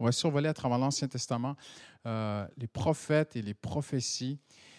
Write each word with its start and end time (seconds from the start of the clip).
On 0.00 0.06
va 0.06 0.12
survoler 0.12 0.48
à 0.48 0.54
travers 0.54 0.78
l'Ancien 0.78 1.08
Testament 1.08 1.56
euh, 2.06 2.46
les 2.56 2.66
prophètes 2.66 3.36
et 3.36 3.42
les 3.42 3.52
prophéties. 3.52 4.38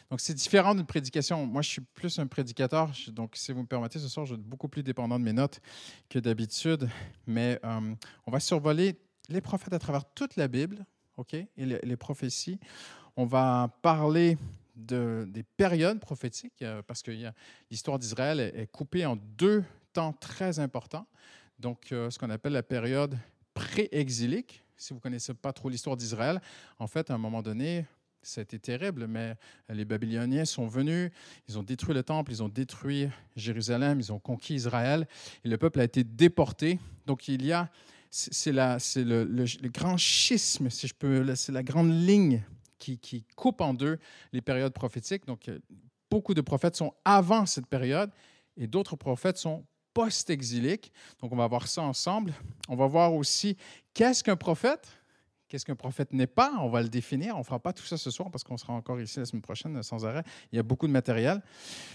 Donc, 0.10 0.20
c'est 0.20 0.34
différent 0.34 0.74
d'une 0.74 0.88
prédication. 0.88 1.46
Moi, 1.46 1.62
je 1.62 1.70
suis 1.70 1.82
plus 1.82 2.18
un 2.18 2.26
prédicateur. 2.26 2.92
Donc, 3.10 3.36
si 3.36 3.52
vous 3.52 3.62
me 3.62 3.68
permettez, 3.68 4.00
ce 4.00 4.08
soir, 4.08 4.26
je 4.26 4.34
suis 4.34 4.44
beaucoup 4.44 4.68
plus 4.68 4.82
dépendant 4.82 5.20
de 5.20 5.24
mes 5.24 5.32
notes 5.32 5.62
que 6.10 6.18
d'habitude. 6.18 6.90
Mais 7.28 7.60
euh, 7.64 7.94
on 8.26 8.32
va 8.32 8.40
survoler 8.40 9.00
les 9.30 9.42
prophètes 9.42 9.74
à 9.74 9.80
travers 9.80 10.06
toute 10.06 10.38
la 10.38 10.48
Bible, 10.48 10.84
OK, 11.18 11.36
et 11.36 11.48
les, 11.56 11.98
prophéties. 11.98 12.60
On 13.16 13.26
va 13.26 13.78
parler 13.84 14.40
de, 14.76 15.28
des 15.30 15.44
périodes 15.44 16.00
prophétiques, 16.00 16.64
euh, 16.64 16.82
parce 16.82 17.04
que 17.04 17.12
l'histoire 17.70 18.00
d'Israël 18.00 18.40
est, 18.40 18.72
coupée 18.72 19.06
en 19.06 19.18
deux 19.38 19.64
temps 19.94 20.14
très 20.14 20.58
importants. 20.58 21.06
Donc, 21.60 21.86
ce 21.90 22.18
qu'on 22.18 22.32
appelle 22.32 22.54
la 22.54 22.64
période 22.64 23.16
pré-exilique, 23.54 24.61
si 24.82 24.94
vous 24.94 24.96
ne 24.96 25.02
connaissez 25.02 25.36
pas 25.36 25.54
trop 25.54 25.70
l'histoire 25.70 25.96
d'Israël, 25.96 26.42
en 26.80 26.88
fait, 26.88 27.12
à 27.12 27.14
un 27.14 27.20
moment 27.20 27.44
donné, 27.44 27.86
c'était 28.24 28.58
terrible, 28.58 29.06
mais 29.06 29.36
les 29.70 29.86
Babyloniens 29.86 30.46
sont 30.46 30.66
venus, 30.66 31.12
ils 31.48 31.60
ont 31.60 31.64
détruit 31.64 31.94
le 31.94 32.02
temple, 32.02 32.32
ils 32.32 32.42
ont 32.42 32.50
détruit 32.50 33.08
Jérusalem, 33.36 34.00
ils 34.00 34.12
ont 34.12 34.18
conquis 34.18 34.56
Israël, 34.56 35.08
et 35.44 35.50
le 35.50 35.58
peuple 35.58 35.82
a 35.82 35.84
été 35.84 36.04
déporté. 36.04 36.80
Donc 37.06 37.28
il 37.28 37.46
y 37.46 37.52
a, 37.52 37.70
c'est 38.10 38.52
le, 38.52 39.24
le, 39.24 39.70
grand 39.70 39.98
schisme, 39.98 40.72
si 40.72 40.88
je 40.88 40.96
peux, 40.96 41.36
c'est 41.36 41.52
la 41.52 41.64
grande 41.64 41.92
ligne 41.92 42.44
qui, 42.80 42.98
qui, 42.98 43.24
coupe 43.36 43.62
en 43.62 43.76
deux 43.76 44.00
les 44.34 44.42
périodes 44.42 44.74
prophétiques. 44.74 45.28
Donc 45.28 45.48
beaucoup 46.10 46.34
de 46.34 46.42
prophètes 46.42 46.76
sont 46.76 46.94
avant 47.06 47.46
cette 47.46 47.68
période, 47.68 48.10
et 48.58 48.66
d'autres 48.66 48.96
prophètes 48.96 49.38
sont 49.38 49.64
post-exilique. 49.94 50.92
Donc, 51.20 51.32
on 51.32 51.36
va 51.36 51.48
voir 51.48 51.68
ça 51.68 51.82
ensemble. 51.82 52.34
On 52.68 52.76
va 52.76 52.88
voir 52.88 53.14
aussi 53.14 53.58
qu'est-ce 53.94 54.24
qu'un 54.24 54.36
prophète, 54.36 54.88
qu'est-ce 55.48 55.66
qu'un 55.66 55.76
prophète 55.76 56.14
n'est 56.14 56.28
pas. 56.28 56.54
On 56.60 56.70
va 56.70 56.82
le 56.82 56.90
définir. 56.90 57.36
On 57.36 57.40
ne 57.40 57.44
fera 57.44 57.60
pas 57.60 57.74
tout 57.74 57.86
ça 57.86 57.98
ce 57.98 58.10
soir 58.10 58.32
parce 58.32 58.44
qu'on 58.44 58.58
sera 58.58 58.74
encore 58.74 59.00
ici 59.00 59.20
la 59.20 59.26
semaine 59.26 59.42
prochaine 59.42 59.82
sans 59.84 60.06
arrêt. 60.06 60.24
Il 60.52 60.56
y 60.56 60.60
a 60.60 60.64
beaucoup 60.64 60.88
de 60.88 60.94
matériel. 60.94 61.42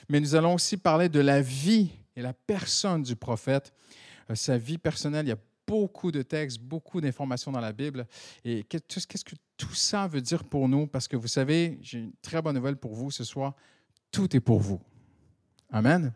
Mais 0.09 0.21
nous 0.21 0.35
allons 0.35 0.55
aussi 0.55 0.77
parler 0.77 1.09
de 1.09 1.21
la 1.21 1.41
vie 1.41 1.91
et 2.15 2.23
la 2.23 2.33
personne 2.33 3.03
du 3.03 3.17
prophète, 3.17 3.73
euh, 4.31 4.35
sa 4.35 4.59
vie 4.59 4.79
personnelle. 4.79 5.27
Il 5.27 5.31
y 5.31 5.33
a 5.33 5.39
beaucoup 5.67 6.13
de 6.13 6.23
textes, 6.23 6.61
beaucoup 6.61 7.01
d'informations 7.01 7.51
dans 7.51 7.61
la 7.61 7.73
Bible. 7.73 8.07
Et 8.45 8.63
qu'est-ce 8.65 9.07
que 9.07 9.35
tout 9.57 9.75
ça 9.75 10.07
veut 10.07 10.21
dire 10.21 10.45
pour 10.45 10.69
nous? 10.69 10.87
Parce 10.87 11.09
que 11.09 11.17
vous 11.17 11.29
savez, 11.29 11.79
j'ai 11.83 11.99
une 11.99 12.13
très 12.23 12.41
bonne 12.41 12.55
nouvelle 12.55 12.77
pour 12.77 12.95
vous 12.95 13.11
ce 13.11 13.25
soir. 13.25 13.55
Tout 14.11 14.35
est 14.37 14.41
pour 14.41 14.61
vous. 14.61 14.81
Amen. 15.71 16.13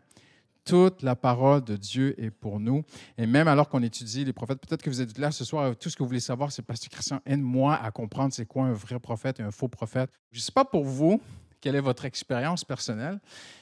Toute 0.63 1.01
la 1.01 1.15
parole 1.15 1.63
de 1.63 1.75
Dieu 1.75 2.19
est 2.21 2.29
pour 2.29 2.59
nous. 2.59 2.83
Et 3.17 3.25
même 3.25 3.47
alors 3.47 3.67
qu'on 3.67 3.81
étudie 3.81 4.23
les 4.23 4.33
prophètes, 4.33 4.59
peut-être 4.59 4.83
que 4.83 4.89
vous 4.89 5.01
êtes 5.01 5.17
là 5.17 5.31
ce 5.31 5.43
soir, 5.43 5.75
tout 5.75 5.89
ce 5.89 5.95
que 5.95 6.03
vous 6.03 6.07
voulez 6.07 6.19
savoir, 6.19 6.51
c'est 6.51 6.61
Pasteur 6.61 6.89
Christian, 6.89 7.19
aide-moi 7.25 7.75
à 7.75 7.89
comprendre 7.91 8.33
c'est 8.33 8.45
quoi 8.45 8.65
un 8.65 8.73
vrai 8.73 8.99
prophète 8.99 9.39
et 9.39 9.43
un 9.43 9.51
faux 9.51 9.67
prophète. 9.67 10.11
Je 10.31 10.37
ne 10.37 10.41
sais 10.41 10.51
pas 10.51 10.65
pour 10.65 10.83
vous 10.83 11.19
quelle 11.61 11.75
est 11.75 11.81
votre 11.81 12.05
expérience 12.05 12.65
personnelle, 12.65 13.19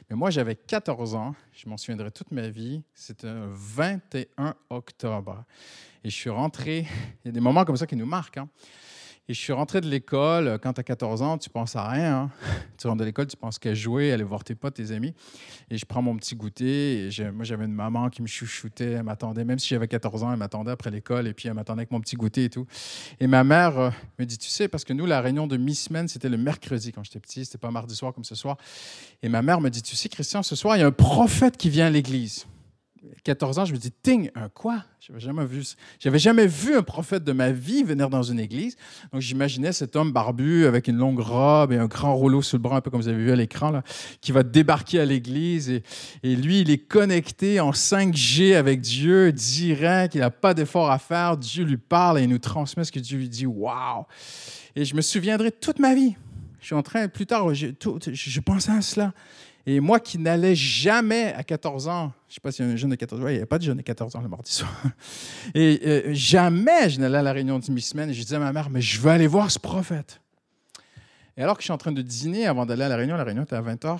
mais 0.09 0.15
moi 0.15 0.29
j'avais 0.29 0.55
14 0.55 1.15
ans, 1.15 1.35
je 1.51 1.67
m'en 1.67 1.75
souviendrai 1.75 2.11
toute 2.11 2.31
ma 2.31 2.47
vie, 2.47 2.81
c'était 2.93 3.27
un 3.27 3.49
21 3.51 4.55
octobre. 4.69 5.43
Et 6.03 6.09
je 6.09 6.15
suis 6.15 6.29
rentré, 6.29 6.87
il 7.23 7.27
y 7.27 7.29
a 7.29 7.31
des 7.33 7.41
moments 7.41 7.65
comme 7.65 7.75
ça 7.75 7.85
qui 7.85 7.97
nous 7.97 8.05
marquent. 8.05 8.37
Hein. 8.37 8.49
Et 9.29 9.33
je 9.35 9.39
suis 9.39 9.53
rentré 9.53 9.79
de 9.79 9.87
l'école. 9.87 10.57
Quand 10.59 10.73
tu 10.73 10.79
as 10.79 10.83
14 10.83 11.21
ans, 11.21 11.37
tu 11.37 11.51
penses 11.51 11.75
à 11.75 11.87
rien. 11.87 12.15
Hein. 12.17 12.31
Tu 12.79 12.87
rentres 12.87 13.01
de 13.01 13.05
l'école, 13.05 13.27
tu 13.27 13.35
penses 13.35 13.59
qu'à 13.59 13.73
jouer, 13.73 14.13
aller 14.13 14.23
voir 14.23 14.43
tes 14.45 14.55
potes, 14.55 14.75
tes 14.75 14.91
amis. 14.91 15.13
Et 15.69 15.77
je 15.77 15.85
prends 15.85 16.01
mon 16.01 16.15
petit 16.15 16.33
goûter. 16.33 17.09
Et 17.09 17.31
moi, 17.31 17.43
j'avais 17.43 17.65
une 17.65 17.73
maman 17.73 18.09
qui 18.09 18.21
me 18.21 18.27
chouchoutait. 18.27 18.91
Elle 18.91 19.03
m'attendait. 19.03 19.43
Même 19.43 19.59
si 19.59 19.67
j'avais 19.67 19.87
14 19.87 20.23
ans, 20.23 20.31
elle 20.31 20.39
m'attendait 20.39 20.71
après 20.71 20.89
l'école. 20.89 21.27
Et 21.27 21.33
puis, 21.33 21.49
elle 21.49 21.55
m'attendait 21.55 21.81
avec 21.81 21.91
mon 21.91 21.99
petit 21.99 22.15
goûter 22.15 22.45
et 22.45 22.49
tout. 22.49 22.65
Et 23.19 23.27
ma 23.27 23.43
mère 23.43 23.77
euh, 23.77 23.89
me 24.17 24.25
dit, 24.25 24.37
tu 24.37 24.47
sais, 24.47 24.69
parce 24.69 24.85
que 24.85 24.93
nous, 24.93 25.05
la 25.05 25.19
réunion 25.19 25.45
de 25.45 25.57
mi-semaine, 25.57 26.07
c'était 26.07 26.29
le 26.29 26.37
mercredi 26.37 26.93
quand 26.93 27.03
j'étais 27.03 27.19
petit. 27.19 27.43
C'était 27.43 27.57
pas 27.57 27.69
mardi 27.69 27.95
soir 27.95 28.13
comme 28.13 28.23
ce 28.23 28.35
soir. 28.35 28.55
Et 29.21 29.29
ma 29.29 29.41
mère 29.41 29.59
me 29.59 29.69
dit, 29.69 29.81
tu 29.81 29.97
sais, 29.97 30.07
Christian, 30.07 30.41
ce 30.41 30.55
soir, 30.55 30.77
il 30.77 30.79
y 30.79 30.83
a 30.83 30.87
un 30.87 30.91
prophète 30.91 31.57
qui 31.57 31.69
vient 31.69 31.87
à 31.87 31.91
l'église. 31.91 32.47
14 33.23 33.59
ans, 33.59 33.65
je 33.65 33.73
me 33.73 33.77
dis, 33.77 33.91
ting, 33.91 34.31
un 34.35 34.49
quoi? 34.49 34.83
J'avais 34.99 35.19
jamais 35.19 35.45
vu, 35.45 35.63
j'avais 35.99 36.19
jamais 36.19 36.45
vu 36.45 36.75
un 36.75 36.83
prophète 36.83 37.23
de 37.23 37.31
ma 37.31 37.51
vie 37.51 37.83
venir 37.83 38.09
dans 38.09 38.23
une 38.23 38.39
église. 38.39 38.75
Donc, 39.11 39.21
j'imaginais 39.21 39.71
cet 39.71 39.95
homme 39.95 40.11
barbu 40.11 40.65
avec 40.65 40.87
une 40.87 40.97
longue 40.97 41.19
robe 41.19 41.71
et 41.71 41.77
un 41.77 41.87
grand 41.87 42.15
rouleau 42.15 42.41
sur 42.41 42.57
le 42.57 42.61
bras, 42.61 42.77
un 42.77 42.81
peu 42.81 42.91
comme 42.91 43.01
vous 43.01 43.07
avez 43.07 43.23
vu 43.23 43.31
à 43.31 43.35
l'écran, 43.35 43.71
là, 43.71 43.83
qui 44.21 44.31
va 44.31 44.43
débarquer 44.43 44.99
à 44.99 45.05
l'église. 45.05 45.69
Et, 46.23 46.35
lui, 46.35 46.61
il 46.61 46.69
est 46.69 46.77
connecté 46.77 47.59
en 47.59 47.71
5G 47.71 48.55
avec 48.55 48.81
Dieu, 48.81 49.31
direct, 49.31 50.15
il 50.15 50.21
n'a 50.21 50.31
pas 50.31 50.53
d'effort 50.53 50.91
à 50.91 50.99
faire. 50.99 51.37
Dieu 51.37 51.63
lui 51.63 51.77
parle 51.77 52.19
et 52.19 52.23
il 52.23 52.29
nous 52.29 52.39
transmet 52.39 52.83
ce 52.83 52.91
que 52.91 52.99
Dieu 52.99 53.17
lui 53.17 53.29
dit. 53.29 53.45
Waouh! 53.45 54.05
Et 54.75 54.85
je 54.85 54.95
me 54.95 55.01
souviendrai 55.01 55.51
toute 55.51 55.79
ma 55.79 55.95
vie. 55.95 56.15
Je 56.59 56.65
suis 56.67 56.75
en 56.75 56.83
train, 56.83 57.07
plus 57.07 57.25
tard, 57.25 57.53
je, 57.53 57.67
je 58.11 58.39
pensais 58.41 58.71
à 58.71 58.81
cela. 58.81 59.13
Et 59.65 59.79
moi 59.79 59.99
qui 59.99 60.17
n'allais 60.17 60.55
jamais 60.55 61.33
à 61.33 61.43
14 61.43 61.87
ans, 61.87 62.11
je 62.27 62.31
ne 62.31 62.35
sais 62.35 62.39
pas 62.41 62.51
s'il 62.51 62.65
y 62.65 62.69
a 62.69 62.71
un 62.71 62.75
jeune 62.75 62.89
de 62.89 62.95
14 62.95 63.21
ans, 63.21 63.27
il 63.27 63.37
n'y 63.37 63.41
a 63.41 63.45
pas 63.45 63.59
de 63.59 63.63
jeune 63.63 63.77
de 63.77 63.81
14 63.81 64.15
ans 64.15 64.21
le 64.21 64.29
mardi 64.29 64.51
soir. 64.51 64.71
Et 65.53 65.79
euh, 65.85 66.13
jamais 66.13 66.89
je 66.89 66.99
n'allais 66.99 67.17
à 67.17 67.21
la 67.21 67.33
réunion 67.33 67.59
de 67.59 67.71
mi-semaine 67.71 68.11
je 68.11 68.21
disais 68.21 68.37
à 68.37 68.39
ma 68.39 68.53
mère, 68.53 68.69
mais 68.69 68.81
je 68.81 68.99
veux 68.99 69.11
aller 69.11 69.27
voir 69.27 69.51
ce 69.51 69.59
prophète. 69.59 70.21
Et 71.37 71.43
alors 71.43 71.55
que 71.55 71.61
je 71.61 71.65
suis 71.65 71.73
en 71.73 71.77
train 71.77 71.91
de 71.91 72.01
dîner 72.01 72.47
avant 72.47 72.65
d'aller 72.65 72.83
à 72.83 72.89
la 72.89 72.97
réunion, 72.97 73.15
la 73.15 73.23
réunion 73.23 73.43
était 73.43 73.55
à 73.55 73.61
20h, 73.61 73.99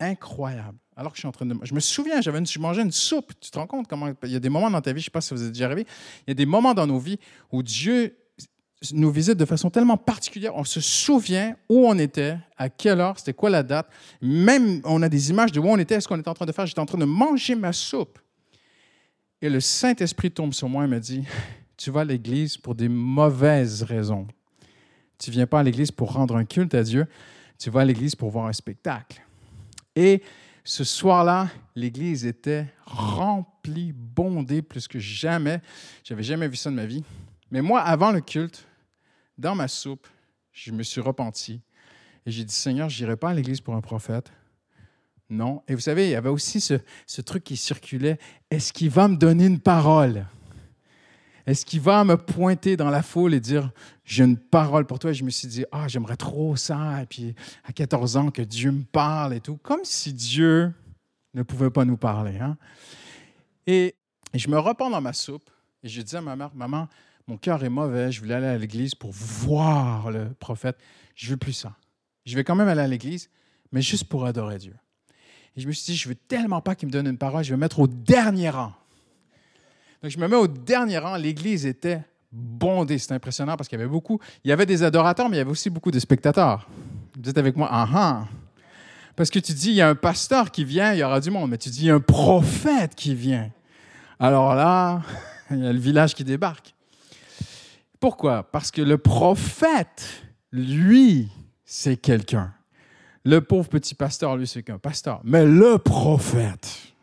incroyable. 0.00 0.78
Alors 0.96 1.12
que 1.12 1.16
je 1.16 1.20
suis 1.20 1.28
en 1.28 1.32
train 1.32 1.44
de. 1.44 1.54
Je 1.62 1.74
me 1.74 1.80
souviens, 1.80 2.22
j'avais 2.22 2.42
je 2.42 2.58
mangeais 2.58 2.80
une 2.80 2.92
soupe. 2.92 3.32
Tu 3.40 3.50
te 3.50 3.58
rends 3.58 3.66
compte 3.66 3.86
comment. 3.86 4.10
Il 4.22 4.30
y 4.30 4.36
a 4.36 4.40
des 4.40 4.48
moments 4.48 4.70
dans 4.70 4.80
ta 4.80 4.92
vie, 4.92 5.00
je 5.00 5.02
ne 5.02 5.04
sais 5.06 5.10
pas 5.10 5.20
si 5.20 5.34
vous 5.34 5.42
êtes 5.42 5.52
déjà 5.52 5.66
arrivé, 5.66 5.86
il 6.26 6.30
y 6.30 6.32
a 6.32 6.34
des 6.34 6.46
moments 6.46 6.72
dans 6.72 6.86
nos 6.86 6.98
vies 6.98 7.18
où 7.52 7.62
Dieu 7.62 8.16
nous 8.92 9.10
visite 9.10 9.36
de 9.36 9.44
façon 9.44 9.70
tellement 9.70 9.96
particulière. 9.96 10.54
On 10.54 10.64
se 10.64 10.80
souvient 10.80 11.56
où 11.68 11.86
on 11.86 11.98
était, 11.98 12.36
à 12.56 12.68
quelle 12.68 13.00
heure, 13.00 13.18
c'était 13.18 13.32
quoi 13.32 13.50
la 13.50 13.62
date. 13.62 13.88
Même, 14.20 14.80
on 14.84 15.02
a 15.02 15.08
des 15.08 15.30
images 15.30 15.52
de 15.52 15.60
où 15.60 15.66
on 15.66 15.78
était, 15.78 16.00
ce 16.00 16.08
qu'on 16.08 16.18
était 16.18 16.28
en 16.28 16.34
train 16.34 16.46
de 16.46 16.52
faire. 16.52 16.66
J'étais 16.66 16.80
en 16.80 16.86
train 16.86 16.98
de 16.98 17.04
manger 17.04 17.54
ma 17.54 17.72
soupe. 17.72 18.18
Et 19.40 19.48
le 19.48 19.60
Saint-Esprit 19.60 20.30
tombe 20.30 20.52
sur 20.52 20.68
moi 20.68 20.84
et 20.84 20.88
me 20.88 20.98
dit, 20.98 21.24
tu 21.76 21.90
vas 21.90 22.00
à 22.00 22.04
l'église 22.04 22.56
pour 22.56 22.74
des 22.74 22.88
mauvaises 22.88 23.82
raisons. 23.82 24.26
Tu 25.18 25.30
viens 25.30 25.46
pas 25.46 25.60
à 25.60 25.62
l'église 25.62 25.90
pour 25.90 26.12
rendre 26.12 26.36
un 26.36 26.44
culte 26.44 26.74
à 26.74 26.82
Dieu, 26.82 27.06
tu 27.58 27.70
vas 27.70 27.80
à 27.80 27.84
l'église 27.84 28.14
pour 28.14 28.30
voir 28.30 28.46
un 28.46 28.52
spectacle. 28.52 29.22
Et 29.94 30.22
ce 30.64 30.84
soir-là, 30.84 31.48
l'église 31.74 32.26
était 32.26 32.66
remplie, 32.84 33.92
bondée 33.94 34.62
plus 34.62 34.88
que 34.88 34.98
jamais. 34.98 35.60
J'avais 36.04 36.22
jamais 36.22 36.48
vu 36.48 36.56
ça 36.56 36.70
de 36.70 36.74
ma 36.74 36.86
vie. 36.86 37.02
Mais 37.50 37.62
moi, 37.62 37.80
avant 37.80 38.12
le 38.12 38.20
culte, 38.20 38.66
dans 39.38 39.54
ma 39.54 39.68
soupe, 39.68 40.06
je 40.52 40.72
me 40.72 40.82
suis 40.82 41.00
repenti 41.00 41.60
et 42.26 42.30
j'ai 42.32 42.44
dit 42.44 42.54
Seigneur, 42.54 42.88
je 42.88 43.02
n'irai 43.02 43.16
pas 43.16 43.30
à 43.30 43.34
l'église 43.34 43.60
pour 43.60 43.74
un 43.74 43.80
prophète. 43.80 44.32
Non. 45.30 45.62
Et 45.68 45.74
vous 45.74 45.80
savez, 45.80 46.08
il 46.08 46.10
y 46.10 46.14
avait 46.16 46.28
aussi 46.28 46.60
ce, 46.60 47.20
truc 47.20 47.44
qui 47.44 47.56
circulait 47.56 48.18
est-ce 48.50 48.72
qu'il 48.72 48.90
va 48.90 49.08
me 49.08 49.16
donner 49.16 49.46
une 49.46 49.60
parole? 49.60 50.26
Est-ce 51.46 51.64
qu'il 51.64 51.80
va 51.80 52.02
me 52.02 52.16
pointer 52.16 52.76
dans 52.76 52.90
la 52.90 53.02
foule 53.02 53.32
et 53.32 53.40
dire 53.40 53.70
j'ai 54.04 54.24
une 54.24 54.36
parole 54.36 54.84
pour 54.84 54.98
toi? 54.98 55.10
Et 55.12 55.14
je 55.14 55.24
me 55.24 55.30
suis 55.30 55.46
dit 55.46 55.64
ah, 55.70 55.86
j'aimerais 55.86 56.16
trop 56.16 56.56
ça. 56.56 57.02
Et 57.02 57.06
puis 57.06 57.34
à 57.64 57.72
14 57.72 58.16
ans, 58.16 58.30
que 58.30 58.42
Dieu 58.42 58.72
me 58.72 58.82
parle 58.82 59.34
et 59.34 59.40
tout. 59.40 59.56
Comme 59.56 59.84
si 59.84 60.12
Dieu 60.12 60.72
ne 61.34 61.42
pouvait 61.42 61.70
pas 61.70 61.84
nous 61.84 61.96
parler. 61.96 62.38
Hein? 62.38 62.56
Et, 63.66 63.94
et 64.32 64.38
je 64.38 64.48
me 64.48 64.58
repens 64.58 64.90
dans 64.90 65.00
ma 65.00 65.12
soupe 65.12 65.50
et 65.82 65.88
je 65.88 66.02
dis 66.02 66.16
à 66.16 66.20
ma 66.20 66.34
mère 66.34 66.52
Maman, 66.54 66.88
mon 67.28 67.36
cœur 67.36 67.64
est 67.64 67.68
mauvais, 67.68 68.12
je 68.12 68.20
voulais 68.20 68.34
aller 68.34 68.46
à 68.46 68.56
l'église 68.56 68.94
pour 68.94 69.10
voir 69.10 70.10
le 70.12 70.28
prophète. 70.38 70.78
Je 71.16 71.30
veux 71.30 71.36
plus 71.36 71.52
ça. 71.52 71.74
Je 72.24 72.36
vais 72.36 72.44
quand 72.44 72.54
même 72.54 72.68
aller 72.68 72.82
à 72.82 72.86
l'église, 72.86 73.30
mais 73.72 73.82
juste 73.82 74.04
pour 74.04 74.26
adorer 74.26 74.58
Dieu. 74.58 74.74
Et 75.56 75.60
je 75.60 75.66
me 75.66 75.72
suis 75.72 75.92
dit, 75.92 75.98
je 75.98 76.08
veux 76.08 76.14
tellement 76.14 76.60
pas 76.60 76.76
qu'il 76.76 76.86
me 76.86 76.92
donne 76.92 77.08
une 77.08 77.18
parole, 77.18 77.42
je 77.42 77.50
vais 77.50 77.56
me 77.56 77.62
mettre 77.62 77.80
au 77.80 77.88
dernier 77.88 78.50
rang. 78.50 78.72
Donc 80.02 80.12
je 80.12 80.18
me 80.18 80.28
mets 80.28 80.36
au 80.36 80.46
dernier 80.46 80.98
rang. 80.98 81.16
L'église 81.16 81.66
était 81.66 82.02
bondée. 82.30 82.98
C'est 82.98 83.12
impressionnant 83.12 83.56
parce 83.56 83.68
qu'il 83.68 83.78
y 83.78 83.82
avait 83.82 83.90
beaucoup. 83.90 84.20
Il 84.44 84.48
y 84.48 84.52
avait 84.52 84.66
des 84.66 84.84
adorateurs, 84.84 85.28
mais 85.28 85.36
il 85.36 85.38
y 85.38 85.42
avait 85.42 85.50
aussi 85.50 85.70
beaucoup 85.70 85.90
de 85.90 85.98
spectateurs. 85.98 86.68
Vous 87.20 87.28
êtes 87.28 87.38
avec 87.38 87.56
moi? 87.56 87.68
Ah, 87.72 87.88
ah. 87.92 88.24
Parce 89.16 89.30
que 89.30 89.38
tu 89.38 89.52
dis, 89.52 89.70
il 89.70 89.76
y 89.76 89.80
a 89.80 89.88
un 89.88 89.94
pasteur 89.94 90.52
qui 90.52 90.64
vient, 90.64 90.92
il 90.92 90.98
y 90.98 91.02
aura 91.02 91.18
du 91.18 91.30
monde. 91.30 91.50
Mais 91.50 91.58
tu 91.58 91.70
dis, 91.70 91.80
il 91.80 91.86
y 91.86 91.90
a 91.90 91.94
un 91.94 92.00
prophète 92.00 92.94
qui 92.94 93.14
vient. 93.14 93.50
Alors 94.20 94.54
là, 94.54 95.02
il 95.50 95.64
y 95.64 95.66
a 95.66 95.72
le 95.72 95.78
village 95.80 96.14
qui 96.14 96.22
débarque. 96.22 96.75
Pourquoi? 98.06 98.44
Parce 98.44 98.70
que 98.70 98.82
le 98.82 98.98
prophète, 98.98 100.22
lui, 100.52 101.28
c'est 101.64 101.96
quelqu'un. 101.96 102.54
Le 103.24 103.40
pauvre 103.40 103.68
petit 103.68 103.96
pasteur, 103.96 104.36
lui, 104.36 104.46
c'est 104.46 104.62
qu'un 104.62 104.78
pasteur. 104.78 105.20
Mais 105.24 105.44
le 105.44 105.78
prophète. 105.78 106.94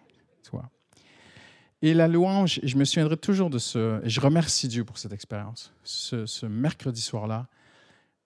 Et 1.82 1.94
la 1.94 2.08
louange, 2.08 2.62
je 2.64 2.78
me 2.78 2.86
souviendrai 2.86 3.18
toujours 3.18 3.50
de 3.50 3.58
ce, 3.58 4.02
et 4.06 4.10
je 4.10 4.22
remercie 4.22 4.70
Dieu 4.70 4.86
pour 4.86 4.98
cette 4.98 5.12
expérience. 5.12 5.74
Ce, 5.84 6.46
mercredi 6.46 7.02
soir-là, 7.02 7.48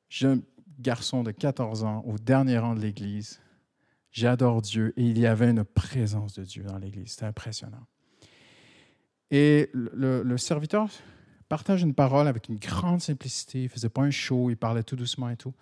jeune 0.07 0.43
garçon 0.77 1.23
de 1.23 1.31
14 1.31 1.83
ans, 1.83 2.03
au 2.05 2.19
dernier 2.19 2.59
rang 2.59 2.75
de 2.75 2.81
l'Église, 2.81 3.41
j'adore 4.11 4.61
Dieu 4.61 4.93
et 4.97 5.03
il 5.03 5.17
y 5.17 5.25
avait 5.25 5.49
une 5.49 5.63
présence 5.63 6.35
de 6.35 6.43
Dieu 6.43 6.61
dans 6.61 6.77
l'Église. 6.77 7.13
C'était 7.13 7.25
impressionnant. 7.25 7.87
Et 9.31 9.71
le 9.73 10.37
serviteur 10.37 10.89
partage 11.47 11.81
une 11.81 11.93
parole 11.93 12.27
avec 12.27 12.49
une 12.49 12.57
grande 12.57 13.01
simplicité. 13.01 13.59
Il 13.59 13.63
ne 13.65 13.69
faisait 13.69 13.89
pas 13.89 14.01
un 14.01 14.11
show, 14.11 14.49
il 14.49 14.57
parlait 14.57 14.83
tout 14.83 14.95
doucement 14.95 15.29
et 15.29 15.37
tout. 15.37 15.53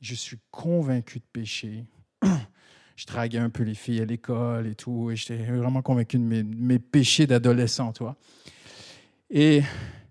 Je 0.00 0.14
suis 0.14 0.38
convaincu 0.50 1.18
de 1.18 1.24
péché. 1.32 1.84
je 2.96 3.06
draguais 3.06 3.38
un 3.38 3.50
peu 3.50 3.62
les 3.62 3.74
filles 3.74 4.00
à 4.00 4.04
l'école 4.04 4.66
et 4.66 4.74
tout, 4.74 5.10
et 5.10 5.16
j'étais 5.16 5.38
vraiment 5.38 5.82
convaincu 5.82 6.18
de 6.18 6.22
mes, 6.22 6.42
mes 6.42 6.78
péchés 6.78 7.26
d'adolescent, 7.26 7.92
toi. 7.92 8.16
Et 9.30 9.62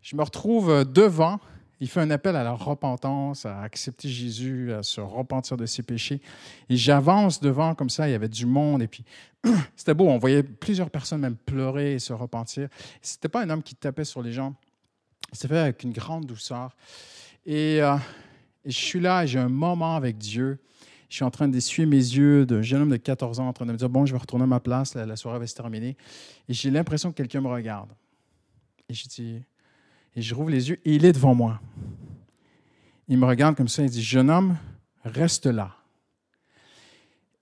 je 0.02 0.16
me 0.16 0.24
retrouve 0.24 0.86
devant 0.86 1.40
il 1.80 1.90
fait 1.90 2.00
un 2.00 2.10
appel 2.10 2.36
à 2.36 2.44
la 2.44 2.54
repentance, 2.54 3.46
à 3.46 3.62
accepter 3.62 4.08
Jésus, 4.08 4.72
à 4.72 4.82
se 4.82 5.02
repentir 5.02 5.58
de 5.58 5.66
ses 5.66 5.84
péchés. 5.84 6.22
Et 6.70 6.78
j'avance 6.78 7.42
devant 7.42 7.76
comme 7.76 7.90
ça, 7.90 8.08
il 8.08 8.12
y 8.12 8.16
avait 8.16 8.30
du 8.30 8.46
monde. 8.46 8.82
Et 8.82 8.88
puis, 8.88 9.04
c'était 9.76 9.94
beau, 9.94 10.08
on 10.08 10.18
voyait 10.18 10.44
plusieurs 10.44 10.90
personnes 10.90 11.22
même 11.22 11.36
pleurer 11.36 11.94
et 11.94 12.00
se 12.00 12.14
repentir. 12.14 12.70
Ce 13.02 13.16
n'était 13.16 13.28
pas 13.28 13.44
un 13.44 13.50
homme 13.50 13.64
qui 13.64 13.76
tapait 13.76 14.06
sur 14.06 14.22
les 14.22 14.32
gens. 14.32 14.56
C'était 15.32 15.50
fait 15.50 15.60
avec 15.60 15.84
une 15.84 15.92
grande 15.92 16.26
douceur. 16.26 16.76
Et, 17.46 17.82
euh, 17.82 17.96
et 18.64 18.72
je 18.72 18.78
suis 18.78 19.00
là, 19.00 19.26
j'ai 19.26 19.40
un 19.40 19.50
moment 19.50 19.96
avec 19.96 20.18
Dieu. 20.18 20.60
Je 21.10 21.16
suis 21.16 21.24
en 21.24 21.32
train 21.32 21.48
d'essuyer 21.48 21.86
mes 21.86 21.96
yeux 21.96 22.46
de 22.46 22.62
jeune 22.62 22.82
homme 22.82 22.90
de 22.90 22.98
14 22.98 23.40
ans, 23.40 23.48
en 23.48 23.54
train 23.54 23.66
de 23.66 23.72
me 23.72 23.78
dire, 23.78 23.90
bon, 23.90 24.06
je 24.06 24.12
vais 24.12 24.18
retourner 24.18 24.44
à 24.44 24.48
ma 24.48 24.60
place, 24.60 24.96
la, 24.96 25.16
soirée 25.16 25.40
va 25.40 25.48
se 25.48 25.56
terminer. 25.56 25.96
Et 26.50 26.54
j'ai 26.54 26.72
l'impression 26.72 27.12
que 27.12 27.18
quelqu'un 27.18 27.42
me 27.42 27.48
regarde. 27.48 27.90
Et 28.90 28.94
je 28.94 29.08
dis, 29.08 29.42
et 30.16 30.22
je 30.22 30.34
rouvre 30.34 30.50
les 30.50 30.70
yeux 30.70 30.80
et 30.84 30.96
il 30.96 31.06
est 31.06 31.14
devant 31.14 31.36
moi. 31.36 31.62
Il 33.08 33.18
me 33.18 33.26
regarde 33.26 33.56
comme 33.56 33.68
ça, 33.68 33.84
il 33.84 33.90
dit, 33.90 34.04
jeune 34.04 34.30
homme, 34.30 34.58
reste 35.04 35.46
là. 35.46 35.76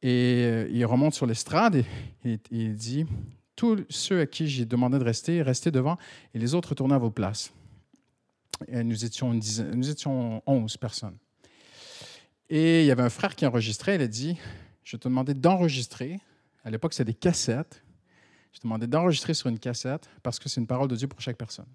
Et 0.02 0.44
euh, 0.44 0.68
il 0.70 0.86
remonte 0.86 1.14
sur 1.14 1.26
l'estrade 1.26 1.86
et, 2.26 2.40
il 2.52 2.76
dit, 2.76 3.06
tous 3.56 3.86
ceux 3.90 4.20
à 4.20 4.26
qui 4.26 4.48
j'ai 4.48 4.66
demandé 4.66 5.00
de 5.00 5.04
rester, 5.04 5.42
restez 5.42 5.72
devant 5.72 5.98
et 6.34 6.40
les 6.40 6.54
autres 6.54 6.70
retournez 6.70 6.96
à 6.96 6.98
vos 6.98 7.12
places. 7.12 7.54
Nous 8.69 9.06
étions, 9.06 9.33
étions 9.33 10.42
11 10.45 10.77
personnes. 10.77 11.18
Et 12.50 12.81
il 12.81 12.86
y 12.86 12.92
avait 12.92 13.04
un 13.04 13.10
frère 13.10 13.36
qui 13.36 13.45
enregistrait, 13.45 13.95
il 13.95 14.01
a 14.01 14.07
dit, 14.07 14.38
je 14.83 14.98
te 14.98 15.07
demandais 15.07 15.33
d'enregistrer. 15.33 16.19
À 16.63 16.69
l'époque, 16.69 16.94
c'était 16.94 17.12
des 17.12 17.18
cassettes. 17.18 17.83
Je 18.51 18.60
te 18.60 18.63
demandais 18.63 18.88
d'enregistrer 18.88 19.33
sur 19.33 19.50
une 19.50 19.60
cassette 19.60 20.10
parce 20.21 20.39
que 20.39 20.48
c'est 20.50 20.62
une 20.62 20.68
parole 20.68 20.88
de 20.88 20.95
Dieu 20.95 21.07
pour 21.07 21.19
chaque 21.19 21.38
personne. 21.38 21.65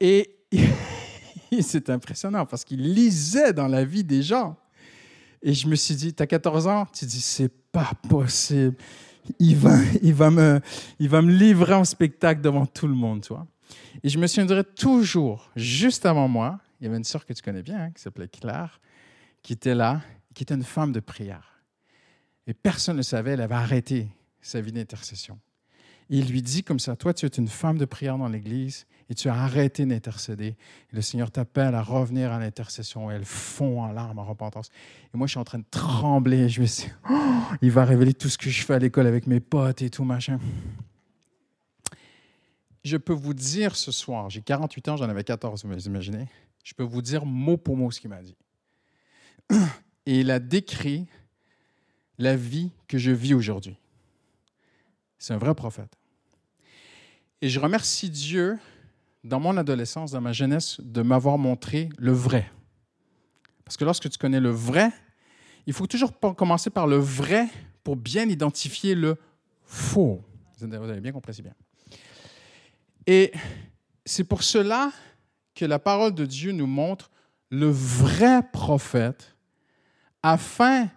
Et 0.00 0.38
c'est 1.60 1.90
impressionnant 1.90 2.46
parce 2.46 2.64
qu'il 2.64 2.94
lisait 2.94 3.52
dans 3.52 3.68
la 3.68 3.84
vie 3.84 4.04
des 4.04 4.22
gens. 4.22 4.56
Et 5.42 5.52
je 5.54 5.68
me 5.68 5.76
suis 5.76 5.94
dit, 5.94 6.14
tu 6.14 6.22
as 6.22 6.26
14 6.26 6.66
ans, 6.66 6.86
tu 6.86 7.04
dis, 7.04 7.20
c'est 7.20 7.52
pas 7.70 7.92
possible. 8.08 8.76
Il 9.38 9.56
va, 9.56 9.76
il, 10.02 10.14
va 10.14 10.30
me, 10.30 10.60
il 10.98 11.08
va 11.08 11.20
me 11.20 11.30
livrer 11.30 11.74
en 11.74 11.84
spectacle 11.84 12.40
devant 12.40 12.64
tout 12.64 12.88
le 12.88 12.94
monde, 12.94 13.20
tu 13.22 13.34
vois. 13.34 13.46
Et 14.02 14.08
je 14.08 14.18
me 14.18 14.26
souviendrai 14.26 14.64
toujours, 14.64 15.50
juste 15.56 16.06
avant 16.06 16.28
moi, 16.28 16.60
il 16.80 16.84
y 16.84 16.86
avait 16.86 16.96
une 16.96 17.04
sœur 17.04 17.26
que 17.26 17.32
tu 17.32 17.42
connais 17.42 17.62
bien, 17.62 17.84
hein, 17.84 17.90
qui 17.90 18.02
s'appelait 18.02 18.28
Claire, 18.28 18.80
qui 19.42 19.52
était 19.52 19.74
là, 19.74 20.00
qui 20.34 20.44
était 20.44 20.54
une 20.54 20.64
femme 20.64 20.92
de 20.92 21.00
prière. 21.00 21.60
Et 22.46 22.54
personne 22.54 22.96
ne 22.96 23.02
savait, 23.02 23.32
elle 23.32 23.40
avait 23.40 23.54
arrêté 23.54 24.08
sa 24.40 24.60
vie 24.60 24.72
d'intercession. 24.72 25.38
Il 26.10 26.30
lui 26.30 26.40
dit 26.40 26.62
comme 26.62 26.78
ça, 26.78 26.96
toi 26.96 27.12
tu 27.12 27.26
es 27.26 27.28
une 27.28 27.48
femme 27.48 27.76
de 27.76 27.84
prière 27.84 28.16
dans 28.16 28.28
l'Église 28.28 28.86
et 29.10 29.14
tu 29.14 29.28
as 29.28 29.34
arrêté 29.34 29.84
d'intercéder. 29.84 30.56
le 30.90 31.02
Seigneur 31.02 31.30
t'appelle 31.30 31.74
à 31.74 31.82
revenir 31.82 32.32
à 32.32 32.38
l'intercession 32.38 33.10
et 33.10 33.14
elle 33.14 33.26
fond 33.26 33.82
en 33.82 33.92
larmes, 33.92 34.18
en 34.18 34.24
repentance. 34.24 34.70
Et 35.14 35.18
moi 35.18 35.26
je 35.26 35.32
suis 35.32 35.40
en 35.40 35.44
train 35.44 35.58
de 35.58 35.66
trembler. 35.70 36.48
Je 36.48 36.62
me 36.62 36.66
dis, 36.66 36.86
oh, 37.10 37.14
il 37.60 37.70
va 37.70 37.84
révéler 37.84 38.14
tout 38.14 38.28
ce 38.30 38.38
que 38.38 38.48
je 38.48 38.64
fais 38.64 38.74
à 38.74 38.78
l'école 38.78 39.06
avec 39.06 39.26
mes 39.26 39.40
potes 39.40 39.82
et 39.82 39.90
tout, 39.90 40.04
machin. 40.04 40.38
Je 42.84 42.96
peux 42.96 43.12
vous 43.12 43.34
dire 43.34 43.76
ce 43.76 43.92
soir, 43.92 44.30
j'ai 44.30 44.40
48 44.40 44.88
ans, 44.88 44.96
j'en 44.96 45.08
avais 45.08 45.24
14, 45.24 45.64
vous 45.64 45.86
imaginez. 45.86 46.26
Je 46.64 46.74
peux 46.74 46.84
vous 46.84 47.02
dire 47.02 47.24
mot 47.24 47.56
pour 47.56 47.76
mot 47.76 47.90
ce 47.90 48.00
qu'il 48.00 48.10
m'a 48.10 48.22
dit. 48.22 48.36
Et 50.06 50.20
il 50.20 50.30
a 50.30 50.38
décrit 50.38 51.06
la 52.18 52.36
vie 52.36 52.70
que 52.86 52.98
je 52.98 53.10
vis 53.10 53.34
aujourd'hui. 53.34 53.76
C'est 55.18 55.34
un 55.34 55.38
vrai 55.38 55.54
prophète. 55.54 55.96
Et 57.40 57.48
je 57.48 57.60
remercie 57.60 58.10
Dieu, 58.10 58.58
dans 59.24 59.40
mon 59.40 59.56
adolescence, 59.56 60.12
dans 60.12 60.20
ma 60.20 60.32
jeunesse, 60.32 60.80
de 60.80 61.02
m'avoir 61.02 61.38
montré 61.38 61.88
le 61.98 62.12
vrai. 62.12 62.50
Parce 63.64 63.76
que 63.76 63.84
lorsque 63.84 64.08
tu 64.08 64.18
connais 64.18 64.40
le 64.40 64.50
vrai, 64.50 64.90
il 65.66 65.72
faut 65.72 65.86
toujours 65.86 66.18
commencer 66.18 66.70
par 66.70 66.86
le 66.86 66.96
vrai 66.96 67.48
pour 67.84 67.96
bien 67.96 68.28
identifier 68.28 68.94
le 68.94 69.16
faux. 69.64 70.22
Vous 70.58 70.72
avez 70.72 71.00
bien 71.00 71.12
compris, 71.12 71.34
c'est 71.34 71.42
bien. 71.42 71.54
Et 73.10 73.32
c'est 74.04 74.24
pour 74.24 74.42
cela 74.42 74.92
que 75.54 75.64
la 75.64 75.78
parole 75.78 76.14
de 76.14 76.26
Dieu 76.26 76.52
nous 76.52 76.66
montre 76.66 77.10
le 77.48 77.66
vrai 77.66 78.42
prophète, 78.52 79.34
afin, 80.22 80.90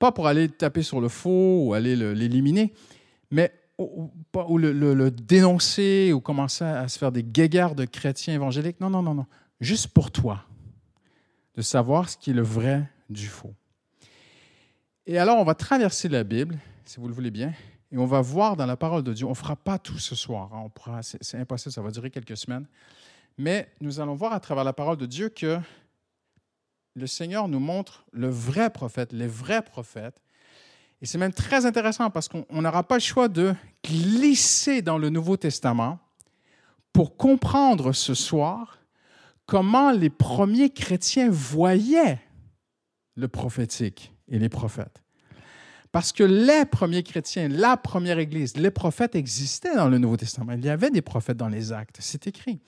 pas 0.00 0.10
pour 0.10 0.26
aller 0.26 0.48
taper 0.48 0.82
sur 0.82 1.00
le 1.00 1.06
faux 1.08 1.64
ou 1.64 1.72
aller 1.72 1.94
l'éliminer, 1.94 2.74
mais 3.30 3.52
ou, 3.78 4.10
le, 4.58 5.10
dénoncer 5.10 6.12
ou 6.12 6.20
commencer 6.20 6.64
à 6.64 6.88
se 6.88 6.98
faire 6.98 7.12
des 7.12 7.22
guéguerres 7.22 7.76
de 7.76 7.84
chrétiens 7.84 8.34
évangéliques. 8.34 8.80
Non, 8.80 8.90
non, 8.90 9.02
non, 9.02 9.14
non. 9.14 9.26
Juste 9.60 9.86
pour 9.88 10.10
toi, 10.10 10.42
de 11.54 11.62
savoir 11.62 12.08
ce 12.08 12.16
qui 12.16 12.30
est 12.30 12.34
le 12.34 12.42
vrai 12.42 12.90
du 13.08 13.28
faux. 13.28 13.54
Et 15.06 15.18
alors, 15.18 15.38
on 15.38 15.44
va 15.44 15.54
traverser 15.54 16.08
la 16.08 16.24
Bible, 16.24 16.58
si 16.84 16.98
vous 16.98 17.06
le 17.06 17.14
voulez 17.14 17.30
bien, 17.30 17.52
et 17.94 17.96
on 17.96 18.06
va 18.06 18.20
voir 18.20 18.56
dans 18.56 18.66
la 18.66 18.76
parole 18.76 19.04
de 19.04 19.12
Dieu. 19.12 19.24
On 19.24 19.30
ne 19.30 19.34
fera 19.34 19.54
pas 19.54 19.78
tout 19.78 20.00
ce 20.00 20.16
soir, 20.16 20.50
hein. 20.52 20.68
c'est 21.02 21.38
impossible, 21.38 21.72
ça 21.72 21.80
va 21.80 21.92
durer 21.92 22.10
quelques 22.10 22.36
semaines. 22.36 22.66
Mais 23.38 23.70
nous 23.80 24.00
allons 24.00 24.16
voir 24.16 24.32
à 24.32 24.40
travers 24.40 24.64
la 24.64 24.72
parole 24.72 24.96
de 24.96 25.06
Dieu 25.06 25.28
que 25.28 25.60
le 26.96 27.06
Seigneur 27.06 27.46
nous 27.46 27.60
montre 27.60 28.04
le 28.10 28.28
vrai 28.28 28.70
prophète, 28.70 29.12
les 29.12 29.28
vrais 29.28 29.62
prophètes, 29.62 30.20
et 31.02 31.06
c'est 31.06 31.18
même 31.18 31.32
très 31.32 31.66
intéressant 31.66 32.10
parce 32.10 32.28
qu'on 32.28 32.44
n'aura 32.50 32.82
pas 32.82 32.96
le 32.96 33.00
choix 33.00 33.28
de 33.28 33.54
glisser 33.84 34.82
dans 34.82 34.98
le 34.98 35.08
Nouveau 35.08 35.36
Testament 35.36 36.00
pour 36.92 37.16
comprendre 37.16 37.92
ce 37.92 38.14
soir 38.14 38.78
comment 39.46 39.92
les 39.92 40.10
premiers 40.10 40.70
chrétiens 40.70 41.30
voyaient 41.30 42.18
le 43.14 43.28
prophétique 43.28 44.12
et 44.28 44.40
les 44.40 44.48
prophètes. 44.48 45.03
Parce 45.94 46.10
que 46.10 46.24
les 46.24 46.64
premiers 46.64 47.04
chrétiens, 47.04 47.46
la 47.46 47.76
première 47.76 48.18
Église, 48.18 48.56
les 48.56 48.72
prophètes 48.72 49.14
existaient 49.14 49.76
dans 49.76 49.88
le 49.88 49.98
Nouveau 49.98 50.16
Testament. 50.16 50.54
Il 50.54 50.64
y 50.64 50.68
avait 50.68 50.90
des 50.90 51.02
prophètes 51.02 51.36
dans 51.36 51.48
les 51.48 51.70
actes, 51.70 51.98
c'est 52.00 52.26
écrit. 52.26 52.58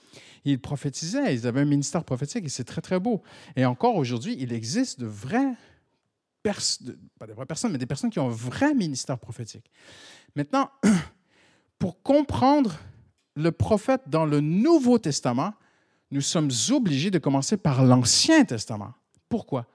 Ils 0.44 0.60
prophétisaient, 0.60 1.34
ils 1.34 1.44
avaient 1.44 1.62
un 1.62 1.64
ministère 1.64 2.04
prophétique 2.04 2.44
et 2.44 2.48
c'est 2.48 2.62
très, 2.62 2.80
très 2.80 3.00
beau. 3.00 3.24
Et 3.56 3.64
encore 3.64 3.96
aujourd'hui, 3.96 4.36
il 4.38 4.52
existe 4.52 5.00
de 5.00 5.06
vrais 5.06 5.54
pas 6.44 7.26
des 7.26 7.32
vraies 7.32 7.46
personnes, 7.46 7.72
mais 7.72 7.78
des 7.78 7.86
personnes 7.86 8.10
qui 8.10 8.20
ont 8.20 8.28
un 8.28 8.32
vrai 8.32 8.74
ministère 8.74 9.18
prophétique. 9.18 9.72
Maintenant, 10.36 10.70
pour 11.80 12.00
comprendre 12.04 12.76
le 13.34 13.50
prophète 13.50 14.02
dans 14.06 14.24
le 14.24 14.38
Nouveau 14.40 15.00
Testament, 15.00 15.52
nous 16.12 16.20
sommes 16.20 16.50
obligés 16.70 17.10
de 17.10 17.18
commencer 17.18 17.56
par 17.56 17.84
l'Ancien 17.84 18.44
Testament. 18.44 18.92
Pourquoi? 19.28 19.66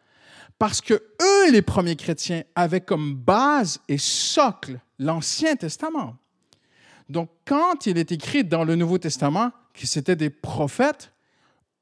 Parce 0.62 0.80
que 0.80 0.94
eux, 0.94 1.52
les 1.52 1.64
premiers 1.64 1.96
chrétiens, 1.96 2.44
avaient 2.54 2.82
comme 2.82 3.16
base 3.16 3.80
et 3.88 3.98
socle 3.98 4.80
l'Ancien 5.00 5.56
Testament. 5.56 6.18
Donc, 7.10 7.32
quand 7.48 7.88
il 7.88 7.98
est 7.98 8.12
écrit 8.12 8.44
dans 8.44 8.64
le 8.64 8.76
Nouveau 8.76 9.00
Testament 9.00 9.50
que 9.74 9.88
c'était 9.88 10.16
des 10.16 10.30
prophètes, 10.30 11.14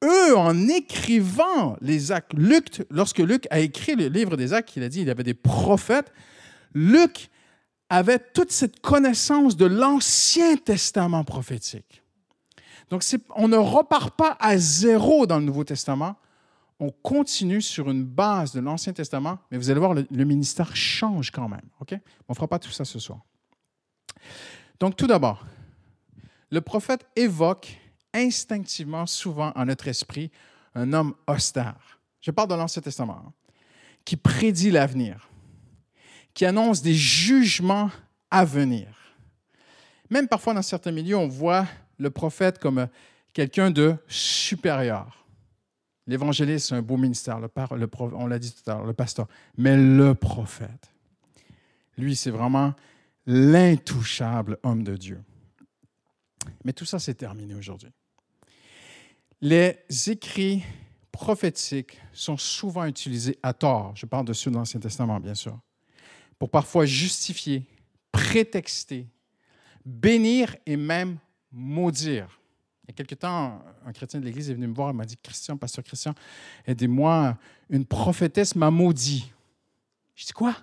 eux, 0.02 0.38
en 0.38 0.70
écrivant 0.70 1.76
les 1.82 2.14
actes, 2.14 2.32
Luc, 2.34 2.82
lorsque 2.90 3.18
Luc 3.18 3.48
a 3.52 3.60
écrit 3.60 3.96
le 3.96 4.08
livre 4.08 4.38
des 4.38 4.54
actes, 4.54 4.78
il 4.78 4.84
a 4.84 4.88
dit 4.88 5.00
qu'il 5.00 5.10
y 5.10 5.12
avait 5.12 5.24
des 5.24 5.34
prophètes, 5.34 6.14
Luc 6.74 7.30
avait 7.90 8.20
toute 8.34 8.54
cette 8.54 8.80
connaissance 8.80 9.58
de 9.58 9.66
l'Ancien 9.66 10.56
Testament 10.56 11.26
prophétique. 11.26 12.02
Donc, 12.90 13.04
on 13.36 13.50
ne 13.50 13.58
repart 13.58 14.16
pas 14.16 14.38
à 14.40 14.58
zéro 14.58 15.28
dans 15.28 15.38
le 15.38 15.44
Nouveau 15.44 15.66
Testament, 15.66 16.16
on 16.80 16.92
continue 16.92 17.62
sur 17.62 17.90
une 17.90 18.06
base 18.06 18.54
de 18.54 18.62
l'Ancien 18.62 18.94
Testament, 18.94 19.40
mais 19.52 19.58
vous 19.58 19.70
allez 19.70 19.80
voir, 19.80 19.94
le, 19.94 20.24
ministère 20.24 20.76
change 20.76 21.30
quand 21.30 21.50
même. 21.50 21.68
OK? 21.82 21.94
On 22.28 22.32
ne 22.32 22.36
fera 22.36 22.48
pas 22.48 22.60
tout 22.60 22.72
ça 22.72 22.86
ce 22.86 23.00
soir. 23.00 23.20
Donc, 24.80 24.96
tout 24.96 25.08
d'abord, 25.08 25.46
le 26.50 26.62
prophète 26.62 27.06
évoque 27.16 27.78
instinctivement, 28.14 29.06
souvent 29.06 29.52
en 29.56 29.66
notre 29.66 29.88
esprit, 29.90 30.32
un 30.74 30.94
homme 30.94 31.16
austère. 31.28 32.00
Je 32.22 32.32
parle 32.32 32.48
de 32.48 32.56
l'Ancien 32.56 32.82
Testament, 32.82 33.24
hein, 33.26 33.34
qui 34.06 34.16
prédit 34.16 34.72
l'avenir, 34.72 35.30
qui 36.34 36.46
annonce 36.46 36.82
des 36.82 36.96
jugements 36.96 37.92
à 38.32 38.46
venir. 38.46 38.88
Même 40.10 40.28
parfois, 40.28 40.54
dans 40.54 40.62
certains 40.62 40.92
milieux, 40.92 41.18
on 41.18 41.28
voit 41.28 41.68
le 41.98 42.10
prophète 42.10 42.58
comme 42.58 42.88
quelqu'un 43.34 43.70
de 43.70 43.96
supérieur. 44.08 45.19
L'évangéliste, 46.10 46.70
c'est 46.70 46.76
un 46.76 46.82
beau 46.82 46.98
ministère, 46.98 47.40
le, 47.40 47.50
on 48.16 48.26
l'a 48.26 48.40
dit 48.40 48.52
tout 48.52 48.68
à 48.72 48.74
l'heure, 48.74 48.86
le 48.86 48.94
pasteur. 48.94 49.28
Mais 49.58 49.78
le 49.78 50.16
prophète, 50.16 50.92
lui, 52.00 52.16
c'est 52.16 52.32
vraiment 52.32 52.74
l'intouchable 53.28 54.58
homme 54.64 54.82
de 54.84 54.98
Dieu. 54.98 55.22
Mais 56.66 56.74
tout 56.74 56.84
ça, 56.84 56.98
c'est 56.98 57.14
terminé 57.14 57.54
aujourd'hui. 57.54 57.92
Les 59.40 59.78
écrits 60.08 60.64
prophétiques 61.12 62.02
sont 62.12 62.38
souvent 62.38 62.86
utilisés 62.86 63.38
à 63.44 63.54
tort, 63.54 63.96
je 63.96 64.08
parle 64.08 64.26
de 64.26 64.34
ceux 64.34 64.50
de 64.50 64.56
l'Ancien 64.56 64.80
Testament 64.80 65.20
bien 65.20 65.36
sûr, 65.36 65.60
pour 66.40 66.50
parfois 66.50 66.88
justifier, 66.88 67.68
prétexter, 68.12 69.06
bénir 69.86 70.56
et 70.66 70.76
même 70.76 71.20
maudire. 71.52 72.39
Il 72.90 72.94
y 72.94 72.94
a 72.94 72.96
quelque 72.96 73.14
temps, 73.14 73.64
un 73.86 73.94
chrétien 73.94 74.20
de 74.20 74.26
l'Église 74.26 74.50
est 74.50 74.56
venu 74.56 74.66
me 74.66 74.74
voir 74.74 74.90
et 74.90 74.94
m'a 74.94 75.06
dit 75.06 75.16
Christian, 75.16 75.56
pasteur 75.58 75.84
Christian, 75.84 76.16
aidez-moi, 76.66 77.38
une 77.70 77.86
prophétesse 77.86 78.56
m'a 78.56 78.72
maudit. 78.72 79.32
Je 80.16 80.26
dis 80.26 80.32
Quoi? 80.32 80.56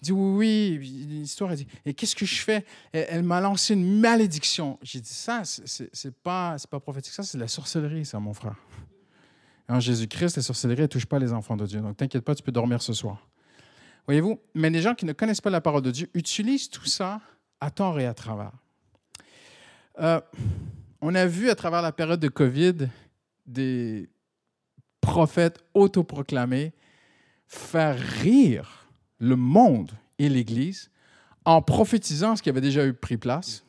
Il 0.00 0.04
dit 0.04 0.12
Oui, 0.12 0.76
oui. 0.78 1.06
L'histoire, 1.08 1.50
a 1.50 1.56
dit 1.56 1.66
Et 1.84 1.92
qu'est-ce 1.92 2.14
que 2.14 2.24
je 2.24 2.40
fais? 2.40 2.64
Elle, 2.92 3.24
m'a 3.24 3.40
lancé 3.40 3.74
une 3.74 3.98
malédiction. 3.98 4.78
J'ai 4.80 5.00
dit 5.00 5.12
Ça, 5.12 5.42
c'est 5.44 6.14
pas, 6.22 6.54
pas 6.70 6.78
prophétique, 6.78 7.12
ça, 7.12 7.24
c'est 7.24 7.36
de 7.36 7.42
la 7.42 7.48
sorcellerie, 7.48 8.06
ça, 8.06 8.20
mon 8.20 8.32
frère. 8.32 8.54
En 9.68 9.80
Jésus-Christ, 9.80 10.36
la 10.36 10.42
sorcellerie 10.42 10.82
ne 10.82 10.86
touche 10.86 11.06
pas 11.06 11.18
les 11.18 11.32
enfants 11.32 11.56
de 11.56 11.66
Dieu. 11.66 11.80
Donc, 11.80 11.96
t'inquiète 11.96 12.24
pas, 12.24 12.36
tu 12.36 12.44
peux 12.44 12.52
dormir 12.52 12.80
ce 12.80 12.92
soir. 12.92 13.26
Voyez-vous, 14.06 14.38
mais 14.54 14.70
les 14.70 14.82
gens 14.82 14.94
qui 14.94 15.04
ne 15.04 15.12
connaissent 15.12 15.40
pas 15.40 15.50
la 15.50 15.60
parole 15.60 15.82
de 15.82 15.90
Dieu 15.90 16.08
utilisent 16.14 16.70
tout 16.70 16.86
ça 16.86 17.20
à 17.60 17.72
tort 17.72 17.98
et 17.98 18.06
à 18.06 18.14
travers. 18.14 18.52
Euh, 20.00 20.20
on 21.00 21.14
a 21.14 21.26
vu 21.26 21.50
à 21.50 21.54
travers 21.54 21.82
la 21.82 21.92
période 21.92 22.20
de 22.20 22.28
COVID 22.28 22.88
des 23.46 24.08
prophètes 25.00 25.58
autoproclamés 25.74 26.72
faire 27.46 27.98
rire 27.98 28.86
le 29.18 29.36
monde 29.36 29.92
et 30.18 30.28
l'Église 30.28 30.90
en 31.44 31.62
prophétisant 31.62 32.36
ce 32.36 32.42
qui 32.42 32.50
avait 32.50 32.60
déjà 32.60 32.86
eu 32.86 32.92
pris 32.92 33.16
place. 33.16 33.64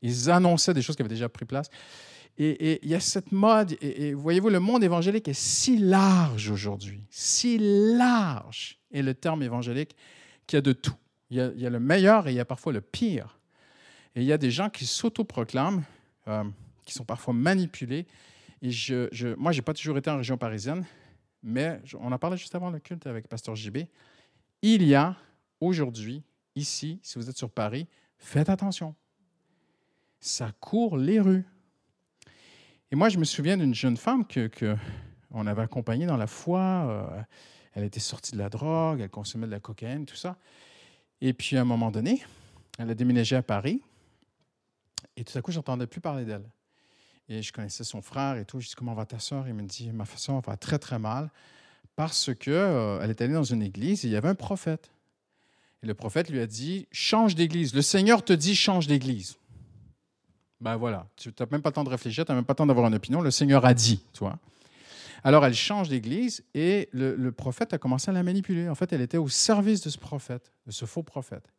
Ils 0.00 0.30
annonçaient 0.30 0.74
des 0.74 0.82
choses 0.82 0.96
qui 0.96 1.02
avaient 1.02 1.08
déjà 1.08 1.28
pris 1.28 1.44
place. 1.44 1.68
Et, 2.38 2.80
il 2.82 2.90
y 2.90 2.94
a 2.94 3.00
cette 3.00 3.30
mode, 3.30 3.76
et, 3.82 4.14
voyez-vous, 4.14 4.48
le 4.48 4.58
monde 4.58 4.82
évangélique 4.82 5.28
est 5.28 5.38
si 5.38 5.76
large 5.76 6.50
aujourd'hui, 6.50 7.04
si 7.10 7.58
large 7.60 8.78
est 8.90 9.02
le 9.02 9.12
terme 9.12 9.42
évangélique 9.42 9.94
qu'il 10.46 10.56
y 10.56 10.58
a 10.58 10.62
de 10.62 10.72
tout. 10.72 10.94
Il 11.30 11.36
y 11.36 11.40
a, 11.40 11.50
il 11.54 11.60
y 11.60 11.66
a, 11.66 11.70
le 11.70 11.78
meilleur 11.78 12.26
et 12.26 12.32
il 12.32 12.36
y 12.36 12.40
a 12.40 12.44
parfois 12.46 12.72
le 12.72 12.80
pire. 12.80 13.38
Et 14.16 14.22
il 14.22 14.26
y 14.26 14.32
a 14.32 14.38
des 14.38 14.50
gens 14.50 14.70
qui 14.70 14.86
s'autoproclament, 14.86 15.82
euh, 16.28 16.44
qui 16.84 16.94
sont 16.94 17.04
parfois 17.04 17.34
manipulés. 17.34 18.06
Et 18.60 18.70
moi, 19.36 19.52
je 19.52 19.58
n'ai 19.58 19.62
pas 19.62 19.74
toujours 19.74 19.98
été 19.98 20.10
en 20.10 20.16
région 20.16 20.36
parisienne, 20.36 20.84
mais 21.42 21.80
on 21.98 22.12
en 22.12 22.18
parlait 22.18 22.36
juste 22.36 22.54
avant 22.54 22.70
le 22.70 22.78
culte 22.78 23.06
avec 23.06 23.28
Pasteur 23.28 23.56
JB. 23.56 23.78
Il 24.62 24.84
y 24.84 24.94
a 24.94 25.16
aujourd'hui, 25.60 26.22
ici, 26.54 27.00
si 27.02 27.18
vous 27.18 27.28
êtes 27.28 27.36
sur 27.36 27.50
Paris, 27.50 27.88
faites 28.18 28.48
attention. 28.48 28.94
Ça 30.20 30.52
court 30.60 30.96
les 30.96 31.20
rues. 31.20 31.44
Et 32.92 32.96
moi, 32.96 33.08
je 33.08 33.18
me 33.18 33.24
souviens 33.24 33.56
d'une 33.56 33.74
jeune 33.74 33.96
femme 33.96 34.26
que, 34.26 34.46
que, 34.46 34.76
on 35.32 35.46
avait 35.46 35.62
accompagnée 35.62 36.06
dans 36.06 36.16
la 36.16 36.26
foi. 36.26 36.60
Euh, 36.60 37.22
elle 37.74 37.84
était 37.84 38.00
sortie 38.00 38.32
de 38.32 38.38
la 38.38 38.48
drogue, 38.48 39.00
elle 39.00 39.10
consommait 39.10 39.46
de 39.46 39.52
la 39.52 39.60
cocaïne, 39.60 40.04
tout 40.04 40.16
ça. 40.16 40.36
Et 41.20 41.32
puis, 41.32 41.56
à 41.56 41.62
un 41.62 41.64
moment 41.64 41.90
donné, 41.90 42.22
elle 42.78 42.90
a 42.90 42.94
déménagé 42.94 43.34
à 43.34 43.42
Paris. 43.42 43.82
Et 45.16 45.24
tout 45.24 45.36
à 45.36 45.42
coup, 45.42 45.52
je 45.52 45.58
n'entendais 45.58 45.86
plus 45.86 46.00
parler 46.00 46.24
d'elle. 46.24 46.48
Et 47.28 47.42
je 47.42 47.52
connaissais 47.52 47.84
son 47.84 48.02
frère 48.02 48.36
et 48.36 48.44
tout. 48.44 48.60
Je 48.60 48.68
dis 48.68 48.74
Comment 48.74 48.94
va 48.94 49.06
ta 49.06 49.18
soeur 49.18 49.46
Il 49.48 49.54
me 49.54 49.62
dit 49.62 49.90
Ma 49.92 50.04
soeur 50.04 50.40
va 50.40 50.56
très, 50.56 50.78
très 50.78 50.98
mal 50.98 51.30
parce 51.96 52.34
qu'elle 52.34 52.54
euh, 52.54 53.00
elle 53.02 53.10
est 53.10 53.20
allée 53.20 53.34
dans 53.34 53.44
une 53.44 53.62
église 53.62 54.04
et 54.04 54.08
il 54.08 54.12
y 54.12 54.16
avait 54.16 54.28
un 54.28 54.34
prophète. 54.34 54.90
Et 55.82 55.86
le 55.86 55.94
prophète 55.94 56.30
lui 56.30 56.40
a 56.40 56.46
dit 56.46 56.86
Change 56.90 57.34
d'église. 57.34 57.74
Le 57.74 57.82
Seigneur 57.82 58.24
te 58.24 58.32
dit 58.32 58.54
Change 58.54 58.86
d'église. 58.86 59.36
Ben 60.62 60.76
voilà, 60.76 61.08
tu 61.16 61.30
n'as 61.38 61.46
même 61.50 61.60
pas 61.60 61.70
le 61.70 61.74
temps 61.74 61.82
de 61.82 61.88
réfléchir, 61.88 62.24
tu 62.24 62.30
n'as 62.30 62.36
même 62.36 62.44
pas 62.44 62.52
le 62.52 62.58
temps 62.58 62.66
d'avoir 62.66 62.86
une 62.86 62.94
opinion. 62.94 63.20
Le 63.20 63.32
Seigneur 63.32 63.64
a 63.64 63.74
dit, 63.74 64.00
toi. 64.12 64.38
Alors 65.24 65.44
elle 65.44 65.54
change 65.54 65.88
d'église 65.88 66.44
et 66.54 66.88
le, 66.92 67.30
prophète 67.30 67.72
a 67.74 67.78
commencé 67.78 68.10
à 68.10 68.14
la 68.14 68.22
manipuler. 68.22 68.68
En 68.68 68.76
fait, 68.76 68.92
elle 68.92 69.00
était 69.00 69.18
au 69.18 69.28
service 69.28 69.80
de 69.80 69.90
ce 69.90 69.98
prophète, 69.98 70.52
de 70.66 70.72
ce 70.72 70.84
faux 70.84 71.02
prophète. 71.02 71.52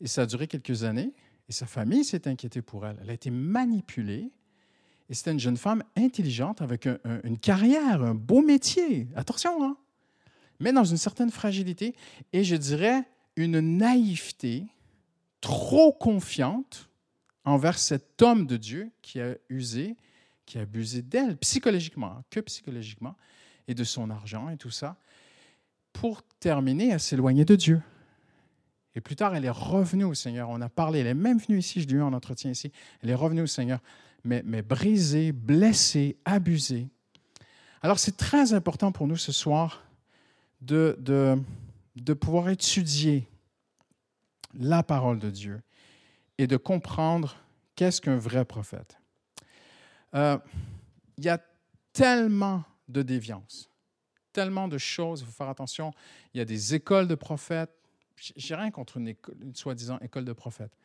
Et 0.00 0.06
ça 0.06 0.22
a 0.22 0.26
duré 0.26 0.46
quelques 0.46 0.84
années. 0.84 1.12
Et 1.48 1.52
sa 1.52 1.66
famille 1.66 2.04
s'est 2.04 2.28
inquiétée 2.28 2.62
pour 2.62 2.86
elle. 2.86 2.98
Elle 3.02 3.10
a 3.10 3.14
été 3.14 3.30
manipulée. 3.30 4.30
Et 5.08 5.14
c'était 5.14 5.32
une 5.32 5.40
jeune 5.40 5.56
femme 5.56 5.82
intelligente 5.96 6.60
avec 6.60 6.86
une 7.24 7.38
carrière, 7.38 8.02
un 8.02 8.14
beau 8.14 8.42
métier. 8.42 9.08
Attention, 9.16 9.64
hein? 9.64 9.76
Mais 10.60 10.72
dans 10.72 10.84
une 10.84 10.96
certaine 10.96 11.30
fragilité 11.30 11.94
et 12.32 12.44
je 12.44 12.56
dirais 12.56 13.04
une 13.36 13.60
naïveté 13.60 14.66
trop 15.40 15.92
confiante 15.92 16.90
envers 17.44 17.78
cet 17.78 18.20
homme 18.20 18.46
de 18.46 18.56
Dieu 18.56 18.90
qui 19.00 19.20
a 19.20 19.36
usé, 19.48 19.96
qui 20.44 20.58
a 20.58 20.62
abusé 20.62 21.00
d'elle 21.00 21.36
psychologiquement, 21.38 22.08
hein, 22.08 22.24
que 22.30 22.40
psychologiquement, 22.40 23.14
et 23.68 23.74
de 23.74 23.84
son 23.84 24.10
argent 24.10 24.48
et 24.48 24.56
tout 24.56 24.70
ça, 24.70 24.96
pour 25.92 26.22
terminer 26.40 26.92
à 26.92 26.98
s'éloigner 26.98 27.44
de 27.44 27.54
Dieu. 27.54 27.80
Et 28.98 29.00
plus 29.00 29.14
tard, 29.14 29.36
elle 29.36 29.44
est 29.44 29.48
revenue 29.48 30.02
au 30.02 30.14
Seigneur. 30.14 30.48
On 30.50 30.60
a 30.60 30.68
parlé, 30.68 30.98
elle 30.98 31.06
est 31.06 31.14
même 31.14 31.38
venue 31.38 31.58
ici, 31.60 31.80
je 31.80 31.86
l'ai 31.86 31.94
eu 31.94 32.02
en 32.02 32.12
entretien 32.12 32.50
ici. 32.50 32.72
Elle 33.00 33.10
est 33.10 33.14
revenue 33.14 33.42
au 33.42 33.46
Seigneur, 33.46 33.78
mais, 34.24 34.42
brisée, 34.60 35.30
blessée, 35.30 36.16
abusée. 36.24 36.88
Alors, 37.80 38.00
c'est 38.00 38.16
très 38.16 38.54
important 38.54 38.90
pour 38.90 39.06
nous 39.06 39.16
ce 39.16 39.30
soir 39.30 39.84
de, 40.62 40.98
de, 40.98 42.12
pouvoir 42.12 42.48
étudier 42.48 43.28
la 44.52 44.82
parole 44.82 45.20
de 45.20 45.30
Dieu 45.30 45.62
et 46.36 46.48
de 46.48 46.56
comprendre 46.56 47.36
qu'est-ce 47.76 48.00
qu'un 48.00 48.16
vrai 48.16 48.44
prophète. 48.44 48.98
Euh, 50.16 50.38
il 51.18 51.24
y 51.24 51.28
a 51.28 51.40
tellement 51.92 52.64
de 52.88 53.02
déviance, 53.02 53.70
tellement 54.32 54.66
de 54.66 54.76
choses, 54.76 55.20
il 55.20 55.26
faut 55.26 55.30
faire 55.30 55.50
attention. 55.50 55.92
Il 56.34 56.38
y 56.38 56.40
a 56.40 56.44
des 56.44 56.74
écoles 56.74 57.06
de 57.06 57.14
prophètes, 57.14 57.77
j'ai 58.36 58.54
rien 58.54 58.70
contre 58.70 58.96
une, 58.98 59.14
soi-disant 59.54 59.98
école 60.00 60.24
de 60.24 60.32
prophètes. 60.32 60.76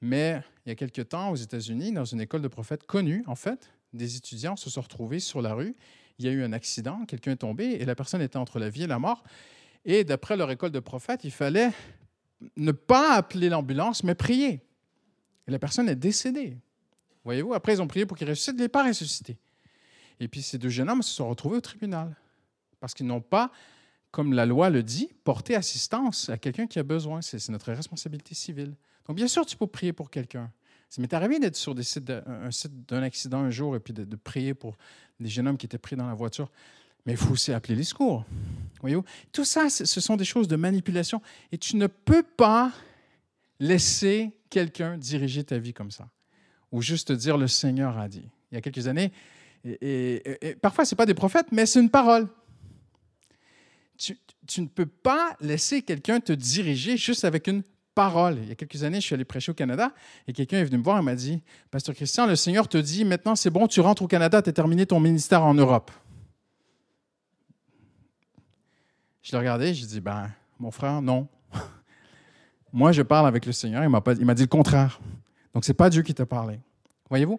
Mais 0.00 0.40
il 0.64 0.70
y 0.70 0.72
a 0.72 0.74
quelque 0.74 1.02
temps, 1.02 1.30
aux 1.30 1.36
États-Unis, 1.36 1.92
dans 1.92 2.04
une 2.04 2.20
école 2.20 2.42
de 2.42 2.48
prophètes 2.48 2.86
connue, 2.86 3.22
en 3.26 3.34
fait, 3.34 3.70
des 3.92 4.16
étudiants 4.16 4.56
se 4.56 4.70
sont 4.70 4.80
retrouvés 4.80 5.20
sur 5.20 5.42
la 5.42 5.54
rue. 5.54 5.76
Il 6.18 6.24
y 6.24 6.28
a 6.28 6.32
eu 6.32 6.42
un 6.42 6.52
accident, 6.52 7.04
quelqu'un 7.06 7.32
est 7.32 7.36
tombé 7.36 7.64
et 7.64 7.84
la 7.84 7.94
personne 7.94 8.22
était 8.22 8.36
entre 8.36 8.58
la 8.58 8.70
vie 8.70 8.84
et 8.84 8.86
la 8.86 8.98
mort. 8.98 9.22
Et 9.84 10.04
d'après 10.04 10.36
leur 10.36 10.50
école 10.50 10.70
de 10.70 10.80
prophètes, 10.80 11.24
il 11.24 11.30
fallait 11.30 11.70
ne 12.56 12.72
pas 12.72 13.14
appeler 13.14 13.48
l'ambulance, 13.48 14.04
mais 14.04 14.14
prier. 14.14 14.62
Et 15.46 15.50
la 15.50 15.58
personne 15.58 15.88
est 15.88 15.96
décédée. 15.96 16.56
Voyez-vous, 17.24 17.54
après, 17.54 17.74
ils 17.74 17.82
ont 17.82 17.86
prié 17.86 18.06
pour 18.06 18.16
qu'il 18.16 18.28
ressuscite, 18.28 18.54
il 18.56 18.62
n'est 18.62 18.68
pas 18.68 18.86
ressuscité. 18.86 19.38
Et 20.20 20.28
puis 20.28 20.42
ces 20.42 20.58
deux 20.58 20.68
jeunes 20.68 20.88
hommes 20.88 21.02
se 21.02 21.12
sont 21.12 21.28
retrouvés 21.28 21.56
au 21.56 21.60
tribunal 21.62 22.14
parce 22.78 22.94
qu'ils 22.94 23.06
n'ont 23.06 23.20
pas 23.20 23.50
comme 24.10 24.32
la 24.32 24.46
loi 24.46 24.70
le 24.70 24.82
dit, 24.82 25.10
porter 25.24 25.54
assistance 25.54 26.28
à 26.28 26.38
quelqu'un 26.38 26.66
qui 26.66 26.78
a 26.78 26.82
besoin. 26.82 27.22
C'est 27.22 27.48
notre 27.50 27.72
responsabilité 27.72 28.34
civile. 28.34 28.74
Donc, 29.06 29.16
bien 29.16 29.28
sûr, 29.28 29.46
tu 29.46 29.56
peux 29.56 29.66
prier 29.66 29.92
pour 29.92 30.10
quelqu'un. 30.10 30.50
Ça 30.88 31.00
m'est 31.00 31.12
arrivé 31.14 31.38
d'être 31.38 31.56
sur 31.56 31.74
des 31.74 31.84
sites 31.84 32.10
un 32.10 32.50
site 32.50 32.88
d'un 32.88 33.02
accident 33.02 33.38
un 33.38 33.50
jour 33.50 33.76
et 33.76 33.80
puis 33.80 33.92
de, 33.92 34.16
prier 34.16 34.54
pour 34.54 34.76
des 35.20 35.28
jeunes 35.28 35.46
hommes 35.46 35.56
qui 35.56 35.66
étaient 35.66 35.78
pris 35.78 35.94
dans 35.94 36.06
la 36.06 36.14
voiture. 36.14 36.50
Mais 37.06 37.12
il 37.12 37.16
faut 37.16 37.32
aussi 37.32 37.52
appeler 37.52 37.76
les 37.76 37.84
secours. 37.84 38.24
Voyez-vous? 38.80 39.04
Tout 39.32 39.44
ça, 39.44 39.70
ce 39.70 40.00
sont 40.00 40.16
des 40.16 40.24
choses 40.24 40.48
de 40.48 40.56
manipulation. 40.56 41.22
Et 41.52 41.58
tu 41.58 41.76
ne 41.76 41.86
peux 41.86 42.24
pas 42.24 42.72
laisser 43.60 44.32
quelqu'un 44.50 44.98
diriger 44.98 45.44
ta 45.44 45.58
vie 45.58 45.72
comme 45.72 45.92
ça. 45.92 46.08
Ou 46.72 46.82
juste 46.82 47.12
dire 47.12 47.38
le 47.38 47.46
Seigneur 47.46 47.96
a 47.98 48.08
dit. 48.08 48.28
Il 48.50 48.56
y 48.56 48.58
a 48.58 48.60
quelques 48.60 48.88
années, 48.88 49.12
et, 49.64 50.48
et 50.48 50.54
parfois, 50.56 50.84
ce 50.84 50.94
n'est 50.94 50.96
pas 50.96 51.06
des 51.06 51.14
prophètes, 51.14 51.46
mais 51.52 51.66
c'est 51.66 51.80
une 51.80 51.90
parole 51.90 52.28
tu, 54.00 54.60
ne 54.60 54.66
peux 54.66 54.86
pas 54.86 55.36
laisser 55.40 55.82
quelqu'un 55.82 56.20
te 56.20 56.32
diriger 56.32 56.96
juste 56.96 57.24
avec 57.24 57.46
une 57.46 57.62
parole. 57.94 58.38
Il 58.42 58.48
y 58.48 58.52
a 58.52 58.54
quelques 58.54 58.82
années, 58.82 59.00
je 59.00 59.06
suis 59.06 59.14
allé 59.14 59.24
prêcher 59.24 59.52
au 59.52 59.54
Canada 59.54 59.92
et 60.26 60.32
quelqu'un 60.32 60.58
est 60.58 60.64
venu 60.64 60.78
me 60.78 60.82
voir 60.82 60.98
et 60.98 61.02
m'a 61.02 61.14
dit 61.14 61.42
Pasteur 61.70 61.94
Christian, 61.94 62.26
le 62.26 62.36
Seigneur 62.36 62.66
te 62.66 62.78
dit 62.78 63.04
maintenant 63.04 63.36
c'est 63.36 63.50
bon, 63.50 63.66
tu 63.66 63.80
rentres 63.80 64.02
au 64.02 64.06
Canada, 64.08 64.40
tu 64.40 64.48
as 64.48 64.52
terminé 64.52 64.86
ton 64.86 65.00
ministère 65.00 65.44
en 65.44 65.54
Europe. 65.54 65.90
Je 69.22 69.32
l'ai 69.32 69.38
regardé, 69.38 69.74
je 69.74 69.84
dit 69.84 70.00
Ben, 70.00 70.30
mon 70.58 70.70
frère, 70.70 71.02
non. 71.02 71.28
Moi, 72.72 72.92
je 72.92 73.02
parle 73.02 73.26
avec 73.26 73.44
le 73.44 73.52
Seigneur, 73.52 73.84
il 73.84 73.90
m'a 73.90 74.34
dit 74.34 74.42
le 74.42 74.48
contraire. 74.48 74.98
Donc, 75.52 75.64
ce 75.64 75.70
n'est 75.70 75.76
pas 75.76 75.90
Dieu 75.90 76.02
qui 76.02 76.14
t'a 76.14 76.24
parlé. 76.24 76.58
Voyez-vous? 77.10 77.38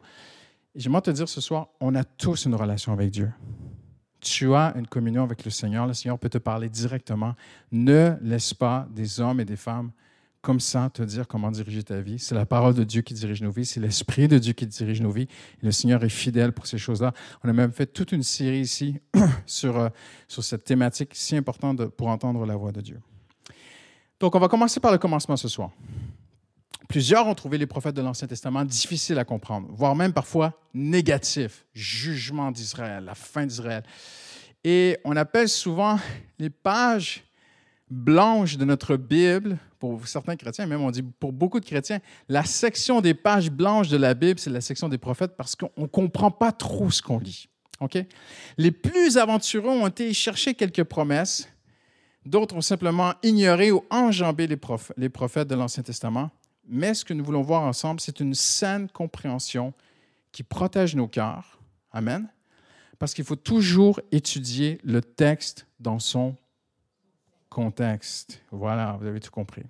J'aimerais 0.75 1.01
te 1.01 1.11
dire 1.11 1.27
ce 1.27 1.41
soir, 1.41 1.69
on 1.79 1.95
a 1.95 2.03
tous 2.03 2.45
une 2.45 2.55
relation 2.55 2.93
avec 2.93 3.09
Dieu 3.09 3.31
tu 4.21 4.53
as 4.53 4.73
une 4.77 4.87
communion 4.87 5.23
avec 5.23 5.43
le 5.43 5.51
Seigneur, 5.51 5.87
le 5.87 5.93
Seigneur 5.93 6.17
peut 6.17 6.29
te 6.29 6.37
parler 6.37 6.69
directement. 6.69 7.35
Ne 7.71 8.13
laisse 8.21 8.53
pas 8.53 8.87
des 8.91 9.19
hommes 9.19 9.39
et 9.39 9.45
des 9.45 9.57
femmes 9.57 9.91
comme 10.41 10.59
ça 10.59 10.89
te 10.89 11.03
dire 11.03 11.27
comment 11.27 11.51
diriger 11.51 11.83
ta 11.83 12.01
vie. 12.01 12.17
C'est 12.17 12.35
la 12.35 12.45
parole 12.45 12.73
de 12.73 12.83
Dieu 12.83 13.01
qui 13.01 13.13
dirige 13.13 13.41
nos 13.41 13.51
vies, 13.51 13.65
c'est 13.65 13.79
l'Esprit 13.79 14.27
de 14.27 14.39
Dieu 14.39 14.53
qui 14.53 14.65
dirige 14.65 15.01
nos 15.01 15.11
vies. 15.11 15.27
Le 15.61 15.71
Seigneur 15.71 16.03
est 16.03 16.09
fidèle 16.09 16.51
pour 16.51 16.65
ces 16.65 16.77
choses-là. 16.77 17.13
On 17.43 17.49
a 17.49 17.53
même 17.53 17.71
fait 17.71 17.85
toute 17.85 18.11
une 18.11 18.23
série 18.23 18.61
ici 18.61 18.99
sur, 19.45 19.77
euh, 19.77 19.89
sur 20.27 20.43
cette 20.43 20.63
thématique 20.63 21.11
si 21.13 21.35
importante 21.35 21.85
pour 21.89 22.07
entendre 22.07 22.45
la 22.45 22.55
voix 22.55 22.71
de 22.71 22.81
Dieu. 22.81 22.99
Donc, 24.19 24.35
on 24.35 24.39
va 24.39 24.47
commencer 24.47 24.79
par 24.79 24.91
le 24.91 24.97
commencement 24.97 25.37
ce 25.37 25.47
soir. 25.47 25.71
Plusieurs 26.91 27.25
ont 27.25 27.35
trouvé 27.35 27.57
les 27.57 27.67
prophètes 27.67 27.95
de 27.95 28.01
l'Ancien 28.01 28.27
Testament 28.27 28.65
difficiles 28.65 29.17
à 29.17 29.23
comprendre, 29.23 29.65
voire 29.71 29.95
même 29.95 30.11
parfois 30.11 30.59
négatifs. 30.73 31.65
Jugement 31.73 32.51
d'Israël, 32.51 33.05
la 33.05 33.15
fin 33.15 33.45
d'Israël. 33.45 33.83
Et 34.65 34.97
on 35.05 35.15
appelle 35.15 35.47
souvent 35.47 35.97
les 36.37 36.49
pages 36.49 37.23
blanches 37.89 38.57
de 38.57 38.65
notre 38.65 38.97
Bible, 38.97 39.57
pour 39.79 40.05
certains 40.05 40.35
chrétiens, 40.35 40.65
même 40.65 40.81
on 40.81 40.91
dit 40.91 41.01
pour 41.01 41.31
beaucoup 41.31 41.61
de 41.61 41.65
chrétiens, 41.65 41.99
la 42.27 42.43
section 42.43 42.99
des 42.99 43.13
pages 43.13 43.49
blanches 43.49 43.87
de 43.87 43.95
la 43.95 44.13
Bible, 44.13 44.37
c'est 44.37 44.49
la 44.49 44.59
section 44.59 44.89
des 44.89 44.97
prophètes 44.97 45.37
parce 45.37 45.55
qu'on 45.55 45.71
ne 45.77 45.87
comprend 45.87 46.29
pas 46.29 46.51
trop 46.51 46.91
ce 46.91 47.01
qu'on 47.01 47.19
lit. 47.19 47.47
Les 48.57 48.71
plus 48.71 49.17
aventureux 49.17 49.69
ont 49.69 49.87
été 49.87 50.13
chercher 50.13 50.55
quelques 50.55 50.83
promesses, 50.83 51.47
d'autres 52.25 52.53
ont 52.57 52.61
simplement 52.61 53.13
ignoré 53.23 53.71
ou 53.71 53.81
enjambé 53.89 54.45
les, 54.45 54.59
les 54.97 55.09
prophètes 55.09 55.47
de 55.47 55.55
l'Ancien 55.55 55.83
Testament. 55.83 56.31
Mais 56.73 56.93
ce 56.93 57.03
que 57.03 57.13
nous 57.13 57.25
voulons 57.25 57.41
voir 57.41 57.63
ensemble, 57.63 57.99
c'est 57.99 58.21
une 58.21 58.33
saine 58.33 58.87
compréhension 58.87 59.73
qui 60.31 60.41
protège 60.41 60.95
nos 60.95 61.07
cœurs. 61.07 61.59
Amen. 61.91 62.29
Parce 62.97 63.13
qu'il 63.13 63.25
faut 63.25 63.35
toujours 63.35 63.99
étudier 64.13 64.79
le 64.85 65.01
texte 65.01 65.67
dans 65.81 65.99
son 65.99 66.33
contexte. 67.49 68.41
Voilà, 68.51 68.97
vous 69.01 69.05
avez 69.05 69.19
tout 69.19 69.31
compris. 69.31 69.63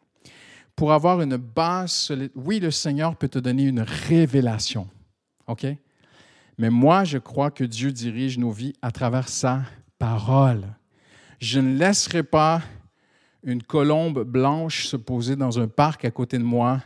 Pour 0.76 0.94
avoir 0.94 1.22
une 1.22 1.38
base 1.38 1.92
solide, 1.92 2.32
oui, 2.36 2.60
le 2.60 2.70
Seigneur 2.70 3.16
peut 3.16 3.30
te 3.30 3.40
donner 3.40 3.64
une 3.64 3.82
révélation. 3.82 4.88
OK? 5.48 5.66
Mais 6.60 6.70
moi, 6.70 7.04
je 7.04 7.18
crois 7.18 7.50
que 7.50 7.64
Dieu 7.64 7.92
dirige 7.92 8.38
nos 8.38 8.52
vies 8.52 8.74
à 8.84 8.92
travers 8.92 9.28
sa 9.28 9.64
parole. 9.98 10.68
Je 11.40 11.60
ne 11.60 11.76
laisserai 11.80 12.22
pas 12.22 12.62
une 13.42 13.64
colombe 13.64 14.24
blanche 14.24 14.86
se 14.86 14.98
poser 14.98 15.36
dans 15.36 15.60
un 15.60 15.68
parc 15.68 16.06
à 16.06 16.12
côté 16.12 16.38
de 16.38 16.44
moi, 16.44 16.82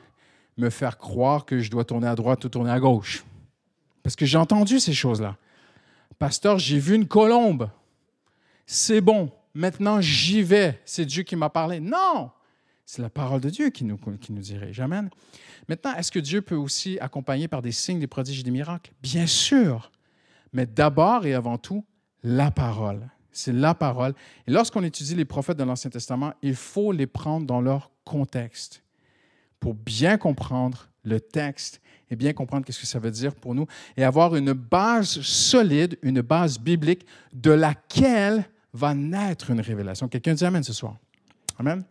me 0.57 0.69
faire 0.69 0.97
croire 0.97 1.45
que 1.45 1.59
je 1.59 1.69
dois 1.69 1.85
tourner 1.85 2.07
à 2.07 2.15
droite 2.15 2.43
ou 2.45 2.50
tourner 2.50 2.71
à 2.71 2.79
gauche. 2.79 3.24
Parce 4.03 4.15
que 4.15 4.25
j'ai 4.25 4.38
entendu 4.38 4.79
ces 4.79 4.93
choses-là. 4.93 5.35
Pasteur, 6.19 6.59
j'ai 6.59 6.79
vu 6.79 6.95
une 6.95 7.07
colombe. 7.07 7.69
C'est 8.65 9.01
bon. 9.01 9.31
Maintenant, 9.53 10.01
j'y 10.01 10.43
vais. 10.43 10.81
C'est 10.85 11.05
Dieu 11.05 11.24
qui 11.24 11.35
m'a 11.35 11.50
parlé. 11.50 11.79
Non! 11.79 12.31
C'est 12.85 13.01
la 13.01 13.09
parole 13.09 13.41
de 13.41 13.50
Dieu 13.50 13.69
qui 13.71 13.83
nous, 13.83 13.97
qui 13.97 14.31
nous. 14.31 14.43
Amen. 14.79 15.09
Maintenant, 15.67 15.95
est-ce 15.95 16.12
que 16.12 16.19
Dieu 16.19 16.41
peut 16.41 16.55
aussi 16.55 17.00
accompagner 17.00 17.47
par 17.47 17.62
des 17.62 17.71
signes, 17.71 18.00
des 18.00 18.07
prodiges 18.07 18.41
et 18.41 18.43
des 18.43 18.51
miracles? 18.51 18.91
Bien 19.01 19.25
sûr. 19.25 19.91
Mais 20.53 20.67
d'abord 20.67 21.25
et 21.25 21.33
avant 21.33 21.57
tout, 21.57 21.83
la 22.24 22.51
parole. 22.51 23.09
C'est 23.31 23.53
la 23.53 23.74
parole. 23.74 24.13
Et 24.47 24.51
lorsqu'on 24.51 24.83
étudie 24.83 25.15
les 25.15 25.25
prophètes 25.25 25.57
de 25.57 25.63
l'Ancien 25.63 25.89
Testament, 25.89 26.33
il 26.41 26.55
faut 26.55 26.91
les 26.91 27.07
prendre 27.07 27.45
dans 27.45 27.59
leur 27.59 27.91
contexte 28.05 28.85
pour 29.65 29.74
bien 29.74 30.19
comprendre 30.19 30.89
le 31.01 31.19
texte 31.19 31.81
et 32.12 32.15
bien 32.15 32.34
comprendre 32.34 32.63
qu'est-ce 32.63 32.81
que 32.81 32.86
ça 32.86 33.00
veut 33.00 33.10
dire 33.10 33.34
pour 33.34 33.55
nous 33.55 33.65
et 33.98 34.03
avoir 34.03 34.36
une 34.36 34.53
base 34.53 35.22
solide, 35.22 35.98
une 36.03 36.22
base 36.22 36.60
biblique 36.60 37.03
de 37.34 37.50
laquelle 37.50 38.45
va 38.74 38.93
naître 38.93 39.50
une 39.50 39.62
révélation. 39.62 40.07
Quelqu'un 40.07 40.36
dit 40.36 40.45
Amen 40.45 40.63
ce 40.63 40.72
soir. 40.72 40.98
Amen. 41.57 41.84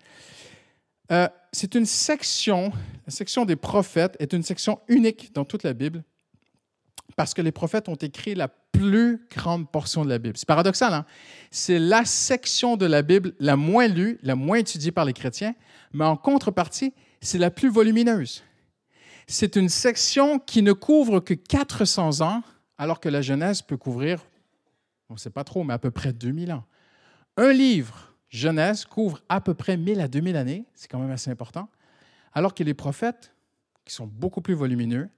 Euh, 1.11 1.27
c'est 1.51 1.75
une 1.75 1.85
section, 1.85 2.71
la 3.09 3.13
section 3.13 3.45
des 3.45 3.57
prophètes 3.57 4.17
est 4.21 4.33
une 4.33 4.45
section 4.45 4.79
unique 4.87 5.35
dans 5.35 5.45
toute 5.45 5.65
la 5.65 5.73
Bible 5.73 6.05
parce 7.17 7.35
que 7.35 7.43
les 7.43 7.51
prophètes 7.51 7.89
ont 7.89 7.97
écrit 7.97 8.37
la 8.37 8.47
plus 8.47 9.27
grande 9.35 9.69
portion 9.69 10.05
de 10.05 10.11
la 10.11 10.19
Bible. 10.19 10.37
C'est 10.37 10.47
paradoxal, 10.47 10.95
hein? 10.95 11.07
C'est 11.51 11.81
la 11.81 12.05
section 12.05 12.77
de 12.77 12.87
la 12.87 13.03
Bible 13.03 13.33
la 13.41 13.57
moins 13.57 13.89
lue, 13.89 14.21
la 14.23 14.37
moins 14.37 14.59
étudiée 14.59 14.93
par 14.93 15.05
les 15.05 15.13
chrétiens, 15.13 15.57
mais 15.93 16.05
en 16.05 16.17
contrepartie, 16.17 16.95
c'est 17.25 17.39
la 17.39 17.51
plus 17.51 17.71
volumineuse. 17.71 18.45
C'est 19.27 19.57
une 19.57 19.69
section 19.69 20.39
qui 20.39 20.63
ne 20.63 20.73
couvre 20.73 21.21
que 21.21 21.35
400 21.35 22.21
ans, 22.21 22.43
alors 22.77 23.01
que 23.01 23.09
la 23.09 23.23
Genèse 23.23 23.63
peut 23.63 23.77
couvrir, 23.77 24.21
on 25.09 25.15
ne 25.15 25.19
sait 25.19 25.31
pas 25.31 25.45
trop, 25.45 25.65
mais 25.65 25.75
à 25.75 25.79
peu 25.79 25.91
près 25.91 26.13
2000 26.13 26.53
ans. 26.53 26.65
Un 27.37 27.53
livre 27.53 28.13
Genèse 28.29 28.85
couvre 28.85 29.23
à 29.29 29.41
peu 29.41 29.55
près 29.55 29.77
1000 29.77 30.01
à 30.01 30.09
2000 30.09 30.37
années, 30.37 30.65
c'est 30.75 30.89
quand 30.89 30.99
même 30.99 31.11
assez 31.11 31.31
important, 31.31 31.69
alors 32.33 32.55
que 32.55 32.63
les 32.63 32.75
prophètes, 32.75 33.33
qui 33.85 33.95
sont 33.95 34.07
beaucoup 34.07 34.41
plus 34.41 34.55
volumineux, 34.55 35.09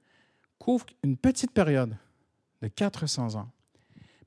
couvrent 0.59 0.87
une 1.03 1.17
petite 1.17 1.53
période 1.53 1.97
de 2.63 2.69
400 2.69 3.35
ans. 3.35 3.51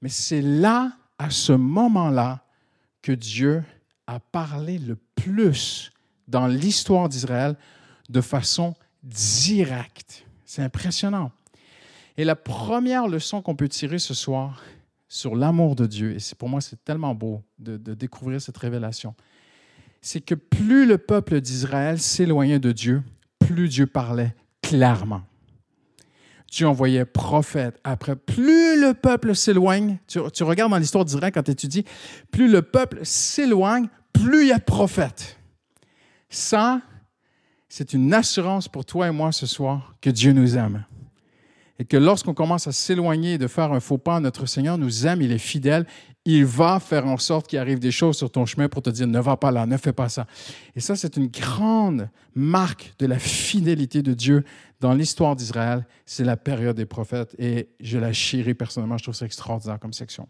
Mais 0.01 0.09
c'est 0.09 0.41
là, 0.41 0.93
à 1.17 1.29
ce 1.29 1.53
moment-là, 1.53 2.45
que 3.01 3.11
Dieu 3.11 3.63
a 4.07 4.19
parlé 4.19 4.77
le 4.79 4.95
plus 5.15 5.91
dans 6.29 6.47
l'histoire 6.47 7.09
d'Israël 7.09 7.57
de 8.09 8.21
façon 8.21 8.75
directe. 9.03 10.25
C'est 10.45 10.61
impressionnant. 10.61 11.31
Et 12.17 12.23
la 12.23 12.35
première 12.35 13.07
leçon 13.07 13.41
qu'on 13.41 13.55
peut 13.55 13.69
tirer 13.69 13.99
ce 13.99 14.13
soir, 14.13 14.61
sur 15.09 15.35
l'amour 15.35 15.75
de 15.75 15.87
Dieu. 15.87 16.15
Et 16.15 16.35
pour 16.37 16.47
moi, 16.47 16.61
c'est 16.61 16.81
tellement 16.85 17.15
beau 17.15 17.41
de, 17.57 17.77
découvrir 17.77 18.39
cette 18.39 18.57
révélation. 18.57 19.15
C'est 20.01 20.21
que 20.21 20.35
plus 20.35 20.85
le 20.85 20.97
peuple 20.97 21.41
d'Israël 21.41 21.99
s'éloignait 21.99 22.59
de 22.59 22.71
Dieu, 22.71 23.03
plus 23.39 23.67
Dieu 23.67 23.87
parlait 23.87 24.35
clairement. 24.61 25.23
Dieu 26.49 26.67
envoyait 26.67 27.05
prophète 27.05 27.77
après. 27.83 28.15
Plus 28.15 28.79
le 28.79 28.93
peuple 28.93 29.35
s'éloigne, 29.35 29.97
tu, 30.07 30.19
regardes 30.43 30.71
dans 30.71 30.77
l'histoire 30.77 31.05
d'Israël 31.05 31.31
quand 31.33 31.43
tu 31.43 31.51
étudies, 31.51 31.83
plus 32.31 32.49
le 32.49 32.61
peuple 32.61 32.99
s'éloigne, 33.03 33.87
plus 34.13 34.43
il 34.43 34.47
y 34.49 34.51
a 34.51 34.59
prophète. 34.59 35.38
Ça, 36.29 36.81
c'est 37.67 37.93
une 37.93 38.13
assurance 38.13 38.67
pour 38.67 38.85
toi 38.85 39.07
et 39.07 39.11
moi 39.11 39.31
ce 39.31 39.45
soir 39.45 39.95
que 40.01 40.09
Dieu 40.09 40.31
nous 40.31 40.57
aime 40.57 40.85
et 41.79 41.85
que 41.85 41.95
lorsqu'on 41.95 42.33
commence 42.33 42.67
à 42.67 42.73
s'éloigner 42.73 43.37
de 43.37 43.47
faire 43.47 43.71
un 43.71 43.79
faux 43.79 43.97
pas, 43.97 44.19
notre 44.19 44.45
Seigneur 44.45 44.77
nous 44.77 45.07
aime, 45.07 45.21
il 45.21 45.31
est 45.31 45.37
fidèle, 45.37 45.85
il 46.25 46.45
va 46.45 46.81
faire 46.81 47.07
en 47.07 47.17
sorte 47.17 47.47
qu'il 47.47 47.57
arrive 47.57 47.79
des 47.79 47.91
choses 47.91 48.17
sur 48.17 48.29
ton 48.29 48.45
chemin 48.45 48.67
pour 48.67 48.81
te 48.81 48.89
dire 48.89 49.07
ne 49.07 49.19
va 49.19 49.37
pas 49.37 49.49
là, 49.49 49.65
ne 49.65 49.77
fais 49.77 49.93
pas 49.93 50.09
ça. 50.09 50.27
Et 50.75 50.81
ça, 50.81 50.97
c'est 50.97 51.15
une 51.15 51.27
grande 51.27 52.09
marque 52.35 52.93
de 52.99 53.05
la 53.05 53.17
fidélité 53.17 54.03
de 54.03 54.13
Dieu 54.13 54.43
dans 54.81 54.93
l'histoire 54.93 55.37
d'Israël. 55.37 55.87
C'est 56.05 56.25
la 56.25 56.35
période 56.35 56.75
des 56.75 56.85
prophètes 56.85 57.33
et 57.39 57.69
je 57.79 57.97
la 57.97 58.11
chéris 58.11 58.55
personnellement, 58.55 58.97
je 58.97 59.03
trouve 59.03 59.15
ça 59.15 59.25
extraordinaire 59.25 59.79
comme 59.79 59.93
section. 59.93 60.27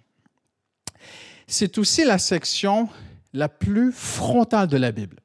C'est 1.47 1.79
aussi 1.79 2.05
la 2.05 2.19
section 2.19 2.89
la 3.33 3.49
plus 3.49 3.91
frontale 3.91 4.67
de 4.67 4.77
la 4.77 4.91
Bible. 4.91 5.17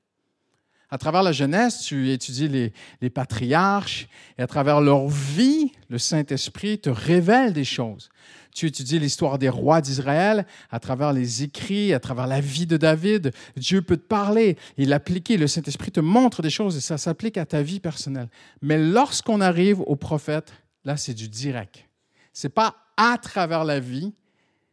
À 0.94 0.98
travers 0.98 1.24
la 1.24 1.33
Genèse, 1.33 1.80
tu 1.80 2.12
étudies 2.12 2.46
les, 2.46 2.72
les 3.00 3.11
patriarches 3.11 4.07
et 4.38 4.42
à 4.42 4.46
travers 4.46 4.80
leur 4.80 5.09
vie, 5.09 5.72
le 5.88 5.98
Saint-Esprit 5.98 6.78
te 6.78 6.88
révèle 6.88 7.52
des 7.52 7.64
choses. 7.64 8.11
Tu 8.54 8.68
étudies 8.68 9.00
l'histoire 9.00 9.40
des 9.40 9.48
rois 9.48 9.80
d'Israël 9.80 10.46
à 10.70 10.78
travers 10.78 11.12
les 11.12 11.42
écrits, 11.42 11.92
à 11.92 11.98
travers 11.98 12.28
la 12.28 12.40
vie 12.40 12.66
de 12.66 12.76
David. 12.76 13.33
Dieu 13.57 13.83
peut 13.83 13.96
te 13.96 14.07
parler 14.07 14.57
et 14.78 14.85
l'appliquer. 14.85 15.37
Le 15.37 15.48
Saint-Esprit 15.48 15.90
te 15.90 15.98
montre 15.98 16.42
des 16.42 16.50
choses 16.50 16.76
et 16.76 16.80
ça 16.80 16.96
s'applique 16.96 17.38
à 17.38 17.44
ta 17.44 17.61
vie 17.61 17.80
personnelle. 17.80 18.28
Mais 18.62 18.78
lorsqu'on 18.78 19.40
arrive 19.40 19.80
au 19.80 19.96
prophète, 19.96 20.52
là, 20.85 20.96
c'est 20.96 21.14
du 21.14 21.28
direct. 21.28 21.88
C'est 22.33 22.54
pas 22.54 22.76
à 22.96 23.18
travers 23.18 23.64
la 23.64 23.80
vie, 23.80 24.12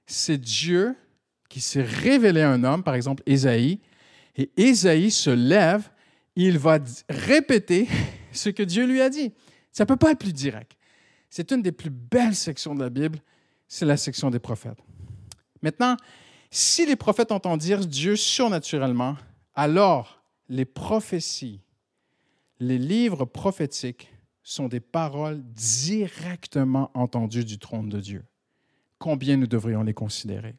c'est 0.05 0.37
Dieu 0.37 0.95
qui 1.49 1.61
s'est 1.61 1.81
révélé 1.81 2.41
à 2.41 2.51
un 2.51 2.63
homme, 2.63 2.83
par 2.83 2.93
exemple 2.93 3.23
Ésaïe, 3.25 3.79
et 4.35 4.51
Ésaïe 4.55 5.09
se 5.09 5.31
lève 5.31 5.89
il 6.35 6.57
va 6.57 6.79
répéter 7.09 7.87
ce 8.31 8.49
que 8.49 8.63
Dieu 8.63 8.85
lui 8.85 9.01
a 9.01 9.09
dit. 9.09 9.33
Ça 9.71 9.83
ne 9.83 9.87
peut 9.87 9.97
pas 9.97 10.11
être 10.11 10.19
plus 10.19 10.33
direct. 10.33 10.77
C'est 11.29 11.51
une 11.51 11.61
des 11.61 11.71
plus 11.71 11.89
belles 11.89 12.35
sections 12.35 12.75
de 12.75 12.81
la 12.81 12.89
Bible, 12.89 13.19
c'est 13.67 13.85
la 13.85 13.97
section 13.97 14.29
des 14.29 14.39
prophètes. 14.39 14.79
Maintenant, 15.61 15.95
si 16.49 16.85
les 16.85 16.97
prophètes 16.97 17.31
entendent 17.31 17.61
dire 17.61 17.85
Dieu 17.85 18.17
surnaturellement, 18.17 19.15
alors 19.55 20.21
les 20.49 20.65
prophéties, 20.65 21.61
les 22.59 22.77
livres 22.77 23.23
prophétiques 23.23 24.11
sont 24.43 24.67
des 24.67 24.81
paroles 24.81 25.41
directement 25.53 26.91
entendues 26.93 27.45
du 27.45 27.57
trône 27.57 27.87
de 27.87 28.01
Dieu. 28.01 28.25
Combien 28.97 29.37
nous 29.37 29.47
devrions 29.47 29.83
les 29.83 29.93
considérer? 29.93 30.55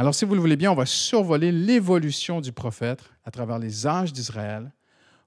Alors, 0.00 0.14
si 0.14 0.24
vous 0.24 0.34
le 0.34 0.40
voulez 0.40 0.56
bien, 0.56 0.72
on 0.72 0.74
va 0.74 0.86
survoler 0.86 1.52
l'évolution 1.52 2.40
du 2.40 2.52
prophète 2.52 3.02
à 3.22 3.30
travers 3.30 3.58
les 3.58 3.86
âges 3.86 4.14
d'Israël 4.14 4.72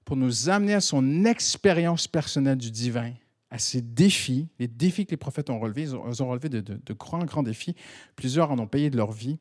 pour 0.04 0.16
nous 0.16 0.50
amener 0.50 0.74
à 0.74 0.80
son 0.80 1.24
expérience 1.26 2.08
personnelle 2.08 2.58
du 2.58 2.72
divin, 2.72 3.12
à 3.52 3.58
ses 3.60 3.82
défis, 3.82 4.48
les 4.58 4.66
défis 4.66 5.06
que 5.06 5.12
les 5.12 5.16
prophètes 5.16 5.48
ont 5.48 5.60
relevés. 5.60 5.82
Ils 5.82 5.94
ont, 5.94 6.28
relevé 6.28 6.48
de, 6.48 6.60
de, 6.60 6.92
grands, 6.92 7.24
grands 7.24 7.44
défis. 7.44 7.76
Plusieurs 8.16 8.50
en 8.50 8.58
ont 8.58 8.66
payé 8.66 8.90
de 8.90 8.96
leur 8.96 9.12
vie. 9.12 9.38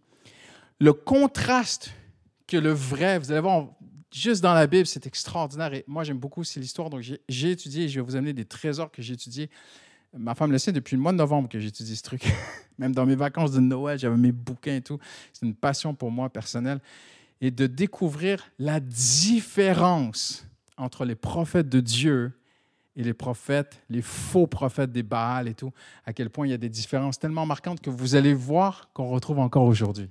Le 0.79 0.93
contraste 0.93 1.89
que 2.45 2.57
le 2.57 2.71
vrai, 2.71 3.17
vous 3.17 3.31
allez 3.31 3.41
voir, 3.41 3.69
juste 4.13 4.43
dans 4.43 4.53
la 4.53 4.67
Bible, 4.67 4.85
c'est 4.85 5.07
extraordinaire. 5.07 5.73
Et 5.73 5.83
moi, 5.87 6.03
j'aime 6.03 6.19
beaucoup 6.19 6.41
aussi 6.41 6.59
l'histoire. 6.59 6.91
Donc, 6.91 7.01
j'ai 7.27 7.49
étudié, 7.49 7.89
je 7.89 7.99
vais 7.99 8.05
vous 8.05 8.15
amener 8.15 8.33
des 8.33 8.45
trésors 8.45 8.91
que 8.91 9.01
j'ai 9.01 9.15
étudiés 9.15 9.49
Ma 10.15 10.35
femme 10.35 10.51
le 10.51 10.59
sait 10.59 10.71
depuis 10.71 10.95
le 10.95 11.01
mois 11.01 11.11
de 11.11 11.17
novembre 11.17 11.49
que 11.49 11.59
j'étudie 11.59 11.95
ce 11.95 12.03
truc. 12.03 12.31
Même 12.77 12.93
dans 12.93 13.05
mes 13.05 13.15
vacances 13.15 13.51
de 13.51 13.59
Noël, 13.59 13.97
j'avais 13.97 14.17
mes 14.17 14.31
bouquins 14.31 14.75
et 14.75 14.81
tout. 14.81 14.99
C'est 15.31 15.45
une 15.45 15.55
passion 15.55 15.93
pour 15.93 16.11
moi 16.11 16.29
personnelle. 16.29 16.79
Et 17.41 17.51
de 17.51 17.67
découvrir 17.67 18.51
la 18.59 18.79
différence 18.79 20.45
entre 20.77 21.05
les 21.05 21.15
prophètes 21.15 21.69
de 21.69 21.79
Dieu 21.79 22.31
et 22.95 23.03
les 23.03 23.13
prophètes, 23.13 23.81
les 23.89 24.01
faux 24.01 24.47
prophètes 24.47 24.91
des 24.91 25.03
Baals 25.03 25.47
et 25.47 25.53
tout, 25.55 25.71
à 26.05 26.13
quel 26.13 26.29
point 26.29 26.45
il 26.47 26.51
y 26.51 26.53
a 26.53 26.57
des 26.57 26.69
différences 26.69 27.17
tellement 27.19 27.45
marquantes 27.45 27.81
que 27.81 27.89
vous 27.89 28.15
allez 28.15 28.33
voir 28.33 28.89
qu'on 28.93 29.09
retrouve 29.09 29.39
encore 29.39 29.65
aujourd'hui. 29.65 30.09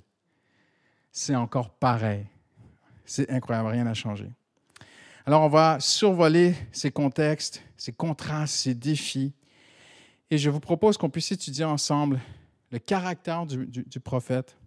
C'est 1.11 1.35
encore 1.35 1.69
pareil. 1.69 2.25
C'est 3.05 3.29
incroyable, 3.29 3.69
rien 3.69 3.83
n'a 3.85 3.93
changé. 3.93 4.29
Alors, 5.25 5.43
on 5.43 5.49
va 5.49 5.79
survoler 5.79 6.55
ces 6.71 6.91
contextes, 6.91 7.63
ces 7.77 7.93
contrastes, 7.93 8.55
ces 8.55 8.73
défis. 8.73 9.31
Et 10.29 10.37
je 10.37 10.49
vous 10.49 10.59
propose 10.59 10.97
qu'on 10.97 11.09
puisse 11.09 11.31
étudier 11.31 11.65
ensemble 11.65 12.19
le 12.71 12.79
caractère 12.79 13.45
du, 13.45 13.99
prophète, 13.99 14.57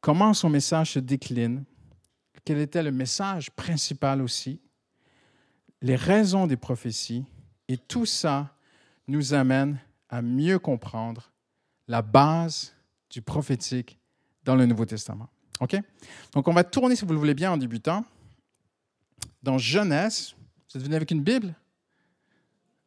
comment 0.00 0.32
son 0.32 0.48
message 0.48 0.92
se 0.92 0.98
décline, 0.98 1.64
quel 2.44 2.58
était 2.58 2.82
le 2.82 2.90
message 2.90 3.50
principal 3.50 4.22
aussi, 4.22 4.60
les 5.82 5.96
raisons 5.96 6.46
des 6.46 6.56
prophéties, 6.56 7.24
et 7.68 7.76
tout 7.76 8.06
ça 8.06 8.56
nous 9.08 9.34
amène 9.34 9.78
à 10.08 10.22
mieux 10.22 10.58
comprendre 10.58 11.32
la 11.86 12.00
base 12.00 12.74
du 13.10 13.20
prophétique 13.20 13.98
dans 14.44 14.56
le 14.56 14.64
Nouveau 14.64 14.86
Testament. 14.86 15.28
OK? 15.60 15.76
Donc, 16.32 16.48
on 16.48 16.52
va 16.52 16.64
tourner, 16.64 16.96
si 16.96 17.04
vous 17.04 17.12
le 17.12 17.18
voulez 17.18 17.34
bien, 17.34 17.52
en 17.52 17.56
débutant. 17.56 18.04
Dans 19.42 19.58
Genèse, 19.58 20.34
vous 20.70 20.78
êtes 20.78 20.84
venu 20.84 20.96
avec 20.96 21.10
une 21.10 21.22
Bible? 21.22 21.54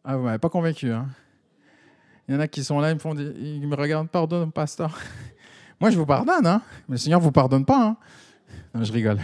Ah, 0.03 0.15
vous 0.15 0.21
ne 0.21 0.25
m'avez 0.25 0.39
pas 0.39 0.49
convaincu, 0.49 0.91
hein? 0.91 1.09
Il 2.27 2.33
y 2.33 2.37
en 2.37 2.39
a 2.39 2.47
qui 2.47 2.63
sont 2.63 2.79
là, 2.79 2.91
ils 2.91 3.67
me, 3.67 3.75
regardent, 3.75 4.09
pardonne, 4.09 4.51
pasteur. 4.51 4.97
Moi, 5.79 5.91
je 5.91 5.97
vous 5.97 6.05
pardonne, 6.05 6.47
hein? 6.47 6.61
Mais 6.87 6.93
le 6.93 6.97
Seigneur 6.97 7.19
ne 7.19 7.23
vous 7.25 7.31
pardonne 7.31 7.65
pas, 7.65 7.83
hein? 7.83 7.97
Non, 8.73 8.83
je 8.83 8.91
rigole. 8.91 9.19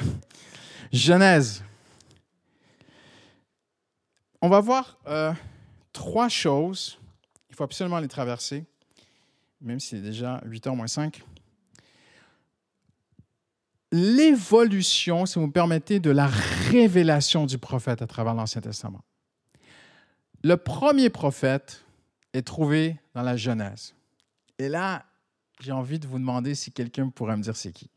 Genèse, 0.91 1.63
on 4.41 4.49
va 4.49 4.59
voir 4.59 4.99
euh, 5.07 5.33
trois 5.93 6.29
choses. 6.29 6.99
Il 7.49 7.55
faut 7.55 7.63
absolument 7.63 7.99
les 7.99 8.07
traverser, 8.07 8.65
même 9.61 9.79
s'il 9.79 9.99
est 9.99 10.01
déjà 10.01 10.41
8h 10.45 10.75
moins 10.75 10.87
5. 10.87 11.23
L'évolution, 13.91 15.25
si 15.25 15.39
vous 15.39 15.47
me 15.47 15.51
permettez, 15.51 15.99
de 15.99 16.11
la 16.11 16.27
révélation 16.27 17.45
du 17.45 17.57
prophète 17.57 18.01
à 18.01 18.07
travers 18.07 18.33
l'Ancien 18.33 18.61
Testament. 18.61 19.01
Le 20.43 20.55
premier 20.55 21.09
prophète 21.09 21.83
est 22.33 22.41
trouvé 22.45 22.97
dans 23.13 23.21
la 23.21 23.35
Genèse. 23.35 23.93
Et 24.57 24.69
là, 24.69 25.05
j'ai 25.59 25.71
envie 25.71 25.99
de 25.99 26.07
vous 26.07 26.19
demander 26.19 26.55
si 26.55 26.71
quelqu'un 26.71 27.09
pourrait 27.09 27.37
me 27.37 27.43
dire 27.43 27.55
c'est 27.55 27.71
qui. 27.71 27.89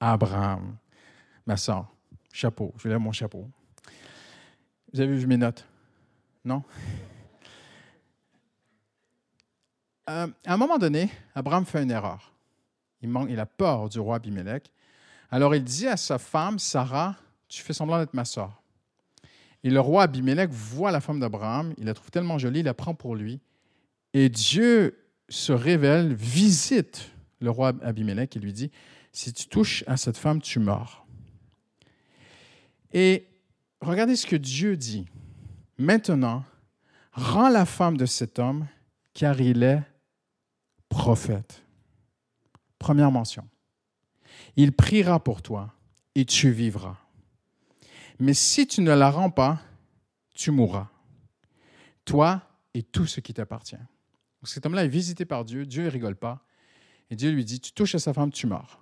Abraham. 0.00 0.76
Ma 1.46 1.56
soeur, 1.56 1.86
chapeau, 2.32 2.72
je 2.78 2.88
lève 2.88 2.98
mon 2.98 3.12
chapeau. 3.12 3.48
Vous 4.92 5.00
avez 5.00 5.16
vu 5.16 5.26
mes 5.26 5.36
notes? 5.36 5.66
Non? 6.44 6.62
Euh, 10.10 10.26
à 10.44 10.54
un 10.54 10.56
moment 10.56 10.78
donné, 10.78 11.08
Abraham 11.32 11.64
fait 11.64 11.80
une 11.80 11.92
erreur. 11.92 12.32
Il, 13.02 13.08
manque, 13.08 13.28
il 13.30 13.38
a 13.38 13.46
peur 13.46 13.88
du 13.88 14.00
roi 14.00 14.16
Abimelech. 14.16 14.68
Alors 15.30 15.54
il 15.54 15.62
dit 15.62 15.86
à 15.86 15.96
sa 15.96 16.18
femme, 16.18 16.58
Sarah, 16.58 17.14
tu 17.46 17.62
fais 17.62 17.72
semblant 17.72 18.00
d'être 18.00 18.12
ma 18.12 18.24
soeur. 18.24 18.61
Et 19.64 19.70
le 19.70 19.80
roi 19.80 20.04
Abimelech 20.04 20.50
voit 20.50 20.90
la 20.90 21.00
femme 21.00 21.20
d'Abraham, 21.20 21.72
il 21.78 21.84
la 21.84 21.94
trouve 21.94 22.10
tellement 22.10 22.38
jolie, 22.38 22.60
il 22.60 22.64
la 22.64 22.74
prend 22.74 22.94
pour 22.94 23.14
lui. 23.14 23.40
Et 24.12 24.28
Dieu 24.28 24.98
se 25.28 25.52
révèle, 25.52 26.12
visite 26.14 27.10
le 27.40 27.50
roi 27.50 27.72
Abimelech 27.82 28.36
et 28.36 28.40
lui 28.40 28.52
dit, 28.52 28.70
si 29.12 29.32
tu 29.32 29.46
touches 29.46 29.84
à 29.86 29.96
cette 29.96 30.16
femme, 30.16 30.40
tu 30.40 30.58
meurs. 30.58 31.06
Et 32.92 33.26
regardez 33.80 34.16
ce 34.16 34.26
que 34.26 34.36
Dieu 34.36 34.76
dit. 34.76 35.06
Maintenant, 35.78 36.44
rends 37.12 37.48
la 37.48 37.66
femme 37.66 37.96
de 37.96 38.06
cet 38.06 38.38
homme, 38.38 38.66
car 39.14 39.40
il 39.40 39.62
est 39.62 39.82
prophète. 40.88 41.62
Première 42.78 43.10
mention. 43.10 43.48
Il 44.56 44.72
priera 44.72 45.22
pour 45.22 45.42
toi 45.42 45.72
et 46.14 46.24
tu 46.24 46.50
vivras. 46.50 47.01
Mais 48.22 48.34
si 48.34 48.68
tu 48.68 48.82
ne 48.82 48.94
la 48.94 49.10
rends 49.10 49.30
pas, 49.30 49.60
tu 50.32 50.52
mourras. 50.52 50.88
Toi 52.04 52.40
et 52.72 52.84
tout 52.84 53.04
ce 53.04 53.18
qui 53.18 53.34
t'appartient. 53.34 53.74
Cet 54.44 54.64
homme-là 54.64 54.84
est 54.84 54.88
visité 54.88 55.24
par 55.24 55.44
Dieu. 55.44 55.66
Dieu 55.66 55.82
ne 55.82 55.90
rigole 55.90 56.14
pas. 56.14 56.46
Et 57.10 57.16
Dieu 57.16 57.32
lui 57.32 57.44
dit, 57.44 57.58
tu 57.58 57.72
touches 57.72 57.96
à 57.96 57.98
sa 57.98 58.12
femme, 58.12 58.30
tu 58.30 58.46
meurs. 58.46 58.80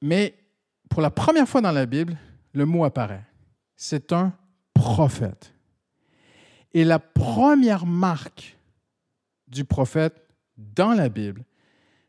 Mais 0.00 0.34
pour 0.88 1.02
la 1.02 1.10
première 1.10 1.46
fois 1.46 1.60
dans 1.60 1.72
la 1.72 1.84
Bible, 1.84 2.16
le 2.54 2.64
mot 2.64 2.84
apparaît. 2.84 3.26
C'est 3.76 4.14
un 4.14 4.32
prophète. 4.72 5.52
Et 6.72 6.84
la 6.84 6.98
première 6.98 7.84
marque 7.84 8.56
du 9.46 9.66
prophète 9.66 10.26
dans 10.56 10.94
la 10.94 11.10
Bible, 11.10 11.44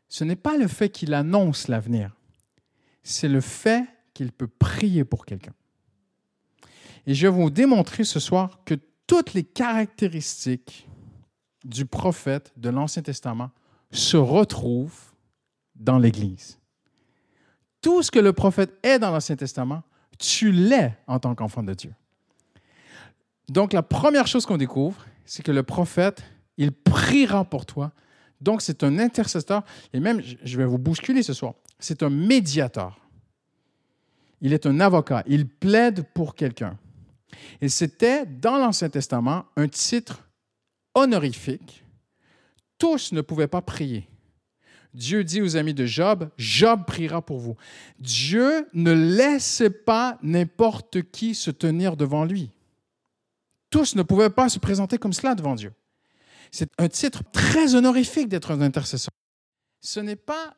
ce 0.08 0.24
n'est 0.24 0.36
pas 0.36 0.56
le 0.56 0.68
fait 0.68 0.88
qu'il 0.88 1.12
annonce 1.12 1.68
l'avenir, 1.68 2.16
c'est 3.02 3.28
le 3.28 3.42
fait 3.42 3.84
qu'il 4.14 4.32
peut 4.32 4.48
prier 4.48 5.04
pour 5.04 5.24
quelqu'un. 5.26 5.54
Et 7.06 7.14
je 7.14 7.26
vais 7.26 7.32
vous 7.32 7.50
démontrer 7.50 8.04
ce 8.04 8.20
soir 8.20 8.60
que 8.64 8.74
toutes 9.06 9.34
les 9.34 9.44
caractéristiques 9.44 10.88
du 11.64 11.86
prophète 11.86 12.52
de 12.56 12.70
l'Ancien 12.70 13.02
Testament 13.02 13.50
se 13.90 14.16
retrouvent 14.16 15.12
dans 15.74 15.98
l'Église. 15.98 16.58
Tout 17.80 18.02
ce 18.02 18.10
que 18.10 18.18
le 18.18 18.32
prophète 18.32 18.78
est 18.82 18.98
dans 18.98 19.10
l'Ancien 19.10 19.36
Testament 19.36 19.82
tu 20.22 20.52
l'es 20.52 20.96
en 21.06 21.18
tant 21.18 21.34
qu'enfant 21.34 21.62
de 21.62 21.74
Dieu. 21.74 21.92
Donc, 23.48 23.72
la 23.72 23.82
première 23.82 24.26
chose 24.26 24.46
qu'on 24.46 24.56
découvre, 24.56 25.04
c'est 25.24 25.42
que 25.42 25.52
le 25.52 25.62
prophète, 25.62 26.22
il 26.56 26.72
priera 26.72 27.44
pour 27.44 27.66
toi. 27.66 27.92
Donc, 28.40 28.62
c'est 28.62 28.84
un 28.84 28.98
intercesseur. 28.98 29.64
Et 29.92 30.00
même, 30.00 30.22
je 30.22 30.56
vais 30.56 30.64
vous 30.64 30.78
bousculer 30.78 31.22
ce 31.22 31.32
soir, 31.32 31.54
c'est 31.78 32.02
un 32.02 32.10
médiateur. 32.10 32.98
Il 34.42 34.52
est 34.52 34.66
un 34.66 34.80
avocat. 34.80 35.22
Il 35.26 35.48
plaide 35.48 36.04
pour 36.12 36.34
quelqu'un. 36.34 36.76
Et 37.62 37.70
c'était, 37.70 38.26
dans 38.26 38.58
l'Ancien 38.58 38.90
Testament, 38.90 39.46
un 39.56 39.68
titre 39.68 40.28
honorifique. 40.94 41.84
Tous 42.76 43.12
ne 43.12 43.22
pouvaient 43.22 43.48
pas 43.48 43.62
prier. 43.62 44.06
Dieu 44.92 45.24
dit 45.24 45.40
aux 45.40 45.56
amis 45.56 45.72
de 45.72 45.86
Job, 45.86 46.28
Job 46.36 46.84
priera 46.86 47.22
pour 47.24 47.38
vous. 47.38 47.56
Dieu 47.98 48.68
ne 48.74 48.92
laisse 48.92 49.62
pas 49.86 50.18
n'importe 50.22 51.02
qui 51.10 51.34
se 51.34 51.50
tenir 51.50 51.96
devant 51.96 52.24
lui. 52.24 52.50
Tous 53.70 53.94
ne 53.94 54.02
pouvaient 54.02 54.28
pas 54.28 54.50
se 54.50 54.58
présenter 54.58 54.98
comme 54.98 55.14
cela 55.14 55.34
devant 55.34 55.54
Dieu. 55.54 55.72
C'est 56.50 56.68
un 56.76 56.88
titre 56.88 57.22
très 57.32 57.74
honorifique 57.74 58.28
d'être 58.28 58.50
un 58.50 58.60
intercesseur. 58.60 59.12
Ce 59.80 60.00
n'est 60.00 60.16
pas 60.16 60.54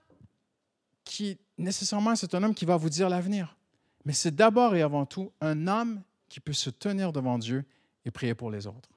qui 1.05 1.39
nécessairement 1.57 2.17
c'est 2.17 2.35
un 2.35 2.43
homme 2.43 2.55
qui 2.55 2.65
va 2.65 2.77
vous 2.77 2.91
dire 2.91 3.09
l'avenir, 3.09 3.57
mais 4.05 4.13
c'est 4.13 4.35
d'abord 4.35 4.75
et 4.75 4.83
avant 4.83 5.07
tout 5.07 5.33
un 5.41 5.67
homme 5.67 6.03
qui 6.29 6.41
peut 6.41 6.53
se 6.53 6.71
tenir 6.71 7.13
devant 7.13 7.39
Dieu 7.39 7.65
et 8.05 8.11
prier 8.11 8.35
pour 8.35 8.51
les 8.51 8.67
autres. 8.67 8.91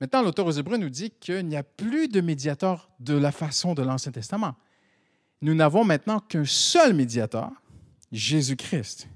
Maintenant, 0.00 0.22
l'auteur 0.22 0.46
aux 0.46 0.52
Hébreux 0.52 0.76
nous 0.76 0.90
dit 0.90 1.10
qu'il 1.10 1.46
n'y 1.46 1.56
a 1.56 1.62
plus 1.62 2.08
de 2.08 2.20
médiateur 2.20 2.90
de 3.00 3.14
la 3.14 3.32
façon 3.32 3.74
de 3.74 3.82
l'Ancien 3.82 4.12
Testament. 4.12 4.56
Nous 5.40 5.54
n'avons 5.54 5.84
maintenant 5.84 6.20
qu'un 6.20 6.44
seul 6.44 6.94
médiateur, 6.94 7.50
Jésus-Christ. 8.10 9.08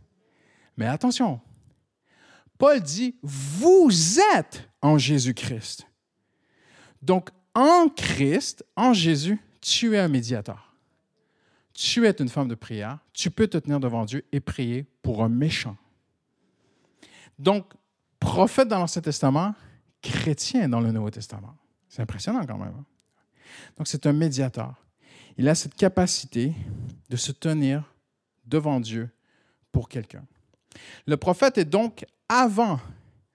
Mais 0.76 0.86
attention, 0.86 1.40
Paul 2.58 2.80
dit, 2.80 3.16
vous 3.22 4.18
êtes 4.36 4.68
en 4.80 4.98
Jésus-Christ. 4.98 5.86
Donc, 7.02 7.30
en 7.54 7.88
Christ, 7.88 8.64
en 8.76 8.92
Jésus, 8.92 9.40
tu 9.60 9.94
es 9.94 9.98
un 9.98 10.08
médiateur. 10.08 10.67
Tu 11.80 12.08
es 12.08 12.10
une 12.10 12.28
femme 12.28 12.48
de 12.48 12.56
prière. 12.56 12.98
Tu 13.12 13.30
peux 13.30 13.46
te 13.46 13.56
tenir 13.56 13.78
devant 13.78 14.04
Dieu 14.04 14.24
et 14.32 14.40
prier 14.40 14.84
pour 15.00 15.22
un 15.22 15.28
méchant. 15.28 15.76
Donc, 17.38 17.72
prophète 18.18 18.66
dans 18.66 18.80
l'Ancien 18.80 19.00
Testament, 19.00 19.54
chrétien 20.02 20.68
dans 20.68 20.80
le 20.80 20.90
Nouveau 20.90 21.10
Testament. 21.12 21.54
C'est 21.88 22.02
impressionnant 22.02 22.44
quand 22.44 22.58
même. 22.58 22.74
Hein. 22.76 22.84
Donc 23.76 23.86
c'est 23.86 24.06
un 24.06 24.12
médiateur. 24.12 24.74
Il 25.36 25.48
a 25.48 25.54
cette 25.54 25.76
capacité 25.76 26.52
de 27.10 27.16
se 27.16 27.30
tenir 27.30 27.84
devant 28.44 28.80
Dieu 28.80 29.08
pour 29.70 29.88
quelqu'un. 29.88 30.24
Le 31.06 31.16
prophète 31.16 31.58
est 31.58 31.64
donc 31.64 32.04
avant 32.28 32.80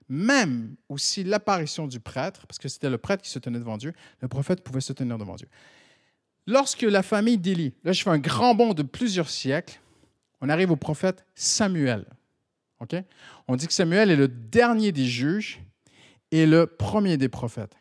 même 0.10 0.75
aussi 0.89 1.23
l'apparition 1.23 1.88
du 1.88 2.01
prêtre, 2.01 2.45
parce 2.45 2.60
que 2.60 2.67
c'était 2.67 2.89
le 2.89 2.97
prêtre 2.97 3.23
qui 3.23 3.29
se 3.29 3.39
tenait 3.39 3.60
devant 3.60 3.77
Dieu, 3.77 3.93
le 4.19 4.27
prophète 4.27 4.62
pouvait 4.65 4.82
se 4.82 4.91
tenir 4.91 5.17
devant 5.17 5.36
Dieu. 5.36 5.47
Lorsque 6.45 6.82
la 6.82 7.03
famille 7.03 7.38
d'Élie, 7.38 7.73
là 7.84 7.91
je 7.93 8.03
fais 8.03 8.10
un 8.10 8.19
grand 8.19 8.56
bond 8.56 8.73
de 8.73 8.84
plusieurs 8.84 9.29
siècles, 9.29 9.79
on 10.41 10.49
arrive 10.49 10.71
au 10.71 10.75
prophète 10.75 11.25
Samuel. 11.36 12.06
On 13.47 13.56
dit 13.56 13.67
que 13.67 13.73
Samuel 13.73 14.12
est 14.12 14.15
le 14.15 14.27
dernier 14.27 14.91
des 14.91 15.06
juges 15.06 15.62
est 16.32 16.45
le 16.45 16.65
premier 16.65 17.17
des 17.17 17.29
prophètes. 17.29 17.75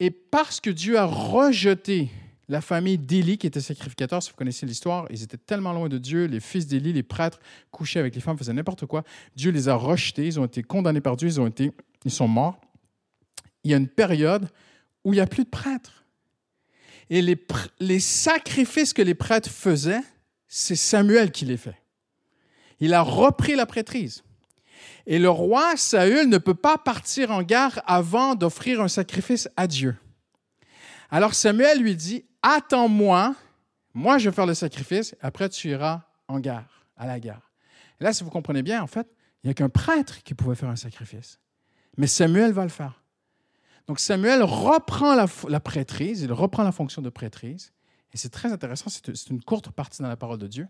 Et 0.00 0.10
parce 0.10 0.60
que 0.60 0.70
Dieu 0.70 0.98
a 0.98 1.04
rejeté 1.04 2.10
la 2.48 2.60
famille 2.60 2.98
d'Élie 2.98 3.36
qui 3.36 3.46
était 3.46 3.60
sacrificateur, 3.60 4.22
si 4.22 4.30
vous 4.30 4.36
connaissez 4.36 4.64
l'histoire, 4.64 5.06
ils 5.10 5.22
étaient 5.22 5.36
tellement 5.36 5.72
loin 5.72 5.88
de 5.88 5.98
Dieu, 5.98 6.24
les 6.24 6.40
fils 6.40 6.66
d'Élie, 6.66 6.92
les 6.92 7.02
prêtres, 7.02 7.40
couchaient 7.70 7.98
avec 7.98 8.14
les 8.14 8.20
femmes, 8.20 8.38
faisaient 8.38 8.52
n'importe 8.52 8.86
quoi. 8.86 9.04
Dieu 9.36 9.50
les 9.50 9.68
a 9.68 9.74
rejetés, 9.74 10.26
ils 10.26 10.40
ont 10.40 10.46
été 10.46 10.62
condamnés 10.62 11.00
par 11.00 11.16
Dieu, 11.16 11.28
ils, 11.28 11.40
ont 11.40 11.46
été, 11.46 11.72
ils 12.04 12.10
sont 12.10 12.28
morts. 12.28 12.58
Il 13.64 13.70
y 13.70 13.74
a 13.74 13.76
une 13.76 13.88
période 13.88 14.48
où 15.04 15.12
il 15.12 15.16
n'y 15.16 15.22
a 15.22 15.26
plus 15.26 15.44
de 15.44 15.50
prêtres. 15.50 16.04
Et 17.10 17.22
les, 17.22 18.00
sacrifices 18.00 18.92
que 18.92 19.02
les 19.02 19.14
prêtres 19.14 19.50
faisaient, 19.50 20.02
c'est 20.46 20.76
Samuel 20.76 21.30
qui 21.32 21.44
les 21.44 21.56
fait. 21.56 21.80
Il 22.80 22.94
a 22.94 23.02
repris 23.02 23.54
la 23.54 23.66
prêtrise. 23.66 24.22
Et 25.06 25.18
le 25.18 25.30
roi 25.30 25.76
Saül 25.76 26.28
ne 26.28 26.38
peut 26.38 26.54
pas 26.54 26.76
partir 26.76 27.30
en 27.30 27.42
guerre 27.42 27.80
avant 27.86 28.34
d'offrir 28.34 28.80
un 28.82 28.88
sacrifice 28.88 29.48
à 29.56 29.66
Dieu. 29.66 29.96
Alors 31.10 31.34
Samuel 31.34 31.80
lui 31.80 31.96
dit, 31.96 32.26
attends-moi, 32.42 33.34
moi 33.94 34.18
je 34.18 34.28
vais 34.28 34.34
faire 34.34 34.46
le 34.46 34.54
sacrifice, 34.54 35.16
après 35.22 35.48
tu 35.48 35.70
iras 35.70 36.02
en 36.28 36.40
guerre, 36.40 36.86
à 36.96 37.06
la 37.06 37.18
guerre. 37.18 37.50
Là, 38.00 38.12
si 38.12 38.22
vous 38.22 38.30
comprenez 38.30 38.62
bien, 38.62 38.82
en 38.82 38.86
fait, 38.86 39.08
il 39.42 39.46
n'y 39.46 39.50
a 39.50 39.54
qu'un 39.54 39.70
prêtre 39.70 40.22
qui 40.22 40.34
pouvait 40.34 40.54
faire 40.54 40.68
un 40.68 40.76
sacrifice. 40.76 41.40
Mais 41.96 42.06
Samuel 42.06 42.52
va 42.52 42.62
le 42.62 42.68
faire. 42.68 43.02
Donc 43.88 44.00
Samuel 44.00 44.42
reprend 44.42 45.14
la, 45.14 45.60
prêtrise, 45.60 46.20
il 46.20 46.30
reprend 46.30 46.62
la 46.62 46.72
fonction 46.72 47.00
de 47.00 47.08
prêtrise. 47.08 47.72
Et 48.12 48.18
c'est 48.18 48.28
très 48.28 48.52
intéressant, 48.52 48.90
c'est 48.90 49.30
une 49.30 49.42
courte 49.42 49.70
partie 49.70 50.02
dans 50.02 50.08
la 50.08 50.16
parole 50.16 50.38
de 50.38 50.46
Dieu. 50.46 50.68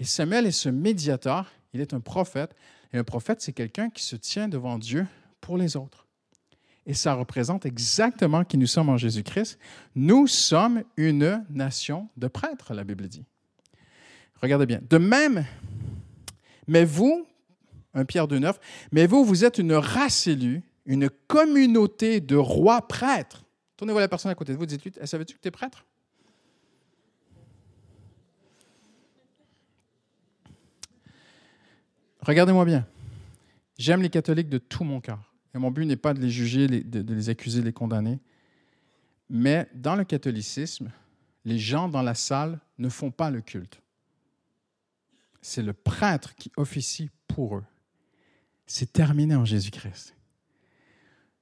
Et 0.00 0.04
Samuel 0.04 0.46
est 0.46 0.52
ce 0.52 0.68
médiateur, 0.68 1.50
il 1.72 1.80
est 1.80 1.94
un 1.94 2.00
prophète. 2.00 2.54
Et 2.92 2.98
un 2.98 3.04
prophète, 3.04 3.40
c'est 3.40 3.52
quelqu'un 3.52 3.88
qui 3.88 4.02
se 4.02 4.16
tient 4.16 4.48
devant 4.48 4.78
Dieu 4.78 5.06
pour 5.40 5.56
les 5.56 5.76
autres. 5.76 6.06
Et 6.86 6.94
ça 6.94 7.14
représente 7.14 7.66
exactement 7.66 8.44
qui 8.44 8.58
nous 8.58 8.66
sommes 8.66 8.88
en 8.88 8.96
Jésus-Christ. 8.96 9.58
Nous 9.94 10.26
sommes 10.26 10.82
une 10.96 11.44
nation 11.50 12.08
de 12.16 12.28
prêtres, 12.28 12.74
la 12.74 12.84
Bible 12.84 13.08
dit. 13.08 13.24
Regardez 14.42 14.66
bien. 14.66 14.80
De 14.88 14.98
même, 14.98 15.44
mais 16.66 16.84
vous, 16.84 17.26
un 17.94 18.04
Pierre 18.04 18.28
de 18.28 18.38
neuf, 18.38 18.58
mais 18.92 19.06
vous, 19.06 19.24
vous 19.24 19.44
êtes 19.44 19.58
une 19.58 19.72
race 19.72 20.26
élue, 20.26 20.62
une 20.86 21.10
communauté 21.10 22.20
de 22.20 22.36
rois 22.36 22.86
prêtres. 22.86 23.44
Tournez-vous 23.76 23.98
la 23.98 24.08
personne 24.08 24.30
à 24.30 24.34
côté 24.34 24.52
de 24.52 24.58
vous, 24.58 24.66
dites-lui, 24.66 24.92
savais-tu 25.04 25.34
que 25.34 25.40
tu 25.40 25.48
es 25.48 25.50
prêtre? 25.50 25.84
Regardez-moi 32.22 32.64
bien. 32.64 32.86
J'aime 33.78 34.02
les 34.02 34.10
catholiques 34.10 34.48
de 34.48 34.58
tout 34.58 34.84
mon 34.84 35.00
cœur. 35.00 35.32
Et 35.54 35.58
mon 35.58 35.70
but 35.70 35.86
n'est 35.86 35.96
pas 35.96 36.14
de 36.14 36.20
les 36.20 36.30
juger, 36.30 36.66
de 36.66 37.14
les 37.14 37.28
accuser, 37.28 37.60
de 37.60 37.66
les 37.66 37.72
condamner. 37.72 38.18
Mais 39.28 39.68
dans 39.74 39.94
le 39.94 40.04
catholicisme, 40.04 40.90
les 41.44 41.58
gens 41.58 41.88
dans 41.88 42.02
la 42.02 42.14
salle 42.14 42.58
ne 42.78 42.88
font 42.88 43.10
pas 43.10 43.30
le 43.30 43.40
culte. 43.40 43.80
C'est 45.40 45.62
le 45.62 45.72
prêtre 45.72 46.34
qui 46.34 46.50
officie 46.56 47.10
pour 47.28 47.58
eux. 47.58 47.64
C'est 48.66 48.92
terminé 48.92 49.36
en 49.36 49.44
Jésus-Christ. 49.44 50.15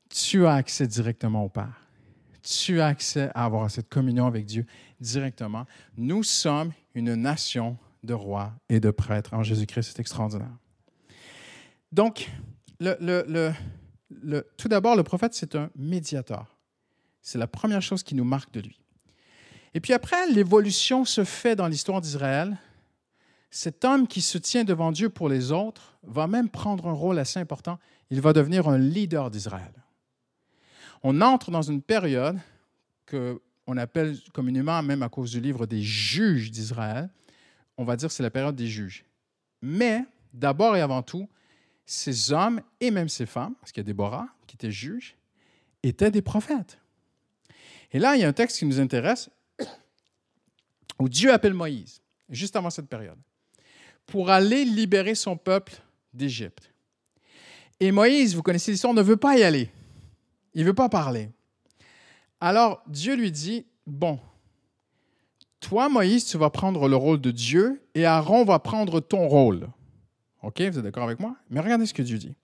Tu 0.09 0.47
as 0.47 0.55
accès 0.55 0.87
directement 0.87 1.45
au 1.45 1.49
Père. 1.49 1.81
Tu 2.43 2.81
as 2.81 2.87
accès 2.87 3.31
à 3.35 3.45
avoir 3.45 3.71
cette 3.71 3.88
communion 3.88 4.27
avec 4.27 4.45
Dieu 4.45 4.67
directement. 5.01 5.67
Nous 5.97 6.23
sommes 6.23 6.73
une 6.95 7.14
nation 7.14 7.77
de 8.03 8.14
rois 8.14 8.53
et 8.69 8.81
de 8.81 8.90
prêtres 8.90 9.35
en 9.35 9.43
Jésus-Christ. 9.43 9.93
C'est 9.95 10.01
extraordinaire. 10.01 10.53
Donc, 11.90 12.31
tout 12.79 14.69
d'abord, 14.69 14.95
le 14.95 15.03
prophète, 15.03 15.35
c'est 15.35 15.55
un 15.55 15.71
médiateur. 15.75 16.59
C'est 17.23 17.38
la 17.38 17.47
première 17.47 17.81
chose 17.81 18.03
qui 18.03 18.14
nous 18.14 18.25
marque 18.25 18.53
de 18.53 18.61
lui. 18.61 18.81
Et 19.73 19.81
puis 19.81 19.93
après, 19.93 20.29
l'évolution 20.31 21.05
se 21.05 21.25
fait 21.25 21.57
dans 21.57 21.67
l'histoire 21.67 22.01
d'Israël. 22.01 22.59
Cet 23.51 23.85
homme 23.85 24.07
qui 24.07 24.21
se 24.21 24.37
tient 24.37 24.64
devant 24.64 24.93
Dieu 24.93 25.09
pour 25.09 25.29
les 25.29 25.51
autres 25.51 25.97
va 26.03 26.27
même 26.27 26.49
prendre 26.49 26.87
un 26.88 26.93
rôle 26.93 27.19
assez 27.19 27.40
important. 27.40 27.79
Il 28.11 28.21
va 28.21 28.33
devenir 28.33 28.69
un 28.69 28.79
leader 28.79 29.31
d'Israël. 29.31 29.73
On 31.07 31.21
entre 31.21 31.51
dans 31.51 31.62
une 31.62 31.83
période 31.83 32.38
que 33.05 33.40
on 33.67 33.77
appelle 33.77 34.19
communément, 34.33 34.83
même 34.83 35.03
à 35.03 35.09
cause 35.09 35.31
du 35.31 35.40
livre 35.40 35.67
des 35.67 35.83
juges 35.83 36.51
d'Israël, 36.51 37.11
on 37.77 37.85
va 37.85 37.97
dire 37.97 38.09
que 38.09 38.14
c'est 38.14 38.23
la 38.23 38.31
période 38.31 38.57
des 38.57 38.67
juges. 38.67 39.05
Mais 39.61 40.05
d'abord 40.33 40.77
et 40.77 40.81
avant 40.81 41.03
tout, 41.03 41.29
ces 41.85 42.33
hommes 42.33 42.61
et 42.81 42.90
même 42.90 43.11
ces 43.11 43.27
femmes, 43.27 43.55
parce 43.61 43.71
qu'il 43.71 43.83
y 43.83 43.85
a 43.85 43.87
Déborah 43.87 44.29
qui 44.47 44.57
était 44.57 44.71
juge, 44.71 45.17
étaient 45.83 46.11
des 46.11 46.23
prophètes. 46.23 46.79
Et 47.93 47.99
là, 47.99 48.17
il 48.17 48.23
y 48.23 48.25
a 48.25 48.29
un 48.29 48.33
texte 48.33 48.59
qui 48.59 48.64
nous 48.64 48.81
intéresse 48.81 49.29
où 50.99 51.09
Dieu 51.11 51.33
appelle 51.33 51.55
Moïse, 51.55 52.01
juste 52.31 52.57
avant 52.57 52.71
cette 52.71 52.88
période, 52.88 53.19
pour 54.07 54.31
aller 54.31 54.64
libérer 54.64 55.14
son 55.14 55.37
peuple 55.37 55.75
d'Égypte. 56.14 56.71
Et 57.79 57.93
Moïse, 57.93 58.35
vous 58.35 58.43
connaissez 58.43 58.71
l'histoire, 58.71 58.95
ne 58.95 59.03
veut 59.03 59.19
pas 59.19 59.37
y 59.37 59.43
aller. 59.43 59.71
Il 60.55 60.62
ne 60.62 60.67
veut 60.67 60.75
pas 60.75 60.88
parler. 60.88 61.31
Alors 62.40 62.83
Dieu 62.87 63.17
lui 63.17 63.33
dit, 63.33 63.67
bon, 63.87 64.19
toi, 65.61 65.88
Moïse, 65.88 66.27
tu 66.27 66.37
vas 66.37 66.51
prendre 66.51 66.88
le 66.88 66.97
rôle 66.97 67.21
de 67.21 67.31
Dieu 67.31 67.83
et 67.95 68.05
Aaron 68.05 68.45
va 68.45 68.59
prendre 68.59 69.01
ton 69.01 69.27
rôle. 69.27 69.69
OK, 70.43 70.61
vous 70.61 70.79
êtes 70.79 70.85
d'accord 70.85 71.05
avec 71.05 71.21
moi? 71.21 71.37
Mais 71.49 71.61
regardez 71.61 71.87
ce 71.87 71.95
que 71.95 72.03
Dieu 72.03 72.19
dit. 72.19 72.35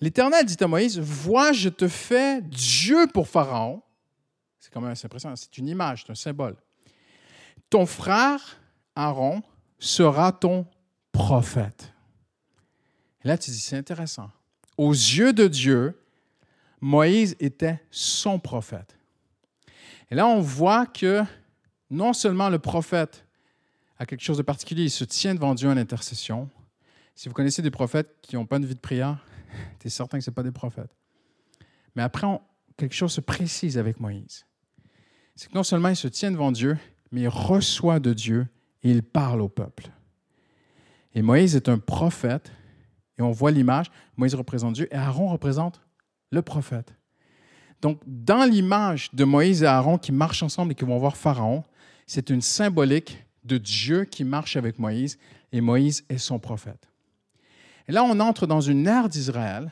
L'Éternel 0.00 0.44
dit 0.44 0.56
à 0.60 0.68
Moïse, 0.68 0.98
vois, 0.98 1.52
je 1.52 1.70
te 1.70 1.88
fais 1.88 2.42
Dieu 2.42 3.06
pour 3.12 3.28
Pharaon. 3.28 3.82
C'est 4.60 4.72
quand 4.72 4.80
même 4.80 4.90
assez 4.90 5.06
impressionnant. 5.06 5.36
C'est 5.36 5.56
une 5.58 5.68
image, 5.68 6.04
c'est 6.04 6.12
un 6.12 6.14
symbole. 6.14 6.56
Ton 7.70 7.86
frère, 7.86 8.60
Aaron, 8.94 9.42
sera 9.78 10.32
ton 10.32 10.66
prophète. 11.12 11.92
Et 13.24 13.28
là, 13.28 13.38
tu 13.38 13.50
dis, 13.50 13.58
c'est 13.58 13.76
intéressant. 13.76 14.30
Aux 14.76 14.92
yeux 14.92 15.32
de 15.32 15.48
Dieu, 15.48 15.98
Moïse 16.84 17.34
était 17.40 17.80
son 17.90 18.38
prophète. 18.38 18.98
Et 20.10 20.14
là, 20.14 20.26
on 20.26 20.42
voit 20.42 20.84
que 20.84 21.22
non 21.88 22.12
seulement 22.12 22.50
le 22.50 22.58
prophète 22.58 23.26
a 23.96 24.04
quelque 24.04 24.20
chose 24.20 24.36
de 24.36 24.42
particulier, 24.42 24.82
il 24.82 24.90
se 24.90 25.04
tient 25.04 25.34
devant 25.34 25.54
Dieu 25.54 25.66
en 25.70 25.78
intercession, 25.78 26.50
si 27.14 27.30
vous 27.30 27.34
connaissez 27.34 27.62
des 27.62 27.70
prophètes 27.70 28.14
qui 28.20 28.36
n'ont 28.36 28.44
pas 28.44 28.58
une 28.58 28.66
vie 28.66 28.74
de 28.74 28.80
prière, 28.80 29.24
tu 29.80 29.86
es 29.86 29.90
certain 29.90 30.18
que 30.18 30.24
ce 30.24 30.30
pas 30.30 30.42
des 30.42 30.52
prophètes. 30.52 30.94
Mais 31.96 32.02
après, 32.02 32.26
quelque 32.76 32.94
chose 32.94 33.12
se 33.12 33.22
précise 33.22 33.78
avec 33.78 33.98
Moïse. 33.98 34.44
C'est 35.36 35.48
que 35.48 35.54
non 35.54 35.62
seulement 35.62 35.88
il 35.88 35.96
se 35.96 36.08
tient 36.08 36.32
devant 36.32 36.52
Dieu, 36.52 36.76
mais 37.10 37.22
il 37.22 37.28
reçoit 37.28 37.98
de 37.98 38.12
Dieu 38.12 38.46
et 38.82 38.90
il 38.90 39.02
parle 39.02 39.40
au 39.40 39.48
peuple. 39.48 39.86
Et 41.14 41.22
Moïse 41.22 41.56
est 41.56 41.70
un 41.70 41.78
prophète, 41.78 42.52
et 43.16 43.22
on 43.22 43.30
voit 43.30 43.52
l'image, 43.52 43.90
Moïse 44.18 44.34
représente 44.34 44.74
Dieu, 44.74 44.86
et 44.92 44.96
Aaron 44.96 45.28
représente 45.28 45.80
le 46.34 46.42
prophète. 46.42 46.92
Donc, 47.80 48.00
dans 48.06 48.44
l'image 48.44 49.10
de 49.12 49.24
Moïse 49.24 49.62
et 49.62 49.66
Aaron 49.66 49.98
qui 49.98 50.12
marchent 50.12 50.42
ensemble 50.42 50.72
et 50.72 50.74
qui 50.74 50.84
vont 50.84 50.98
voir 50.98 51.16
Pharaon, 51.16 51.64
c'est 52.06 52.30
une 52.30 52.42
symbolique 52.42 53.24
de 53.44 53.58
Dieu 53.58 54.04
qui 54.04 54.24
marche 54.24 54.56
avec 54.56 54.78
Moïse, 54.78 55.18
et 55.52 55.60
Moïse 55.60 56.04
est 56.08 56.18
son 56.18 56.38
prophète. 56.38 56.88
Et 57.86 57.92
là, 57.92 58.02
on 58.04 58.18
entre 58.20 58.46
dans 58.46 58.60
une 58.60 58.86
ère 58.86 59.08
d'Israël 59.08 59.70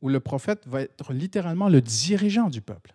où 0.00 0.08
le 0.08 0.20
prophète 0.20 0.66
va 0.66 0.82
être 0.82 1.12
littéralement 1.12 1.68
le 1.68 1.80
dirigeant 1.80 2.48
du 2.48 2.60
peuple. 2.60 2.94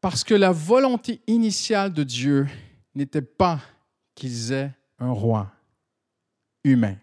Parce 0.00 0.24
que 0.24 0.34
la 0.34 0.52
volonté 0.52 1.20
initiale 1.26 1.92
de 1.92 2.02
Dieu 2.02 2.46
n'était 2.94 3.22
pas 3.22 3.60
qu'ils 4.14 4.52
aient 4.52 4.72
un 4.98 5.10
roi 5.10 5.50
humain. 6.62 6.96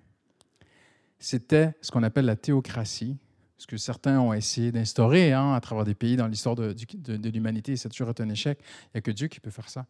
C'était 1.19 1.73
ce 1.81 1.91
qu'on 1.91 2.03
appelle 2.03 2.25
la 2.25 2.35
théocratie, 2.35 3.17
ce 3.61 3.67
que 3.67 3.77
certains 3.77 4.19
ont 4.19 4.33
essayé 4.33 4.71
d'instaurer 4.71 5.33
hein, 5.33 5.53
à 5.53 5.61
travers 5.61 5.85
des 5.85 5.93
pays 5.93 6.15
dans 6.15 6.27
l'histoire 6.27 6.55
de, 6.55 6.73
de, 6.73 7.29
l'humanité. 7.29 7.77
C'est 7.77 7.89
toujours 7.89 8.11
un 8.17 8.29
échec. 8.29 8.59
Il 8.61 8.89
n'y 8.95 8.99
a 8.99 9.01
que 9.01 9.11
Dieu 9.11 9.27
qui 9.27 9.39
peut 9.39 9.51
faire 9.51 9.69
ça. 9.69 9.85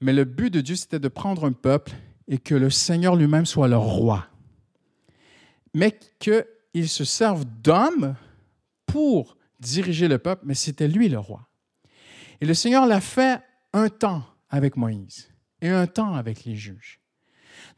Mais 0.00 0.12
le 0.12 0.24
but 0.24 0.50
de 0.50 0.60
Dieu, 0.60 0.76
c'était 0.76 1.00
de 1.00 1.08
prendre 1.08 1.44
un 1.44 1.52
peuple 1.52 1.92
et 2.28 2.38
que 2.38 2.54
le 2.54 2.70
Seigneur 2.70 3.16
lui-même 3.16 3.46
soit 3.46 3.68
le 3.68 3.76
roi 3.76 4.28
mais 5.74 5.98
qu'il 6.20 6.88
se 6.88 7.04
serve 7.04 7.44
d'hommes 7.44 8.14
pour 8.86 9.36
diriger 9.60 10.08
le 10.08 10.18
peuple, 10.18 10.44
mais 10.46 10.54
c'était 10.54 10.88
lui 10.88 11.08
le 11.08 11.18
roi. 11.18 11.48
Et 12.40 12.46
le 12.46 12.54
Seigneur 12.54 12.86
l'a 12.86 13.00
fait 13.00 13.42
un 13.72 13.88
temps 13.88 14.24
avec 14.48 14.76
Moïse 14.76 15.28
et 15.60 15.68
un 15.68 15.86
temps 15.86 16.14
avec 16.14 16.44
les 16.44 16.54
juges. 16.54 17.00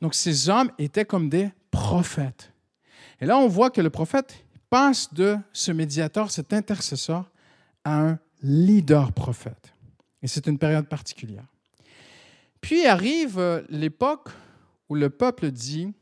Donc 0.02 0.14
ces 0.14 0.50
hommes 0.50 0.70
étaient 0.79 1.05
comme 1.05 1.29
des 1.31 1.50
prophètes. 1.70 2.52
Et 3.20 3.26
là, 3.26 3.38
on 3.38 3.48
voit 3.48 3.70
que 3.70 3.81
le 3.81 3.88
prophète 3.88 4.44
passe 4.70 5.12
de 5.12 5.37
ce 5.52 5.72
médiateur, 5.72 6.31
cet 6.31 6.52
intercesseur, 6.52 7.31
à 7.85 8.00
un 8.00 8.18
leader 8.42 9.12
prophète. 9.12 9.72
Et 10.22 10.29
c'est 10.29 10.46
une 10.46 10.59
période 10.59 10.88
particulière. 10.88 11.46
Puis 12.61 12.87
arrive 12.87 13.38
euh, 13.38 13.62
l'époque 13.68 14.31
où 14.88 14.94
le 14.94 15.11
peuple 15.11 15.50
dit, 15.50 15.92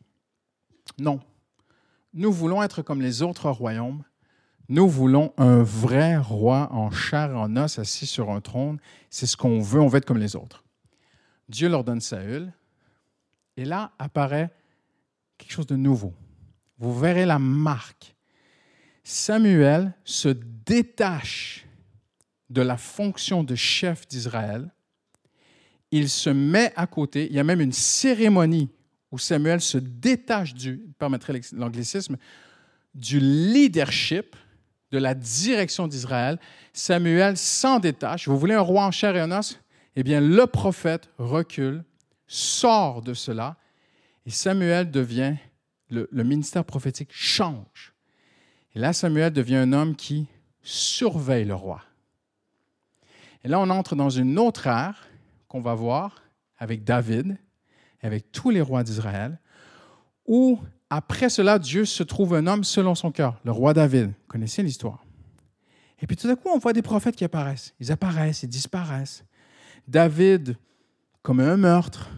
non, 0.99 1.21
nous 2.13 2.33
voulons 2.33 2.63
être 2.63 2.83
comme 2.83 3.03
les 3.03 3.23
autres 3.23 3.51
royaumes. 3.51 4.05
Nous 4.69 4.89
voulons 4.89 5.35
un 5.37 5.63
vrai 5.63 6.17
roi 6.17 6.73
en 6.73 6.91
chair 6.91 7.33
et 7.33 7.35
en 7.35 7.57
os 7.57 7.79
assis 7.79 8.07
sur 8.07 8.31
un 8.31 8.41
trône. 8.41 8.79
C'est 9.11 9.27
ce 9.27 9.37
qu'on 9.37 9.61
veut, 9.61 9.81
on 9.81 9.89
veut 9.89 9.99
être 9.99 10.07
comme 10.07 10.19
les 10.19 10.37
autres. 10.37 10.65
Dieu 11.49 11.69
leur 11.69 11.85
donne 11.85 12.01
Saül. 12.01 12.53
Et 13.57 13.65
là 13.65 13.93
apparaît 13.99 14.51
quelque 15.37 15.53
chose 15.53 15.67
de 15.67 15.77
nouveau. 15.77 16.15
Vous 16.79 16.99
verrez 16.99 17.27
la 17.27 17.39
marque. 17.39 18.14
Samuel 19.05 19.93
se 20.05 20.31
détache 20.31 21.67
de 22.49 22.63
la 22.63 22.79
fonction 22.79 23.45
de 23.45 23.55
chef 23.55 24.09
d'Israël. 24.09 24.73
Il 25.91 26.09
se 26.09 26.31
met 26.31 26.73
à 26.75 26.87
côté. 26.87 27.27
Il 27.27 27.37
y 27.37 27.39
a 27.39 27.45
même 27.45 27.61
une 27.61 27.73
cérémonie 27.73 28.71
où 29.13 29.19
Samuel 29.19 29.61
se 29.61 29.79
détache 29.79 30.55
du, 30.55 30.83
l'anglicisme, 31.53 32.17
du 32.95 33.21
leadership, 33.21 34.35
de 34.91 34.99
la 34.99 35.15
direction 35.15 35.87
d'Israël. 35.87 36.39
Samuel 36.73 37.37
s'en 37.37 37.79
détache. 37.79 38.27
Vous 38.27 38.39
voulez 38.39 38.55
un 38.55 38.61
roi 38.61 38.87
en 38.87 38.91
chair 38.91 39.15
et 39.17 39.23
en 39.23 39.31
os? 39.31 39.61
Eh 39.97 40.03
bien, 40.03 40.21
le 40.21 40.47
prophète 40.47 41.11
recule, 41.19 41.85
sort 42.27 43.03
de 43.03 43.15
cela, 43.15 43.57
et 44.27 44.31
Samuel 44.31 44.91
devient, 44.91 45.37
le 45.91 46.25
ministère 46.25 46.65
prophétique 46.65 47.11
change. 47.13 47.94
Et 48.75 48.79
là, 48.79 48.93
Samuel 48.93 49.33
devient 49.33 49.57
un 49.57 49.73
homme 49.73 49.95
qui 49.95 50.27
surveille 50.63 51.45
le 51.45 51.55
roi. 51.55 51.83
Et 53.45 53.49
là, 53.49 53.61
on 53.61 53.71
entre 53.71 53.95
dans 53.95 54.11
une 54.11 54.39
autre 54.39 54.67
ère 54.67 55.07
qu'on 55.49 55.61
va 55.61 55.75
voir 55.75 56.23
avec 56.59 56.83
David, 56.83 57.37
avec 58.03 58.33
tous 58.33 58.51
les 58.51 58.61
rois 58.61 58.83
d'Israël, 58.83 59.39
où 60.27 60.59
après 60.91 61.29
cela, 61.29 61.59
Dieu 61.59 61.85
se 61.85 62.03
trouve 62.03 62.35
un 62.35 62.47
homme 62.47 62.65
selon 62.65 62.95
son 62.95 63.13
cœur, 63.13 63.41
le 63.45 63.53
roi 63.53 63.75
David. 63.75 64.09
Vous 64.09 64.29
connaissez 64.29 64.63
l'histoire. 64.63 65.05
Et 66.01 66.07
puis 66.07 66.17
tout 66.17 66.29
à 66.29 66.37
coup, 66.37 66.49
on 66.53 66.59
voit 66.59 66.73
des 66.73 66.83
prophètes 66.83 67.17
qui 67.17 67.25
apparaissent. 67.25 67.75
Ils 67.81 67.93
apparaissent, 67.93 68.43
ils 68.43 68.49
disparaissent. 68.49 69.25
David, 69.89 70.57
comme 71.23 71.41
un 71.41 71.57
meurtre, 71.57 72.11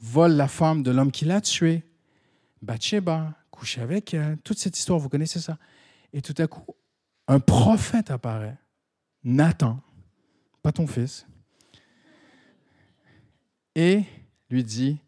vole 0.00 0.32
la 0.32 0.48
femme 0.48 0.82
de 0.82 0.90
l'homme 0.90 1.10
qui 1.10 1.24
l'a 1.24 1.40
tué. 1.40 1.82
Bathsheba, 2.62 3.34
couche 3.50 3.78
avec 3.78 4.14
elle. 4.14 4.38
Toute 4.44 4.58
cette 4.58 4.78
histoire, 4.78 4.98
vous 4.98 5.08
connaissez 5.08 5.40
ça. 5.40 5.58
Et 6.14 6.22
tout 6.22 6.34
à 6.38 6.46
coup, 6.46 6.64
un 7.26 7.40
prophète 7.40 8.10
apparaît. 8.10 8.56
Nathan, 9.24 9.80
pas 10.62 10.70
ton 10.70 10.86
fils. 10.86 11.26
Et 13.74 14.04
lui 14.48 14.62
dit, 14.62 14.98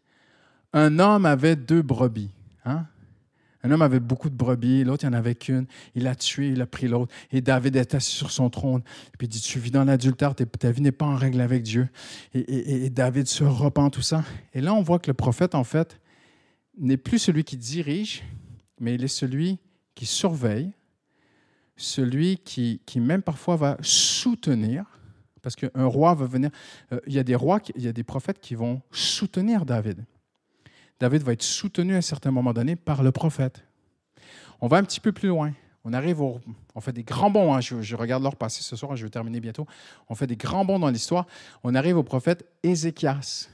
un 0.73 0.99
homme 0.99 1.25
avait 1.25 1.55
deux 1.55 1.81
brebis. 1.81 2.29
Hein? 2.65 2.85
Un 3.63 3.71
homme 3.71 3.81
avait 3.81 4.01
beaucoup 4.01 4.29
de 4.29 4.35
brebis, 4.35 4.83
l'autre, 4.83 5.05
il 5.05 5.09
n'y 5.09 5.15
en 5.15 5.17
avait 5.17 5.35
qu'une. 5.35 5.65
Il 5.95 6.03
l'a 6.03 6.15
tué, 6.15 6.49
il 6.49 6.61
a 6.61 6.67
pris 6.67 6.89
l'autre. 6.89 7.13
Et 7.31 7.39
David 7.39 7.77
est 7.77 7.95
assis 7.95 8.11
sur 8.11 8.31
son 8.31 8.49
trône. 8.49 8.81
Et 9.13 9.17
puis 9.17 9.27
il 9.27 9.29
dit 9.29 9.41
Tu 9.41 9.59
vis 9.59 9.71
dans 9.71 9.85
l'adultère, 9.85 10.35
ta 10.35 10.71
vie 10.71 10.81
n'est 10.81 10.91
pas 10.91 11.05
en 11.05 11.15
règle 11.15 11.39
avec 11.39 11.63
Dieu. 11.63 11.87
Et, 12.33 12.85
et, 12.85 12.89
David 12.89 13.27
se 13.27 13.45
repent, 13.45 13.89
tout 13.91 14.01
ça. 14.01 14.25
Et 14.53 14.59
là, 14.59 14.73
on 14.73 14.81
voit 14.81 14.99
que 14.99 15.09
le 15.09 15.13
prophète, 15.13 15.55
en 15.55 15.63
fait, 15.63 15.99
n'est 16.77 16.97
plus 16.97 17.19
celui 17.19 17.45
qui 17.45 17.55
dirige, 17.55 18.23
mais 18.79 18.95
il 18.95 19.03
est 19.03 19.07
celui 19.07 19.57
qui 19.95 20.05
surveille, 20.05 20.73
celui 21.77 22.37
qui, 22.39 22.81
qui 22.85 22.99
même 22.99 23.21
parfois 23.21 23.55
va 23.55 23.77
soutenir. 23.81 24.85
Parce 25.41 25.55
qu'un 25.55 25.85
roi 25.85 26.13
va 26.13 26.25
venir. 26.25 26.49
Euh, 26.91 26.99
il 27.07 27.13
y 27.13 27.19
a 27.19 27.23
des 27.23 27.35
rois, 27.35 27.61
il 27.75 27.81
y 27.81 27.87
a 27.87 27.93
des 27.93 28.03
prophètes 28.03 28.39
qui 28.39 28.55
vont 28.55 28.81
soutenir 28.91 29.65
David. 29.65 30.03
David 30.99 31.21
va 31.21 31.33
être 31.33 31.43
soutenu 31.43 31.93
à 31.93 31.97
un 31.97 32.01
certain 32.01 32.31
moment 32.31 32.53
donné 32.53 32.75
par 32.75 33.03
le 33.03 33.11
prophète. 33.11 33.63
On 34.59 34.67
va 34.67 34.77
un 34.77 34.83
petit 34.83 34.99
peu 34.99 35.11
plus 35.11 35.29
loin. 35.29 35.53
On 35.83 35.93
arrive 35.93 36.19
au, 36.19 36.41
on 36.75 36.81
fait 36.81 36.91
des 36.91 37.03
grands 37.03 37.29
bonds. 37.29 37.53
Hein. 37.53 37.61
Je, 37.61 37.95
regarde 37.95 38.23
l'heure 38.23 38.35
passer 38.35 38.61
ce 38.61 38.75
soir, 38.75 38.95
je 38.95 39.03
vais 39.03 39.09
terminer 39.09 39.39
bientôt. 39.39 39.65
On 40.09 40.15
fait 40.15 40.27
des 40.27 40.35
grands 40.35 40.65
bonds 40.65 40.79
dans 40.79 40.89
l'histoire. 40.89 41.27
On 41.63 41.75
arrive 41.75 41.97
au 41.97 42.03
prophète 42.03 42.45
Ézéchias, 42.63 43.47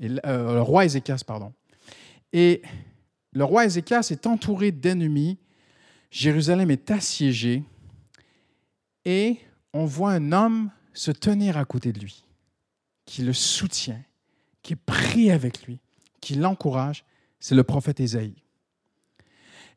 et, 0.00 0.08
euh, 0.26 0.54
le 0.54 0.62
roi 0.62 0.86
Ézéchias, 0.86 1.22
pardon. 1.24 1.52
Et 2.32 2.62
le 3.32 3.44
roi 3.44 3.66
Ézéchias 3.66 4.08
est 4.10 4.26
entouré 4.26 4.72
d'ennemis. 4.72 5.38
Jérusalem 6.16 6.70
est 6.70 6.90
assiégée. 6.90 7.62
Et 9.04 9.38
on 9.74 9.84
voit 9.84 10.12
un 10.12 10.32
homme 10.32 10.70
se 10.94 11.10
tenir 11.10 11.58
à 11.58 11.64
côté 11.66 11.92
de 11.92 12.00
lui, 12.00 12.24
qui 13.04 13.22
le 13.22 13.34
soutient, 13.34 14.02
qui 14.62 14.76
prie 14.76 15.30
avec 15.30 15.66
lui 15.66 15.78
qui 16.22 16.34
l'encourage, 16.34 17.04
c'est 17.38 17.54
le 17.54 17.62
prophète 17.62 18.00
Ésaïe. 18.00 18.34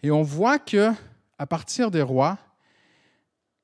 Et 0.01 0.09
on 0.09 0.23
voit 0.23 0.57
que 0.57 0.91
à 1.37 1.45
partir 1.45 1.91
des 1.91 2.01
rois, 2.01 2.39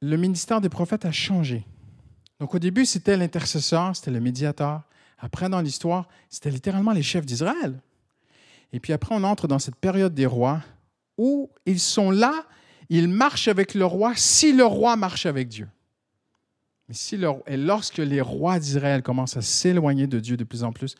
le 0.01 0.17
ministère 0.17 0.61
des 0.61 0.69
prophètes 0.69 1.05
a 1.05 1.11
changé. 1.11 1.65
Donc 2.39 2.53
au 2.53 2.59
début, 2.59 2.85
c'était 2.85 3.17
l'intercesseur, 3.17 3.95
c'était 3.95 4.11
le 4.11 4.19
médiateur. 4.19 4.83
Après, 5.17 5.49
dans 5.49 5.61
l'histoire, 5.61 6.07
c'était 6.29 6.51
littéralement 6.51 6.91
les 6.91 7.01
chefs 7.01 7.25
d'Israël. 7.25 7.79
Et 8.71 8.79
puis 8.79 8.93
après, 8.93 9.15
on 9.15 9.23
entre 9.23 9.47
dans 9.47 9.59
cette 9.59 9.77
période 9.77 10.13
des 10.13 10.27
rois 10.27 10.61
où 11.17 11.49
ils 11.65 11.79
sont 11.79 12.11
là, 12.11 12.45
ils 12.89 13.07
marchent 13.07 13.47
avec 13.47 13.73
le 13.73 13.85
roi 13.85 14.13
si 14.15 14.53
le 14.53 14.65
roi 14.65 14.95
marche 14.95 15.25
avec 15.25 15.47
Dieu. 15.47 15.67
Mais 16.87 16.95
si 16.95 17.19
et 17.47 17.57
lorsque 17.57 17.97
les 17.97 18.21
rois 18.21 18.59
d'Israël 18.59 19.01
commencent 19.01 19.37
à 19.37 19.41
s'éloigner 19.41 20.07
de 20.07 20.19
Dieu 20.19 20.37
de 20.37 20.43
plus 20.43 20.63
en 20.63 20.71
plus, 20.71 20.95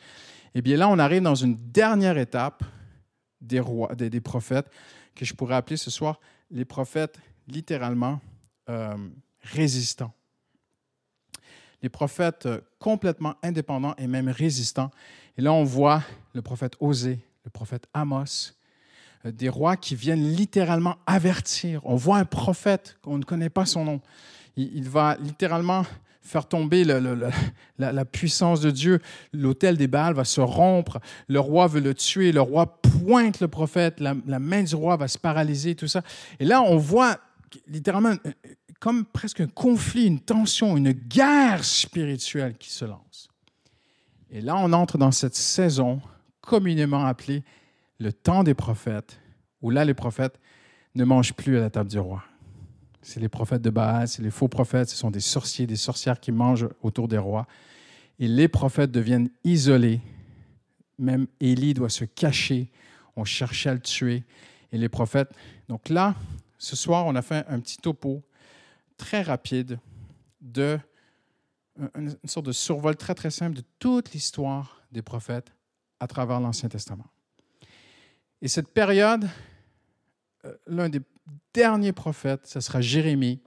eh 0.54 0.62
bien 0.62 0.76
là, 0.76 0.88
on 0.88 0.98
arrive 0.98 1.22
dans 1.22 1.34
une 1.34 1.56
dernière 1.56 2.18
étape 2.18 2.64
des, 3.40 3.60
rois, 3.60 3.94
des, 3.94 4.20
prophètes 4.20 4.70
que 5.14 5.24
je 5.24 5.34
pourrais 5.34 5.54
appeler 5.54 5.76
ce 5.76 5.90
soir 5.90 6.18
les 6.50 6.64
prophètes 6.64 7.18
littéralement 7.46 8.20
euh, 8.68 8.96
résistants. 9.42 10.12
Les 11.82 11.88
prophètes 11.88 12.46
euh, 12.46 12.60
complètement 12.78 13.34
indépendants 13.42 13.94
et 13.98 14.06
même 14.06 14.28
résistants. 14.28 14.90
Et 15.36 15.42
là, 15.42 15.52
on 15.52 15.64
voit 15.64 16.02
le 16.34 16.42
prophète 16.42 16.74
Osée, 16.80 17.20
le 17.44 17.50
prophète 17.50 17.86
Amos, 17.92 18.55
des 19.32 19.48
rois 19.48 19.76
qui 19.76 19.94
viennent 19.94 20.34
littéralement 20.34 20.96
avertir. 21.06 21.80
On 21.84 21.96
voit 21.96 22.18
un 22.18 22.24
prophète, 22.24 22.98
on 23.04 23.18
ne 23.18 23.24
connaît 23.24 23.50
pas 23.50 23.66
son 23.66 23.84
nom. 23.84 24.00
il 24.56 24.88
va 24.88 25.16
littéralement 25.20 25.84
faire 26.26 26.46
tomber 26.46 26.84
la, 26.84 28.04
puissance 28.04 28.60
de 28.60 28.70
Dieu. 28.70 29.00
L'autel 29.32 29.76
des 29.76 29.86
Baals 29.86 30.14
va 30.14 30.24
se 30.24 30.40
rompre. 30.40 30.98
Le 31.28 31.40
roi 31.40 31.68
veut 31.68 31.80
le 31.80 31.94
tuer. 31.94 32.32
Le 32.32 32.42
roi 32.42 32.80
pointe 32.82 33.40
le 33.40 33.48
prophète. 33.48 34.00
La, 34.00 34.14
main 34.38 34.64
du 34.64 34.74
roi 34.74 34.96
va 34.96 35.08
se 35.08 35.18
paralyser, 35.18 35.74
tout 35.74 35.88
ça. 35.88 36.02
Et 36.38 36.44
là, 36.44 36.60
on 36.60 36.76
voit 36.76 37.18
littéralement 37.68 38.10
euh, 38.10 38.32
comme 38.80 39.06
presque 39.06 39.40
un 39.40 39.46
conflit, 39.46 40.06
une 40.06 40.20
tension, 40.20 40.76
une 40.76 40.92
guerre 40.92 41.64
spirituelle 41.64 42.56
qui 42.58 42.70
se 42.70 42.84
lance. 42.84 43.28
Et 44.30 44.40
là, 44.40 44.56
on 44.56 44.72
entre 44.72 44.98
dans 44.98 45.12
cette 45.12 45.36
saison 45.36 46.00
communément 46.40 47.06
appelée 47.06 47.42
le 47.98 48.12
temps 48.12 48.44
des 48.44 48.54
prophètes, 48.54 49.20
où 49.62 49.70
là, 49.70 49.84
les 49.84 49.94
prophètes 49.94 50.38
ne 50.94 51.04
mangent 51.04 51.34
plus 51.34 51.56
à 51.56 51.60
la 51.60 51.70
table 51.70 51.90
du 51.90 51.98
roi. 51.98 52.24
C'est 53.02 53.20
les 53.20 53.28
prophètes 53.28 53.62
de 53.62 53.70
Baal, 53.70 54.08
c'est 54.08 54.22
les 54.22 54.30
faux 54.30 54.48
prophètes, 54.48 54.88
ce 54.88 54.96
sont 54.96 55.10
des 55.10 55.20
sorciers, 55.20 55.66
des 55.66 55.76
sorcières 55.76 56.18
qui 56.18 56.32
mangent 56.32 56.68
autour 56.82 57.06
des 57.08 57.18
rois. 57.18 57.46
Et 58.18 58.26
les 58.26 58.48
prophètes 58.48 58.90
deviennent 58.90 59.30
isolés. 59.44 60.00
Même 60.98 61.26
Élie 61.40 61.74
doit 61.74 61.90
se 61.90 62.04
cacher. 62.04 62.70
On 63.14 63.24
cherchait 63.24 63.70
à 63.70 63.74
le 63.74 63.80
tuer. 63.80 64.24
Et 64.72 64.78
les 64.78 64.88
prophètes. 64.88 65.30
Donc 65.68 65.88
là, 65.88 66.14
ce 66.58 66.74
soir, 66.74 67.06
on 67.06 67.14
a 67.14 67.22
fait 67.22 67.44
un 67.48 67.60
petit 67.60 67.76
topo 67.76 68.24
très 68.96 69.22
rapide 69.22 69.78
de 70.40 70.78
une 71.94 72.16
sorte 72.24 72.46
de 72.46 72.52
survol 72.52 72.96
très 72.96 73.14
très 73.14 73.30
simple 73.30 73.56
de 73.56 73.62
toute 73.78 74.12
l'histoire 74.12 74.82
des 74.92 75.02
prophètes 75.02 75.52
à 76.00 76.06
travers 76.06 76.40
l'Ancien 76.40 76.70
Testament. 76.70 77.06
Et 78.42 78.48
cette 78.48 78.68
période, 78.68 79.28
euh, 80.44 80.54
l'un 80.66 80.88
des 80.88 81.00
dernier 81.56 81.92
prophète, 81.92 82.42
ce 82.44 82.60
sera 82.60 82.82
Jérémie. 82.82 83.40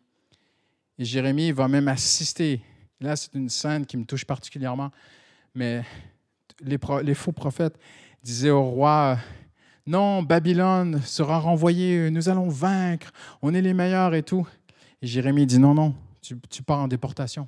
Et 0.97 1.06
Jérémie 1.06 1.52
va 1.52 1.67
même 1.67 1.88
assister. 1.88 2.60
Là, 2.99 3.15
c'est 3.15 3.36
une 3.36 3.49
scène 3.49 3.86
qui 3.86 3.97
me 3.97 4.04
touche 4.04 4.25
particulièrement. 4.25 4.89
Mais 5.54 5.84
les, 6.62 6.80
les 7.04 7.13
faux 7.13 7.32
prophètes 7.32 7.78
disaient 8.23 8.49
au 8.49 8.63
roi, 8.63 9.19
non, 9.86 10.23
Babylone 10.23 11.01
sera 11.03 11.39
renvoyée, 11.39 12.09
nous 12.09 12.30
allons 12.30 12.49
vaincre, 12.49 13.11
on 13.43 13.53
est 13.53 13.61
les 13.61 13.76
meilleurs 13.76 14.16
et 14.16 14.24
tout. 14.24 14.47
Et 15.03 15.07
Jérémie 15.07 15.45
dit, 15.45 15.59
non, 15.59 15.76
non, 15.76 15.95
tu, 16.22 16.63
pars 16.63 16.80
en 16.80 16.88
déportation. 16.88 17.47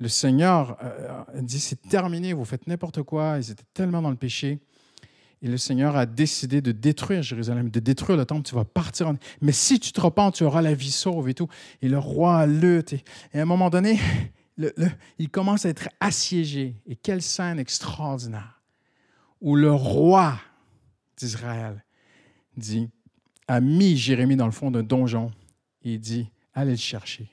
Le 0.00 0.08
Seigneur 0.08 0.78
euh, 0.82 1.22
dit, 1.42 1.60
c'est 1.60 1.88
terminé, 1.88 2.32
vous 2.32 2.46
faites 2.46 2.66
n'importe 2.66 3.02
quoi. 3.02 3.36
Ils 3.38 3.50
étaient 3.50 3.64
tellement 3.74 4.00
dans 4.00 4.10
le 4.10 4.16
péché. 4.16 4.58
Et 5.46 5.48
le 5.48 5.58
Seigneur 5.58 5.94
a 5.94 6.06
décidé 6.06 6.60
de 6.60 6.72
détruire 6.72 7.22
Jérusalem, 7.22 7.70
de 7.70 7.78
détruire 7.78 8.16
le 8.16 8.24
temple. 8.24 8.42
Tu 8.42 8.56
vas 8.56 8.64
partir. 8.64 9.14
Mais 9.40 9.52
si 9.52 9.78
tu 9.78 9.92
te 9.92 10.00
repens, 10.00 10.32
tu 10.32 10.42
auras 10.42 10.60
la 10.60 10.74
vie 10.74 10.90
sauve 10.90 11.28
et 11.28 11.34
tout. 11.34 11.46
Et 11.82 11.88
le 11.88 12.00
roi 12.00 12.46
lutte. 12.48 12.94
Et, 12.94 13.04
à 13.32 13.42
un 13.42 13.44
moment 13.44 13.70
donné, 13.70 14.00
il 15.20 15.30
commence 15.30 15.64
à 15.64 15.68
être 15.68 15.88
assiégé. 16.00 16.74
Et 16.88 16.96
quelle 16.96 17.22
scène 17.22 17.60
extraordinaire 17.60 18.60
où 19.40 19.54
le 19.54 19.70
roi 19.70 20.36
d'Israël 21.16 21.84
dit, 22.56 22.88
a 23.46 23.60
mis 23.60 23.96
Jérémie 23.96 24.34
dans 24.34 24.46
le 24.46 24.52
fond 24.52 24.72
d'un 24.72 24.82
donjon. 24.82 25.30
et 25.84 25.92
il 25.92 26.00
dit, 26.00 26.28
allez 26.54 26.72
le 26.72 26.76
chercher. 26.76 27.28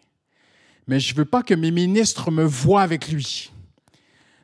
Mais 0.86 1.00
je 1.00 1.14
ne 1.14 1.18
veux 1.18 1.26
pas 1.26 1.42
que 1.42 1.56
mes 1.56 1.72
ministres 1.72 2.30
me 2.30 2.44
voient 2.44 2.84
avec 2.84 3.08
lui. 3.08 3.52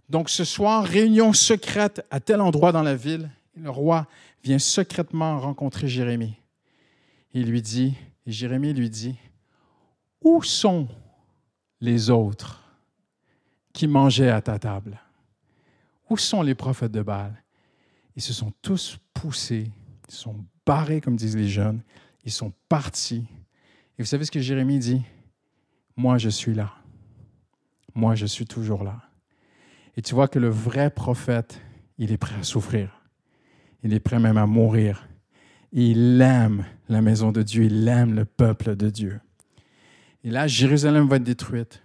Donc 0.10 0.32
ce 0.32 0.44
soir, 0.44 0.84
réunion 0.84 1.34
secrète 1.34 2.04
à 2.10 2.20
tel 2.20 2.42
endroit 2.42 2.72
dans 2.72 2.82
la 2.82 2.96
ville. 2.96 3.30
Le 3.56 3.70
roi 3.70 4.08
vient 4.44 4.60
secrètement 4.60 5.40
rencontrer 5.40 5.88
Jérémie. 5.88 6.38
Il 7.34 7.50
lui 7.50 7.62
dit, 7.62 7.96
et 8.26 8.32
Jérémie 8.32 8.74
lui 8.74 8.90
dit, 8.90 9.16
Où 10.22 10.42
sont 10.44 10.88
les 11.82 12.10
autres 12.10 12.64
qui 13.74 13.88
mangeaient 13.88 14.30
à 14.30 14.42
ta 14.42 14.60
table? 14.60 15.00
Où 16.10 16.18
sont 16.18 16.42
les 16.42 16.56
prophètes 16.56 16.92
de 16.92 17.02
Baal? 17.02 17.44
Ils 18.16 18.22
se 18.22 18.34
sont 18.34 18.52
tous 18.62 18.98
poussés, 19.14 19.72
ils 20.08 20.14
sont 20.14 20.44
barrés, 20.66 21.02
comme 21.02 21.16
disent 21.16 21.38
les 21.38 21.48
jeunes, 21.48 21.82
ils 22.26 22.32
sont 22.32 22.54
partis. 22.68 23.26
Et 23.98 24.04
vous 24.04 24.08
savez 24.08 24.26
ce 24.26 24.32
que 24.32 24.40
Jérémie 24.40 24.80
dit? 24.80 25.02
Moi, 25.96 26.18
je 26.18 26.30
suis 26.30 26.54
là. 26.54 26.74
Moi, 27.94 28.16
je 28.16 28.26
suis 28.26 28.46
toujours 28.46 28.84
là. 28.84 29.02
Et 29.98 30.02
tu 30.02 30.16
vois 30.16 30.28
que 30.28 30.40
le 30.40 30.50
vrai 30.50 30.90
prophète, 30.90 31.62
il 31.98 32.12
est 32.12 32.18
prêt 32.18 32.36
à 32.36 32.44
souffrir. 32.44 32.99
Il 33.84 33.94
est 33.94 34.00
prêt 34.00 34.20
même 34.20 34.38
à 34.38 34.46
mourir. 34.46 35.08
Il 35.72 36.22
aime 36.22 36.66
la 36.88 37.02
maison 37.02 37.32
de 37.32 37.44
Dieu, 37.44 37.66
il 37.66 37.88
aime 37.88 38.14
le 38.16 38.26
peuple 38.26 38.76
de 38.76 38.90
Dieu. 38.90 39.20
Et 40.24 40.32
là, 40.32 40.48
Jérusalem 40.48 41.08
va 41.08 41.18
être 41.18 41.24
détruite. 41.24 41.82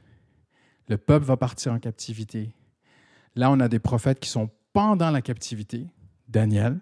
Le 0.88 0.98
peuple 0.98 1.26
va 1.26 1.36
partir 1.36 1.72
en 1.72 1.78
captivité. 1.78 2.50
Là, 3.36 3.50
on 3.50 3.60
a 3.60 3.68
des 3.68 3.78
prophètes 3.78 4.20
qui 4.20 4.28
sont 4.28 4.50
pendant 4.72 5.10
la 5.10 5.22
captivité. 5.22 5.86
Daniel, 6.28 6.78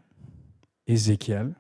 Ézéchiel. 0.87 1.55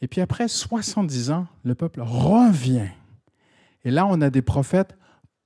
Et 0.00 0.08
puis 0.08 0.20
après 0.20 0.48
70 0.48 1.30
ans, 1.30 1.46
le 1.62 1.74
peuple 1.74 2.00
revient. 2.02 2.88
Et 3.84 3.90
là, 3.90 4.06
on 4.06 4.20
a 4.20 4.30
des 4.30 4.42
prophètes 4.42 4.96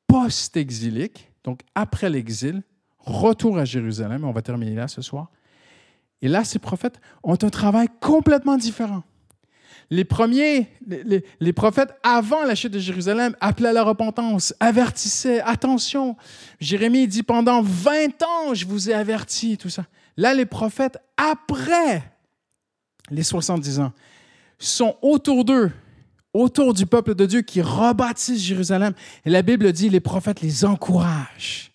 post-exiliques, 0.07 1.31
donc 1.45 1.61
après 1.75 2.09
l'exil, 2.09 2.63
retour 2.99 3.59
à 3.59 3.65
Jérusalem. 3.65 4.25
On 4.25 4.33
va 4.33 4.43
terminer 4.43 4.75
là 4.75 4.89
ce 4.89 5.03
soir. 5.03 5.31
Et 6.23 6.29
là, 6.29 6.45
ces 6.45 6.59
prophètes 6.59 7.01
ont 7.23 7.39
un 7.41 7.51
travail 7.51 7.89
complètement 8.01 8.57
différent. 8.57 9.03
Les 9.91 10.05
premiers, 10.05 10.69
les, 10.87 11.53
prophètes 11.55 11.95
avant 12.03 12.45
la 12.45 12.55
chute 12.55 12.73
de 12.73 12.79
Jérusalem 12.79 13.35
appelaient 13.41 13.71
à 13.71 13.73
la 13.73 13.85
repentance, 13.85 14.55
avertissaient, 14.61 15.41
attention. 15.41 16.15
Jérémie 16.61 17.09
dit 17.09 17.23
pendant 17.23 17.63
20 17.63 18.23
ans, 18.23 18.55
je 18.55 18.67
vous 18.67 18.91
ai 18.91 18.93
averti, 18.93 19.57
tout 19.57 19.71
ça. 19.71 19.87
Là, 20.19 20.35
les 20.35 20.45
prophètes, 20.45 20.99
après 21.17 22.03
les 23.11 23.23
70 23.23 23.81
ans, 23.81 23.93
sont 24.59 24.97
autour 25.01 25.47
d'eux, 25.47 25.71
autour 26.35 26.75
du 26.75 26.85
peuple 26.85 27.15
de 27.15 27.25
Dieu 27.25 27.41
qui 27.41 27.63
rebâtissent 27.63 28.43
Jérusalem. 28.43 28.93
Et 29.25 29.31
la 29.31 29.41
Bible 29.41 29.73
dit, 29.73 29.89
les 29.89 30.01
prophètes 30.01 30.43
les 30.43 30.67
encouragent. 30.67 31.73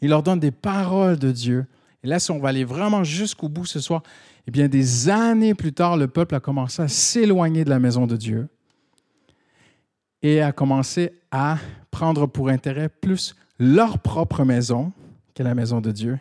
Ils 0.00 0.08
leur 0.08 0.24
donnent 0.24 0.40
des 0.40 0.50
paroles 0.50 1.18
de 1.18 1.30
Dieu. 1.30 1.66
Et 2.04 2.08
là, 2.08 2.18
si 2.18 2.30
on 2.30 2.38
va 2.38 2.48
aller 2.48 2.64
vraiment 2.64 3.04
jusqu'au 3.04 3.48
bout 3.48 3.66
ce 3.66 3.80
soir, 3.80 4.02
eh 4.46 4.50
bien, 4.50 4.68
des 4.68 5.08
années 5.08 5.54
plus 5.54 5.72
tard, 5.72 5.96
le 5.96 6.08
peuple 6.08 6.34
a 6.34 6.40
commencé 6.40 6.82
à 6.82 6.88
s'éloigner 6.88 7.64
de 7.64 7.70
la 7.70 7.78
maison 7.78 8.06
de 8.06 8.16
Dieu 8.16 8.48
et 10.20 10.40
a 10.40 10.52
commencé 10.52 11.20
à 11.30 11.58
prendre 11.90 12.26
pour 12.26 12.48
intérêt 12.48 12.88
plus 12.88 13.36
leur 13.58 13.98
propre 13.98 14.44
maison 14.44 14.92
que 15.34 15.42
la 15.42 15.54
maison 15.54 15.80
de 15.80 15.92
Dieu. 15.92 16.18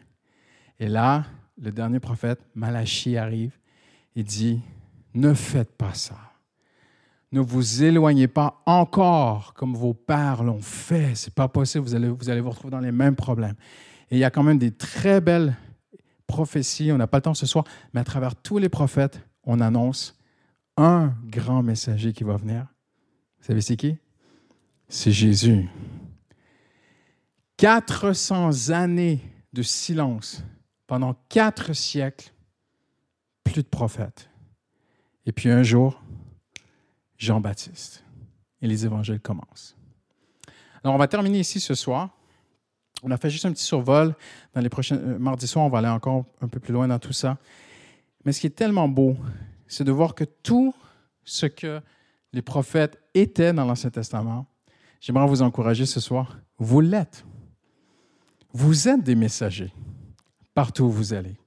Et 0.80 0.88
là, 0.88 1.26
le 1.62 1.72
dernier 1.72 2.00
prophète, 2.00 2.40
Malachie, 2.56 3.18
arrive 3.18 3.58
et 4.16 4.24
dit, 4.24 4.60
ne 5.14 5.34
faites 5.34 5.72
pas 5.72 5.94
ça. 5.94 6.18
Ne 7.32 7.40
vous 7.40 7.84
éloignez 7.84 8.28
pas 8.28 8.62
encore 8.66 9.54
comme 9.54 9.74
vos 9.74 9.94
pères 9.94 10.44
l'ont 10.44 10.62
fait. 10.62 11.16
Ce 11.16 11.28
n'est 11.28 11.34
pas 11.34 11.48
possible, 11.48 11.86
vous 11.86 11.96
allez, 11.96 12.10
vous 12.10 12.30
allez 12.30 12.42
vous 12.42 12.50
retrouver 12.50 12.72
dans 12.72 12.80
les 12.80 12.92
mêmes 12.92 13.16
problèmes. 13.16 13.56
Et 14.10 14.18
il 14.18 14.20
y 14.20 14.24
a 14.24 14.30
quand 14.30 14.44
même 14.44 14.58
des 14.58 14.72
très 14.72 15.22
belles 15.22 15.56
prophéties, 16.32 16.92
on 16.92 16.98
n'a 16.98 17.08
pas 17.08 17.18
le 17.18 17.24
temps 17.24 17.34
ce 17.34 17.46
soir, 17.46 17.66
mais 17.94 18.00
à 18.00 18.04
travers 18.06 18.36
tous 18.36 18.58
les 18.58 18.70
prophètes, 18.70 19.22
on 19.44 19.60
annonce 19.60 20.18
un 20.78 21.14
grand 21.26 21.62
messager 21.62 22.14
qui 22.14 22.24
va 22.24 22.38
venir. 22.38 22.68
Vous 23.40 23.48
savez 23.48 23.62
c'est 23.62 23.76
qui? 23.76 23.98
C'est 24.88 25.12
Jésus. 25.12 25.70
400 27.58 28.70
années 28.70 29.20
de 29.52 29.62
silence 29.62 30.44
pendant 30.88 31.16
quatre 31.30 31.74
siècles, 31.74 32.34
plus 33.44 33.64
de 33.64 33.68
prophètes. 33.68 34.30
Et 35.26 35.34
puis 35.34 35.50
un 35.50 35.64
jour, 35.64 36.02
Jean-Baptiste. 37.18 38.04
Et 38.62 38.68
les 38.68 38.86
évangiles 38.86 39.20
commencent. 39.20 39.76
Alors, 40.84 40.96
on 40.96 40.98
va 40.98 41.08
terminer 41.08 41.40
ici 41.40 41.60
ce 41.60 41.76
soir. 41.76 42.10
On 43.02 43.12
a 43.12 43.18
fait 43.18 43.30
juste 43.30 43.46
un 43.46 43.52
petit 43.52 43.64
survol. 43.64 44.16
Dans 44.54 44.62
les 44.62 44.70
prochains 44.70 44.98
euh, 44.98 45.18
mardis 45.18 45.48
soirs, 45.48 45.66
on 45.66 45.70
va 45.70 45.80
aller 45.80 45.88
encore 45.88 46.26
un 46.42 46.48
peu 46.48 46.60
plus 46.60 46.74
loin 46.74 46.88
dans 46.88 47.00
tout 47.00 47.14
ça. 47.14 47.38
Mais 48.26 48.32
ce 48.32 48.42
qui 48.42 48.48
est 48.48 48.52
tellement 48.52 48.88
beau, 48.88 49.18
c'est 49.68 49.84
de 49.84 49.92
voir 49.92 50.14
que 50.14 50.24
tout 50.24 50.74
ce 51.24 51.46
que 51.46 51.82
les 52.34 52.42
prophètes 52.42 53.00
étaient 53.14 53.54
dans 53.54 53.66
l'Ancien 53.66 53.90
Testament, 53.90 54.46
j'aimerais 55.00 55.28
vous 55.28 55.42
encourager 55.42 55.86
ce 55.86 56.00
soir, 56.00 56.38
vous 56.58 56.82
l'êtes. 56.82 57.26
Vous 58.54 58.88
êtes 58.88 59.04
des 59.04 59.16
messagers 59.16 59.74
partout 60.54 60.84
où 60.84 60.92
vous 60.92 61.14
allez. 61.14 61.38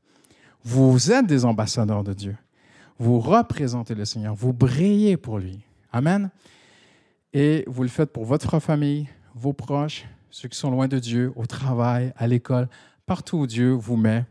Vous 0.65 1.13
êtes 1.13 1.27
des 1.27 1.45
ambassadeurs 1.45 2.03
de 2.03 2.15
Dieu. 2.15 2.37
Vous 2.99 3.21
représentez 3.21 3.95
le 3.95 4.05
Seigneur. 4.05 4.35
Vous 4.35 4.53
brillez 4.53 5.17
pour 5.17 5.39
lui. 5.39 5.61
Amen. 5.93 6.31
Et 7.33 7.65
vous 7.67 7.83
le 7.83 7.89
faites 7.89 8.13
pour 8.13 8.25
votre 8.25 8.59
famille, 8.61 9.09
vos 9.35 9.53
proches, 9.53 10.07
ceux 10.35 10.49
qui 10.49 10.59
sont 10.59 10.73
loin 10.73 10.89
de 10.89 10.99
Dieu, 10.99 11.33
au 11.37 11.47
travail, 11.47 12.13
à 12.17 12.27
l'école, 12.27 12.69
partout 13.07 13.37
où 13.37 13.47
Dieu 13.47 13.71
vous 13.71 13.97
met. 13.97 14.25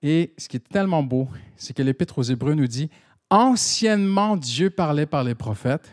Et 0.00 0.32
ce 0.38 0.48
qui 0.48 0.56
est 0.56 0.66
tellement 0.66 1.02
beau, 1.02 1.28
c'est 1.56 1.74
que 1.74 1.82
l'Épître 1.82 2.18
aux 2.18 2.22
Hébreux 2.22 2.54
nous 2.54 2.66
dit 2.66 2.88
Anciennement, 3.28 4.34
Dieu 4.34 4.70
parlait 4.70 5.04
par 5.04 5.22
les 5.22 5.34
prophètes, 5.34 5.92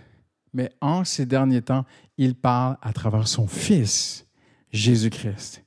mais 0.54 0.72
en 0.80 1.04
ces 1.04 1.26
derniers 1.26 1.62
temps, 1.62 1.84
il 2.18 2.36
parle 2.36 2.78
à 2.82 2.94
travers 2.94 3.28
son 3.28 3.48
Fils, 3.48 4.26
Jésus-Christ. 4.72 5.62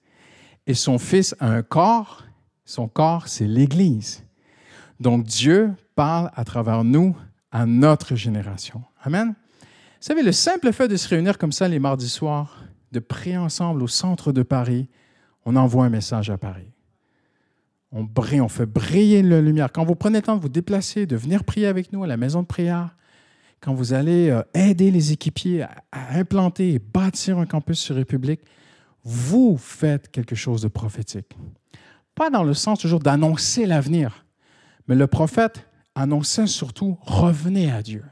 Et 0.67 0.73
son 0.73 0.99
Fils 0.99 1.37
a 1.39 1.49
un 1.49 1.63
corps, 1.63 2.25
son 2.65 2.89
corps, 2.89 3.29
c'est 3.29 3.47
l'Église. 3.47 4.25
Donc 5.01 5.25
Dieu 5.25 5.75
parle 5.95 6.31
à 6.35 6.45
travers 6.45 6.83
nous, 6.83 7.15
à 7.51 7.67
notre 7.67 8.15
génération. 8.15 8.83
Amen. 9.03 9.35
Vous 9.61 9.67
savez, 10.01 10.23
le 10.23 10.33
simple 10.33 10.73
fait 10.73 10.89
de 10.89 10.97
se 10.97 11.07
réunir 11.09 11.37
comme 11.37 11.53
ça 11.53 11.69
les 11.69 11.79
mardis 11.79 12.09
soirs, 12.09 12.64
de 12.95 13.01
prier 13.01 13.37
ensemble 13.37 13.83
au 13.83 13.89
centre 13.89 14.33
de 14.33 14.43
Paris, 14.43 14.89
on 15.45 15.57
envoie 15.57 15.85
un 15.85 15.91
message 15.91 16.31
à 16.31 16.39
Paris. 16.39 16.71
On 17.91 18.05
brille, 18.05 18.41
on 18.41 18.49
fait 18.49 18.67
briller 18.67 19.23
la 19.23 19.41
lumière. 19.41 19.71
Quand 19.73 19.85
vous 19.85 19.97
prenez 19.97 20.19
le 20.19 20.23
temps 20.23 20.37
de 20.37 20.41
vous 20.41 20.49
déplacer, 20.49 21.05
de 21.05 21.17
venir 21.17 21.45
prier 21.45 21.67
avec 21.67 21.93
nous 21.93 22.05
à 22.05 22.07
la 22.07 22.17
maison 22.17 22.43
de 22.43 22.47
prière, 22.47 22.97
quand 23.61 23.75
vous 23.75 23.95
allez 23.95 24.31
euh, 24.31 24.43
aider 24.55 24.91
les 24.91 25.13
équipiers 25.13 25.63
à, 25.63 25.71
implanter 26.11 26.75
et 26.75 26.79
bâtir 26.79 27.39
un 27.39 27.47
campus 27.47 27.79
sur 27.79 27.97
République, 27.97 28.43
vous 29.03 29.57
faites 29.57 30.11
quelque 30.11 30.37
chose 30.37 30.63
de 30.63 30.69
prophétique. 30.69 31.37
Pas 32.15 32.31
dans 32.31 32.45
le 32.45 32.55
sens 32.55 32.79
toujours 32.79 33.01
d'annoncer 33.01 33.67
l'avenir, 33.67 34.25
mais 34.87 34.95
le 34.95 35.09
prophète 35.09 35.67
annonçait 35.97 36.47
surtout 36.47 36.97
revenez 37.03 37.73
à 37.73 37.83
Dieu. 37.83 38.05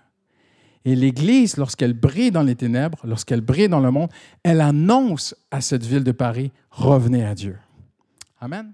Et 0.85 0.97
l'Église, 0.97 1.57
lorsqu'elle 1.57 1.93
brille 1.93 2.31
dans 2.31 2.43
les 2.43 2.57
ténèbres, 2.57 2.99
lorsqu'elle 3.05 3.41
brille 3.41 3.69
dans 3.69 3.81
le 3.81 3.91
monde, 3.91 4.11
elle 4.43 4.61
annonce 4.61 5.35
à 5.51 5.61
cette 5.61 5.85
ville 5.85 6.05
de 6.05 6.13
Paris, 6.13 6.51
revenez 6.71 7.25
à 7.25 7.35
Dieu. 7.35 7.57
Amen. 8.41 8.73